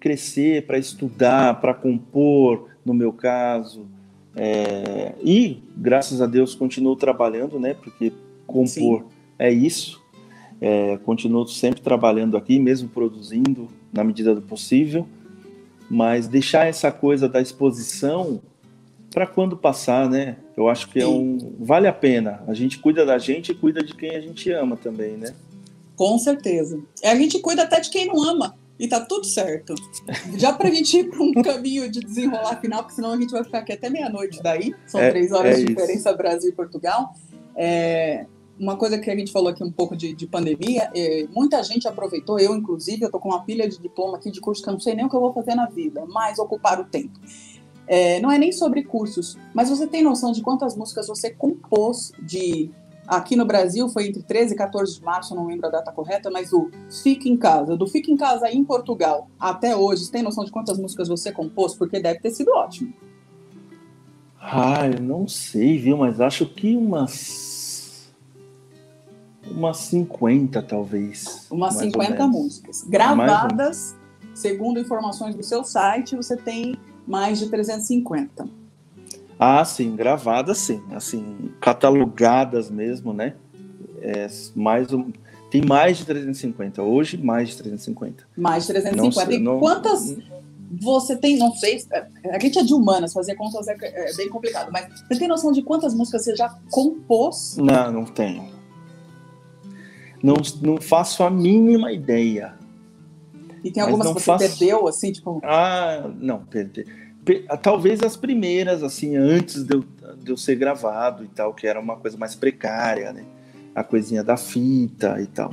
crescer, 0.00 0.66
para 0.66 0.76
estudar, 0.76 1.60
para 1.60 1.72
compor, 1.72 2.68
no 2.84 2.92
meu 2.92 3.12
caso. 3.12 3.86
É, 4.34 5.14
e 5.22 5.62
graças 5.76 6.20
a 6.20 6.26
Deus 6.26 6.56
continuo 6.56 6.96
trabalhando, 6.96 7.60
né? 7.60 7.72
Porque 7.74 8.12
compor 8.46 9.00
Sim. 9.02 9.04
é 9.38 9.50
isso. 9.50 10.02
É, 10.60 10.98
continuo 11.04 11.46
sempre 11.46 11.80
trabalhando 11.80 12.36
aqui, 12.36 12.58
mesmo 12.58 12.88
produzindo 12.88 13.68
na 13.92 14.02
medida 14.02 14.34
do 14.34 14.42
possível, 14.42 15.06
mas 15.88 16.26
deixar 16.26 16.66
essa 16.66 16.90
coisa 16.90 17.28
da 17.28 17.40
exposição 17.40 18.40
para 19.10 19.26
quando 19.26 19.56
passar, 19.56 20.10
né? 20.10 20.36
Eu 20.56 20.68
acho 20.68 20.88
que 20.88 20.98
é 20.98 21.06
um 21.06 21.54
vale 21.60 21.86
a 21.86 21.92
pena. 21.92 22.42
A 22.48 22.54
gente 22.54 22.78
cuida 22.78 23.06
da 23.06 23.18
gente 23.18 23.52
e 23.52 23.54
cuida 23.54 23.84
de 23.84 23.94
quem 23.94 24.16
a 24.16 24.20
gente 24.20 24.50
ama 24.50 24.76
também, 24.76 25.16
né? 25.16 25.32
Com 25.96 26.18
certeza. 26.18 26.80
É, 27.02 27.10
a 27.10 27.14
gente 27.16 27.38
cuida 27.40 27.62
até 27.62 27.80
de 27.80 27.90
quem 27.90 28.06
não 28.06 28.22
ama. 28.22 28.54
E 28.78 28.86
tá 28.86 29.00
tudo 29.00 29.24
certo. 29.24 29.74
Já 30.36 30.52
pra 30.52 30.68
gente 30.68 30.98
ir 30.98 31.08
para 31.08 31.22
um 31.22 31.32
caminho 31.42 31.90
de 31.90 32.00
desenrolar 32.00 32.60
final, 32.60 32.80
porque 32.82 32.94
senão 32.96 33.12
a 33.12 33.16
gente 33.16 33.30
vai 33.30 33.42
ficar 33.42 33.60
aqui 33.60 33.72
até 33.72 33.88
meia-noite 33.88 34.42
daí. 34.42 34.74
São 34.86 35.00
É- 35.00 35.10
três 35.10 35.32
horas 35.32 35.52
é 35.52 35.54
de 35.56 35.60
isso. 35.62 35.74
diferença 35.74 36.12
Brasil 36.12 36.50
e 36.50 36.52
Portugal. 36.52 37.14
É, 37.56 38.26
uma 38.60 38.76
coisa 38.76 38.98
que 38.98 39.10
a 39.10 39.16
gente 39.16 39.32
falou 39.32 39.48
aqui 39.48 39.64
um 39.64 39.72
pouco 39.72 39.96
de, 39.96 40.12
de 40.14 40.26
pandemia, 40.26 40.90
é, 40.94 41.26
muita 41.34 41.62
gente 41.62 41.88
aproveitou, 41.88 42.38
eu 42.38 42.54
inclusive, 42.54 43.02
eu 43.02 43.10
tô 43.10 43.18
com 43.18 43.30
uma 43.30 43.42
pilha 43.44 43.66
de 43.68 43.78
diploma 43.80 44.18
aqui 44.18 44.30
de 44.30 44.40
curso 44.42 44.62
que 44.62 44.68
eu 44.68 44.72
não 44.74 44.80
sei 44.80 44.94
nem 44.94 45.06
o 45.06 45.08
que 45.08 45.16
eu 45.16 45.20
vou 45.20 45.32
fazer 45.32 45.54
na 45.54 45.66
vida, 45.66 46.04
mas 46.08 46.38
ocupar 46.38 46.78
o 46.78 46.84
tempo. 46.84 47.18
É, 47.88 48.20
não 48.20 48.30
é 48.30 48.36
nem 48.38 48.52
sobre 48.52 48.82
cursos, 48.84 49.38
mas 49.54 49.70
você 49.70 49.86
tem 49.86 50.02
noção 50.02 50.32
de 50.32 50.42
quantas 50.42 50.76
músicas 50.76 51.06
você 51.06 51.30
compôs 51.30 52.12
de. 52.22 52.70
Aqui 53.06 53.36
no 53.36 53.44
Brasil 53.44 53.88
foi 53.88 54.08
entre 54.08 54.22
13 54.22 54.54
e 54.54 54.56
14 54.56 54.98
de 54.98 55.04
março, 55.04 55.34
não 55.34 55.46
lembro 55.46 55.66
a 55.66 55.70
data 55.70 55.92
correta, 55.92 56.30
mas 56.30 56.52
o 56.52 56.70
Fica 57.02 57.28
em 57.28 57.36
Casa, 57.36 57.76
do 57.76 57.86
Fica 57.86 58.10
em 58.10 58.16
Casa 58.16 58.50
em 58.50 58.64
Portugal 58.64 59.28
até 59.38 59.76
hoje, 59.76 60.04
você 60.04 60.12
tem 60.12 60.22
noção 60.22 60.44
de 60.44 60.50
quantas 60.50 60.78
músicas 60.78 61.08
você 61.08 61.30
compôs? 61.30 61.74
Porque 61.74 62.00
deve 62.00 62.20
ter 62.20 62.30
sido 62.30 62.50
ótimo. 62.50 62.92
Ah, 64.40 64.86
eu 64.86 65.00
não 65.00 65.26
sei, 65.26 65.78
viu? 65.78 65.96
Mas 65.96 66.20
acho 66.20 66.46
que 66.46 66.76
umas. 66.76 68.12
Umas 69.48 69.78
50, 69.78 70.62
talvez. 70.62 71.46
Umas 71.50 71.74
mais 71.74 71.86
ou 71.86 72.00
50 72.00 72.10
menos. 72.10 72.36
músicas. 72.36 72.84
Gravadas, 72.84 73.96
segundo 74.34 74.78
informações 74.78 75.34
do 75.34 75.42
seu 75.42 75.64
site, 75.64 76.16
você 76.16 76.36
tem 76.36 76.76
mais 77.06 77.38
de 77.38 77.48
350. 77.48 78.65
Ah, 79.38 79.64
sim, 79.64 79.94
gravadas 79.94 80.58
sim, 80.58 80.82
assim, 80.92 81.50
catalogadas 81.60 82.70
mesmo, 82.70 83.12
né? 83.12 83.34
É, 84.00 84.26
mais 84.54 84.92
um, 84.92 85.12
tem 85.50 85.62
mais 85.64 85.98
de 85.98 86.04
350, 86.06 86.82
hoje 86.82 87.16
mais 87.18 87.50
de 87.50 87.56
350. 87.58 88.24
Mais 88.36 88.66
de 88.66 88.72
350. 88.72 89.30
Não 89.30 89.34
e 89.34 89.38
não- 89.42 89.58
quantas 89.58 90.16
você 90.80 91.16
tem, 91.16 91.38
não 91.38 91.52
sei, 91.52 91.78
é, 91.92 92.34
a 92.34 92.38
gente 92.38 92.58
é 92.58 92.62
de 92.62 92.74
humanas, 92.74 93.12
fazer 93.12 93.34
contas 93.34 93.68
é, 93.68 93.76
é 93.82 94.14
bem 94.16 94.28
complicado, 94.28 94.70
mas 94.72 94.86
você 95.06 95.18
tem 95.18 95.28
noção 95.28 95.52
de 95.52 95.62
quantas 95.62 95.94
músicas 95.94 96.24
você 96.24 96.34
já 96.34 96.48
compôs? 96.70 97.56
Não, 97.58 97.92
não 97.92 98.04
tenho. 98.04 98.48
Não, 100.22 100.34
não 100.62 100.80
faço 100.80 101.22
a 101.22 101.30
mínima 101.30 101.92
ideia. 101.92 102.54
E 103.62 103.70
tem 103.70 103.82
Mas 103.82 103.92
algumas 103.92 104.12
que 104.14 104.20
você 104.22 104.48
perdeu, 104.48 104.88
assim, 104.88 105.12
tipo, 105.12 105.40
Ah, 105.44 106.10
não, 106.18 106.44
perder. 106.44 107.05
Talvez 107.62 108.02
as 108.02 108.16
primeiras, 108.16 108.82
assim, 108.82 109.16
antes 109.16 109.64
de 109.64 109.74
eu, 109.74 109.84
de 110.22 110.30
eu 110.30 110.36
ser 110.36 110.54
gravado 110.56 111.24
e 111.24 111.28
tal, 111.28 111.52
que 111.54 111.66
era 111.66 111.80
uma 111.80 111.96
coisa 111.96 112.16
mais 112.16 112.34
precária, 112.34 113.12
né? 113.12 113.24
A 113.74 113.82
coisinha 113.82 114.22
da 114.22 114.36
fita 114.36 115.20
e 115.20 115.26
tal. 115.26 115.52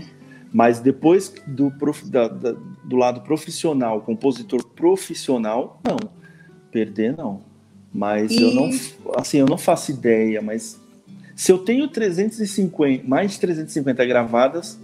Mas 0.51 0.79
depois 0.79 1.33
do, 1.47 1.71
prof- 1.71 2.05
da- 2.07 2.27
da- 2.27 2.55
do 2.83 2.95
lado 2.95 3.21
profissional, 3.21 4.01
compositor 4.01 4.63
profissional, 4.67 5.81
não. 5.83 5.97
Perder, 6.71 7.17
não. 7.17 7.41
Mas 7.91 8.31
E- 8.31 8.41
eu 8.41 8.51
não, 8.53 8.69
assim, 9.17 9.37
eu 9.37 9.45
não 9.47 9.57
faço 9.57 9.91
ideia, 9.91 10.41
mas 10.41 10.79
se 11.35 11.51
eu 11.51 11.57
tenho 11.59 11.87
350, 11.87 13.07
mais 13.07 13.31
de 13.31 13.39
350 13.39 14.05
gravadas, 14.05 14.79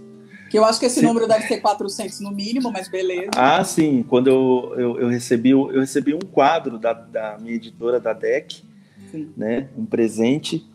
que 0.50 0.58
eu 0.58 0.64
acho 0.64 0.80
que 0.80 0.86
esse 0.86 0.98
Sim. 1.00 1.06
número 1.06 1.28
deve 1.28 1.46
ser 1.46 1.58
400 1.60 2.18
no 2.20 2.32
mínimo, 2.32 2.70
mas 2.72 2.88
beleza. 2.88 3.30
Ah, 3.36 3.62
sim. 3.64 4.02
Quando 4.08 4.26
eu, 4.26 4.74
eu, 4.76 5.00
eu 5.02 5.08
recebi, 5.08 5.50
eu 5.50 5.80
recebi 5.80 6.12
um 6.12 6.18
quadro 6.18 6.76
da, 6.78 6.92
da 6.92 7.38
minha 7.40 7.54
editora, 7.54 8.00
da 8.00 8.12
DEC, 8.12 8.62
Sim. 9.12 9.32
né? 9.36 9.68
Um 9.78 9.86
presente 9.86 10.68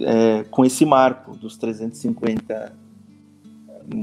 é, 0.00 0.44
com 0.50 0.64
esse 0.64 0.84
marco 0.84 1.34
dos 1.36 1.56
350 1.56 2.72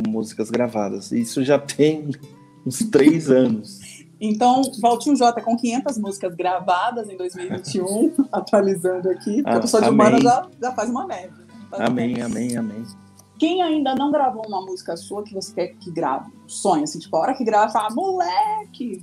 músicas 0.08 0.50
gravadas. 0.50 1.12
Isso 1.12 1.44
já 1.44 1.58
tem 1.60 2.10
uns 2.66 2.80
três 2.90 3.30
anos. 3.32 3.80
Então, 4.20 4.62
Valtinho 4.82 5.16
J 5.16 5.42
com 5.42 5.56
500 5.56 5.98
músicas 5.98 6.36
gravadas 6.36 7.08
em 7.10 7.16
2021, 7.16 8.14
atualizando 8.34 9.10
aqui, 9.10 9.38
porque 9.44 9.50
Ah, 9.50 9.58
a 9.58 9.60
pessoa 9.62 9.82
de 9.82 9.88
amém. 9.90 10.08
humana 10.08 10.22
já, 10.22 10.48
já 10.62 10.72
faz 10.74 10.90
uma 10.90 11.08
média. 11.08 11.32
Faz 11.70 11.82
uma 11.84 11.88
Amém, 11.88 12.08
média. 12.10 12.26
amém, 12.26 12.58
amém. 12.58 12.84
Quem 13.40 13.62
ainda 13.62 13.96
não 13.96 14.12
gravou 14.12 14.46
uma 14.46 14.62
música 14.62 14.98
sua 14.98 15.24
que 15.24 15.34
você 15.34 15.54
quer 15.54 15.68
que 15.80 15.90
grave? 15.90 16.30
Sonha, 16.46 16.84
assim, 16.84 17.00
tipo, 17.00 17.16
a 17.16 17.22
hora 17.22 17.34
que 17.34 17.46
grava, 17.46 17.72
fala, 17.72 17.90
moleque! 17.96 19.02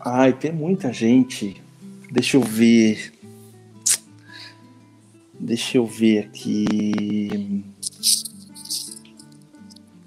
Ai, 0.00 0.32
tem 0.32 0.50
muita 0.50 0.90
gente. 0.90 1.62
Deixa 2.10 2.38
eu 2.38 2.40
ver. 2.40 3.12
Deixa 5.38 5.76
eu 5.76 5.84
ver 5.84 6.20
aqui. 6.20 7.62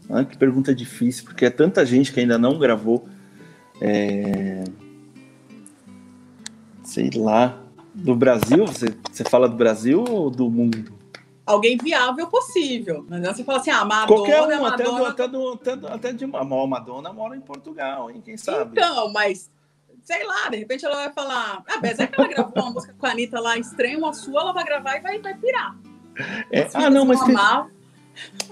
Ah, 0.10 0.26
que 0.26 0.36
pergunta 0.36 0.74
difícil, 0.74 1.24
porque 1.24 1.46
é 1.46 1.52
tanta 1.52 1.86
gente 1.86 2.12
que 2.12 2.20
ainda 2.20 2.40
não 2.40 2.58
gravou. 2.58 3.08
É... 3.80 4.64
Sei 6.84 7.12
lá. 7.16 7.60
Do 7.94 8.16
Brasil? 8.16 8.66
Você, 8.66 8.88
você 9.12 9.24
fala 9.24 9.48
do 9.48 9.56
Brasil 9.56 10.04
ou 10.04 10.32
do 10.32 10.50
mundo? 10.50 11.03
Alguém 11.46 11.78
viável 11.78 12.28
possível. 12.28 13.06
Não 13.10 13.22
você 13.22 13.44
fala 13.44 13.60
assim, 13.60 13.72
ah, 13.72 13.86
Madonna, 13.86 14.08
Qualquer 14.08 14.42
um, 14.42 14.62
Madonna... 14.62 14.70
até, 14.70 14.84
do, 14.84 15.06
até, 15.06 15.28
do, 15.28 15.54
até, 15.54 15.76
do, 15.76 15.88
até 15.88 16.14
de 16.14 16.26
uma. 16.26 16.44
Madonna 16.44 17.12
mora 17.12 17.36
em 17.36 17.42
Portugal, 17.42 18.10
hein? 18.10 18.22
Quem 18.24 18.38
sabe? 18.38 18.72
Então, 18.72 19.12
mas 19.12 19.52
sei 20.04 20.26
lá, 20.26 20.50
de 20.50 20.58
repente 20.58 20.86
ela 20.86 20.96
vai 20.96 21.14
falar. 21.14 21.64
Ah, 21.68 21.76
apesar 21.76 22.08
que 22.08 22.20
ela 22.20 22.30
gravou 22.30 22.54
uma 22.56 22.72
música 22.72 22.96
com 22.98 23.06
a 23.06 23.12
Anitta 23.12 23.40
lá, 23.40 23.58
estranha, 23.58 23.98
uma 23.98 24.14
sua, 24.14 24.42
ela 24.42 24.54
vai 24.54 24.64
gravar 24.64 24.98
e 24.98 25.02
vai, 25.02 25.20
vai 25.20 25.36
pirar. 25.36 25.78
É, 26.52 26.68
ah, 26.74 26.90
não, 26.90 27.06
mas 27.06 27.24
tem, 27.24 27.36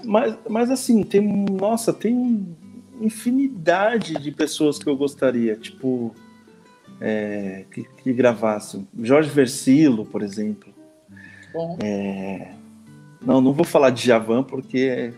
mas, 0.04 0.36
mas 0.48 0.70
assim, 0.70 1.02
tem. 1.02 1.46
Nossa, 1.50 1.92
tem 1.92 2.56
infinidade 3.00 4.14
de 4.14 4.30
pessoas 4.32 4.78
que 4.78 4.88
eu 4.88 4.96
gostaria, 4.96 5.56
tipo. 5.56 6.14
É, 7.00 7.64
que, 7.72 7.82
que 7.82 8.12
gravassem. 8.12 8.86
Jorge 9.00 9.28
Versilo, 9.28 10.06
por 10.06 10.22
exemplo. 10.22 10.72
Bom. 11.52 11.76
É, 11.82 12.52
não, 13.24 13.40
não 13.40 13.52
vou 13.52 13.64
falar 13.64 13.90
de 13.90 14.06
Javan, 14.06 14.42
porque 14.42 15.12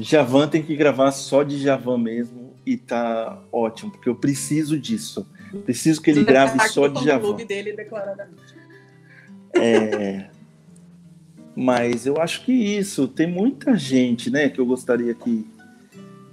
Javan 0.00 0.48
tem 0.48 0.62
que 0.62 0.76
gravar 0.76 1.10
só 1.12 1.42
de 1.42 1.58
Javan 1.58 1.98
mesmo 1.98 2.54
e 2.64 2.76
tá 2.76 3.40
ótimo, 3.50 3.90
porque 3.90 4.08
eu 4.08 4.14
preciso 4.14 4.78
disso. 4.78 5.26
Preciso 5.64 6.00
que 6.00 6.10
ele 6.10 6.24
grave 6.24 6.58
só 6.68 6.88
de 6.88 7.04
Javan. 7.04 7.36
É, 9.54 10.30
mas 11.54 12.06
eu 12.06 12.18
acho 12.18 12.44
que 12.44 12.52
isso, 12.52 13.06
tem 13.06 13.26
muita 13.26 13.76
gente, 13.76 14.30
né, 14.30 14.48
que 14.48 14.58
eu 14.58 14.64
gostaria 14.64 15.14
que, 15.14 15.46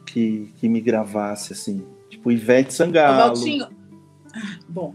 que, 0.05 0.53
que 0.57 0.69
me 0.69 0.79
gravasse, 0.79 1.51
assim. 1.51 1.85
Tipo, 2.09 2.31
Ivete 2.31 2.73
Sangalo. 2.73 3.33
Ah, 3.37 3.69
bom, 4.67 4.93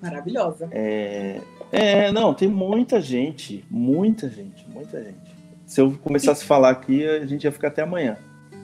maravilhosa. 0.00 0.68
É, 0.70 1.40
é, 1.72 2.12
não, 2.12 2.32
tem 2.32 2.48
muita 2.48 3.00
gente, 3.00 3.64
muita 3.70 4.28
gente, 4.28 4.66
muita 4.68 5.02
gente. 5.02 5.36
Se 5.66 5.80
eu 5.80 5.98
começasse 6.02 6.44
a 6.44 6.46
falar 6.46 6.70
aqui, 6.70 7.04
a 7.06 7.26
gente 7.26 7.44
ia 7.44 7.52
ficar 7.52 7.68
até 7.68 7.82
amanhã. 7.82 8.16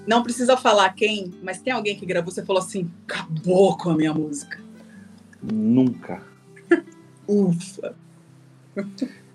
Não 0.07 0.22
precisa 0.22 0.57
falar 0.57 0.90
quem, 0.90 1.32
mas 1.42 1.61
tem 1.61 1.72
alguém 1.72 1.96
que 1.96 2.07
gravou, 2.07 2.32
você 2.32 2.44
falou 2.44 2.62
assim, 2.62 2.90
acabou 3.07 3.76
com 3.76 3.90
a 3.90 3.96
minha 3.96 4.12
música. 4.12 4.61
Nunca. 5.42 6.22
Ufa. 7.26 7.94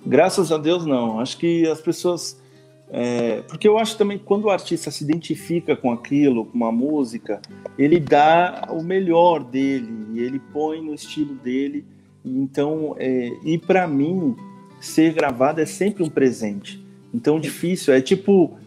Graças 0.06 0.52
a 0.52 0.58
Deus, 0.58 0.86
não. 0.86 1.20
Acho 1.20 1.38
que 1.38 1.68
as 1.68 1.82
pessoas. 1.82 2.42
É, 2.90 3.42
porque 3.42 3.68
eu 3.68 3.78
acho 3.78 3.98
também 3.98 4.18
que 4.18 4.24
quando 4.24 4.46
o 4.46 4.50
artista 4.50 4.90
se 4.90 5.04
identifica 5.04 5.76
com 5.76 5.92
aquilo, 5.92 6.46
com 6.46 6.56
uma 6.56 6.72
música, 6.72 7.42
ele 7.78 8.00
dá 8.00 8.70
o 8.70 8.82
melhor 8.82 9.44
dele, 9.44 10.20
ele 10.20 10.40
põe 10.40 10.82
no 10.82 10.94
estilo 10.94 11.36
dele. 11.36 11.86
Então, 12.24 12.96
é, 12.98 13.32
e 13.44 13.58
para 13.58 13.88
mim, 13.88 14.36
ser 14.80 15.14
gravado 15.14 15.62
é 15.62 15.66
sempre 15.66 16.04
um 16.04 16.10
presente. 16.10 16.84
Então, 17.14 17.40
difícil. 17.40 17.94
É 17.94 18.02
tipo 18.02 18.58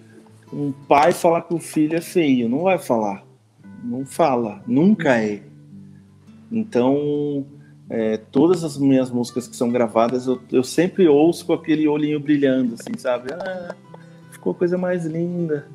um 0.52 0.72
pai 0.72 1.12
falar 1.12 1.42
que 1.42 1.54
o 1.54 1.58
filho 1.58 1.96
é 1.96 2.00
feio. 2.00 2.48
Não 2.48 2.62
vai 2.62 2.78
falar. 2.78 3.24
Não 3.82 4.04
fala. 4.04 4.62
Nunca 4.66 5.20
é. 5.20 5.42
Então, 6.50 7.46
é, 7.88 8.16
todas 8.16 8.64
as 8.64 8.76
minhas 8.76 9.10
músicas 9.10 9.46
que 9.46 9.56
são 9.56 9.70
gravadas, 9.70 10.26
eu, 10.26 10.40
eu, 10.50 10.64
sempre 10.64 11.06
ouço 11.06 11.46
com 11.46 11.52
aquele 11.52 11.86
olhinho 11.86 12.18
brilhando, 12.18 12.74
assim, 12.74 12.96
sabe? 12.98 13.32
Ah, 13.32 13.74
ficou 14.32 14.54
coisa 14.54 14.76
mais 14.76 15.04
linda. 15.04 15.68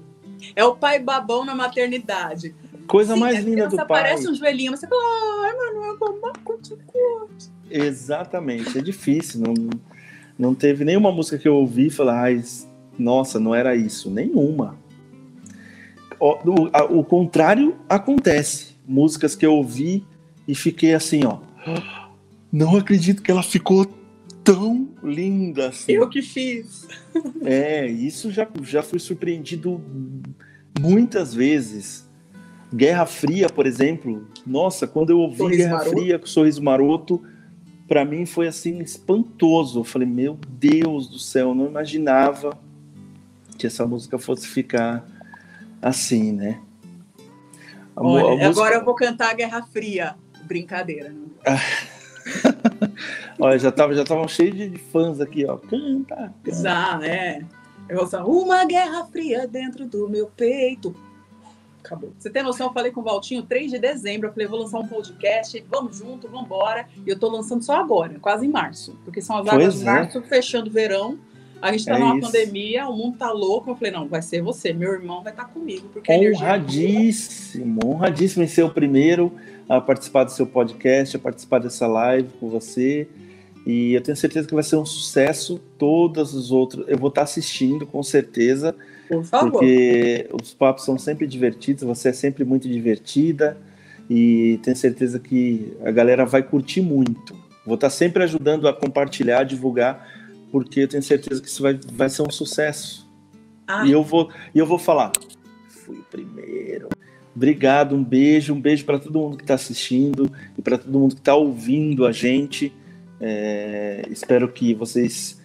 É 0.55 0.63
o 0.65 0.75
pai 0.75 0.99
babão 0.99 1.45
na 1.45 1.55
maternidade. 1.55 2.53
Coisa 2.87 3.13
Sim, 3.13 3.19
mais 3.19 3.43
linda 3.43 3.67
do 3.67 3.77
pai. 3.77 3.83
Aparece 3.83 4.27
um 4.27 4.35
joelhinho, 4.35 4.75
você 4.75 4.87
fala, 4.87 5.01
ai, 5.45 5.53
mano, 5.53 5.85
eu 5.85 5.97
vou 5.97 6.15
Exatamente, 7.69 8.77
é 8.77 8.81
difícil. 8.81 9.41
Não, 9.41 9.53
não 10.37 10.55
teve 10.55 10.83
nenhuma 10.83 11.11
música 11.11 11.37
que 11.37 11.47
eu 11.47 11.55
ouvi 11.55 11.87
e 11.87 11.91
falar, 11.91 12.23
ai, 12.23 12.43
nossa, 12.97 13.39
não 13.39 13.53
era 13.53 13.75
isso. 13.75 14.09
Nenhuma. 14.09 14.77
O, 16.19 16.31
o, 16.31 16.99
o 16.99 17.03
contrário 17.03 17.75
acontece. 17.89 18.75
Músicas 18.87 19.35
que 19.35 19.45
eu 19.45 19.53
ouvi 19.53 20.05
e 20.47 20.53
fiquei 20.53 20.93
assim, 20.93 21.25
ó 21.25 21.39
não 22.55 22.77
acredito 22.77 23.21
que 23.21 23.29
ela 23.29 23.43
ficou 23.43 23.85
tão 24.43 24.87
linda 25.03 25.69
assim. 25.69 25.91
Eu 25.91 26.07
que 26.09 26.21
fiz. 26.21 26.87
É, 27.45 27.87
isso 27.87 28.29
já, 28.29 28.45
já 28.63 28.83
fui 28.83 28.99
surpreendido 28.99 29.81
muitas 30.77 31.33
vezes. 31.33 32.05
Guerra 32.73 33.05
Fria, 33.05 33.47
por 33.47 33.65
exemplo. 33.65 34.27
Nossa, 34.45 34.85
quando 34.85 35.11
eu 35.11 35.19
ouvi 35.19 35.37
Sorriso 35.37 35.57
Guerra 35.57 35.77
Maroto. 35.77 35.97
Fria 35.97 36.19
com 36.19 36.25
Sorriso 36.25 36.61
Maroto, 36.61 37.23
para 37.87 38.03
mim 38.05 38.25
foi 38.25 38.47
assim 38.47 38.79
espantoso. 38.79 39.79
Eu 39.79 39.83
falei, 39.83 40.07
meu 40.07 40.37
Deus 40.47 41.07
do 41.07 41.19
céu, 41.19 41.49
eu 41.49 41.55
não 41.55 41.67
imaginava 41.67 42.57
que 43.57 43.67
essa 43.67 43.85
música 43.85 44.17
fosse 44.17 44.47
ficar 44.47 45.05
assim, 45.81 46.31
né? 46.31 46.61
A, 47.95 48.03
Olha, 48.03 48.25
a 48.25 48.29
música... 48.29 48.47
agora 48.49 48.75
eu 48.75 48.85
vou 48.85 48.95
cantar 48.95 49.35
Guerra 49.35 49.63
Fria. 49.63 50.15
Brincadeira, 50.43 51.09
né? 51.09 51.25
Olha, 53.39 53.57
já 53.57 53.69
estavam 53.69 53.95
já 53.95 54.03
tavam 54.03 54.27
cheios 54.27 54.55
de 54.55 54.77
fãs 54.77 55.19
aqui, 55.19 55.45
ó. 55.45 55.57
Canta, 55.57 56.33
canta. 56.43 56.61
Já, 56.61 56.99
é. 57.03 57.43
Eu 57.87 57.97
vou 57.97 58.07
falar, 58.07 58.25
uma 58.25 58.65
guerra 58.65 59.05
fria 59.05 59.47
dentro 59.47 59.85
do 59.87 60.09
meu 60.09 60.27
peito. 60.27 60.95
Acabou. 61.85 62.11
Você 62.17 62.29
tem 62.29 62.41
noção? 62.41 62.67
Eu 62.67 62.73
falei 62.73 62.91
com 62.91 63.01
o 63.01 63.03
Valtinho 63.03 63.43
3 63.43 63.71
de 63.71 63.79
dezembro. 63.79 64.27
Eu 64.29 64.33
falei, 64.33 64.47
vou 64.47 64.59
lançar 64.59 64.79
um 64.79 64.87
podcast, 64.87 65.63
vamos 65.69 65.97
junto, 65.97 66.27
vamos 66.27 66.45
embora. 66.45 66.87
E 67.05 67.09
eu 67.09 67.17
tô 67.17 67.29
lançando 67.29 67.63
só 67.63 67.75
agora, 67.75 68.17
quase 68.19 68.45
em 68.45 68.49
março. 68.49 68.97
Porque 69.05 69.21
são 69.21 69.37
as 69.37 69.45
datas 69.45 69.75
de 69.75 69.81
é. 69.81 69.85
março, 69.85 70.21
fechando 70.23 70.69
o 70.69 70.73
verão. 70.73 71.17
A 71.61 71.71
gente 71.71 71.85
tá 71.85 71.95
é 71.95 71.99
numa 71.99 72.17
isso. 72.17 72.27
pandemia, 72.27 72.87
o 72.87 72.97
mundo 72.97 73.17
tá 73.17 73.31
louco. 73.31 73.71
Eu 73.71 73.75
falei, 73.75 73.91
não, 73.91 74.07
vai 74.07 74.21
ser 74.21 74.41
você. 74.41 74.73
Meu 74.73 74.93
irmão 74.93 75.23
vai 75.23 75.31
estar 75.31 75.45
tá 75.45 75.49
comigo. 75.49 75.87
Porque 75.89 76.11
honradíssimo, 76.11 77.79
honradíssimo 77.85 78.43
em 78.43 78.47
ser 78.47 78.63
o 78.63 78.69
primeiro 78.69 79.31
a 79.67 79.79
participar 79.79 80.25
do 80.25 80.31
seu 80.31 80.45
podcast, 80.45 81.15
a 81.15 81.19
participar 81.19 81.59
dessa 81.59 81.87
live 81.87 82.29
com 82.39 82.49
você. 82.49 83.07
E 83.65 83.93
eu 83.93 84.01
tenho 84.01 84.15
certeza 84.15 84.47
que 84.47 84.53
vai 84.53 84.63
ser 84.63 84.75
um 84.75 84.85
sucesso. 84.85 85.59
Todos 85.77 86.33
os 86.33 86.51
outros, 86.51 86.85
eu 86.87 86.97
vou 86.97 87.09
estar 87.09 87.23
assistindo 87.23 87.87
com 87.87 88.03
certeza. 88.03 88.75
Por 89.07 89.23
favor. 89.23 89.51
Porque 89.51 90.29
os 90.33 90.53
papos 90.53 90.85
são 90.85 90.97
sempre 90.97 91.27
divertidos, 91.27 91.83
você 91.83 92.09
é 92.09 92.13
sempre 92.13 92.43
muito 92.43 92.67
divertida. 92.67 93.57
E 94.09 94.59
tenho 94.63 94.75
certeza 94.75 95.19
que 95.19 95.73
a 95.83 95.91
galera 95.91 96.25
vai 96.25 96.43
curtir 96.43 96.81
muito. 96.81 97.35
Vou 97.65 97.75
estar 97.75 97.89
sempre 97.89 98.23
ajudando 98.23 98.67
a 98.67 98.73
compartilhar, 98.73 99.39
a 99.39 99.43
divulgar, 99.43 100.07
porque 100.51 100.81
eu 100.81 100.87
tenho 100.87 101.01
certeza 101.01 101.41
que 101.41 101.47
isso 101.47 101.63
vai, 101.63 101.79
vai 101.93 102.09
ser 102.09 102.21
um 102.21 102.29
sucesso. 102.29 103.09
Ah. 103.67 103.85
E 103.85 103.91
eu 103.91 104.03
vou, 104.03 104.29
e 104.53 104.59
eu 104.59 104.65
vou 104.65 104.77
falar. 104.77 105.11
Fui 105.69 105.97
o 105.97 106.03
primeiro. 106.03 106.89
Obrigado, 107.35 107.95
um 107.95 108.03
beijo, 108.03 108.53
um 108.53 108.61
beijo 108.61 108.85
para 108.85 108.99
todo 108.99 109.19
mundo 109.19 109.37
que 109.37 109.43
está 109.43 109.55
assistindo 109.55 110.31
e 110.57 110.61
para 110.61 110.77
todo 110.77 110.97
mundo 110.97 111.15
que 111.15 111.21
está 111.21 111.35
ouvindo 111.35 112.05
a 112.05 112.11
gente. 112.11 112.71
É, 113.19 114.05
espero 114.09 114.47
que 114.47 114.73
vocês 114.73 115.41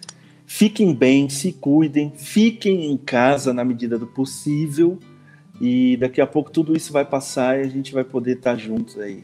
fiquem 0.51 0.93
bem, 0.93 1.29
se 1.29 1.53
cuidem, 1.53 2.11
fiquem 2.13 2.91
em 2.91 2.97
casa 2.97 3.53
na 3.53 3.63
medida 3.63 3.97
do 3.97 4.05
possível 4.05 4.99
e 5.61 5.95
daqui 5.95 6.19
a 6.19 6.27
pouco 6.27 6.51
tudo 6.51 6.75
isso 6.75 6.91
vai 6.91 7.05
passar 7.05 7.57
e 7.57 7.61
a 7.61 7.69
gente 7.69 7.93
vai 7.93 8.03
poder 8.03 8.35
estar 8.35 8.57
juntos 8.57 8.99
aí, 8.99 9.23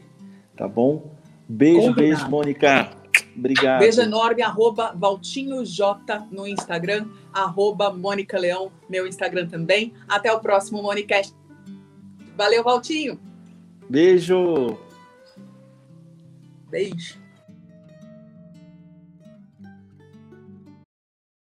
tá 0.56 0.66
bom? 0.66 1.12
Beijo, 1.46 1.88
Combinado. 1.88 2.00
beijo, 2.00 2.30
Mônica. 2.30 2.90
Obrigado. 3.36 3.80
Beijo 3.80 4.00
enorme, 4.00 4.42
arroba 4.42 4.94
Valtinho 4.96 5.64
J 5.66 6.26
no 6.30 6.46
Instagram, 6.46 7.06
arroba 7.30 7.92
Mônica 7.92 8.38
Leão, 8.38 8.72
meu 8.88 9.06
Instagram 9.06 9.48
também. 9.48 9.92
Até 10.08 10.32
o 10.32 10.40
próximo 10.40 10.82
Monicast. 10.82 11.34
Valeu, 12.38 12.64
Valtinho. 12.64 13.20
Beijo. 13.88 14.78
Beijo. 16.70 17.27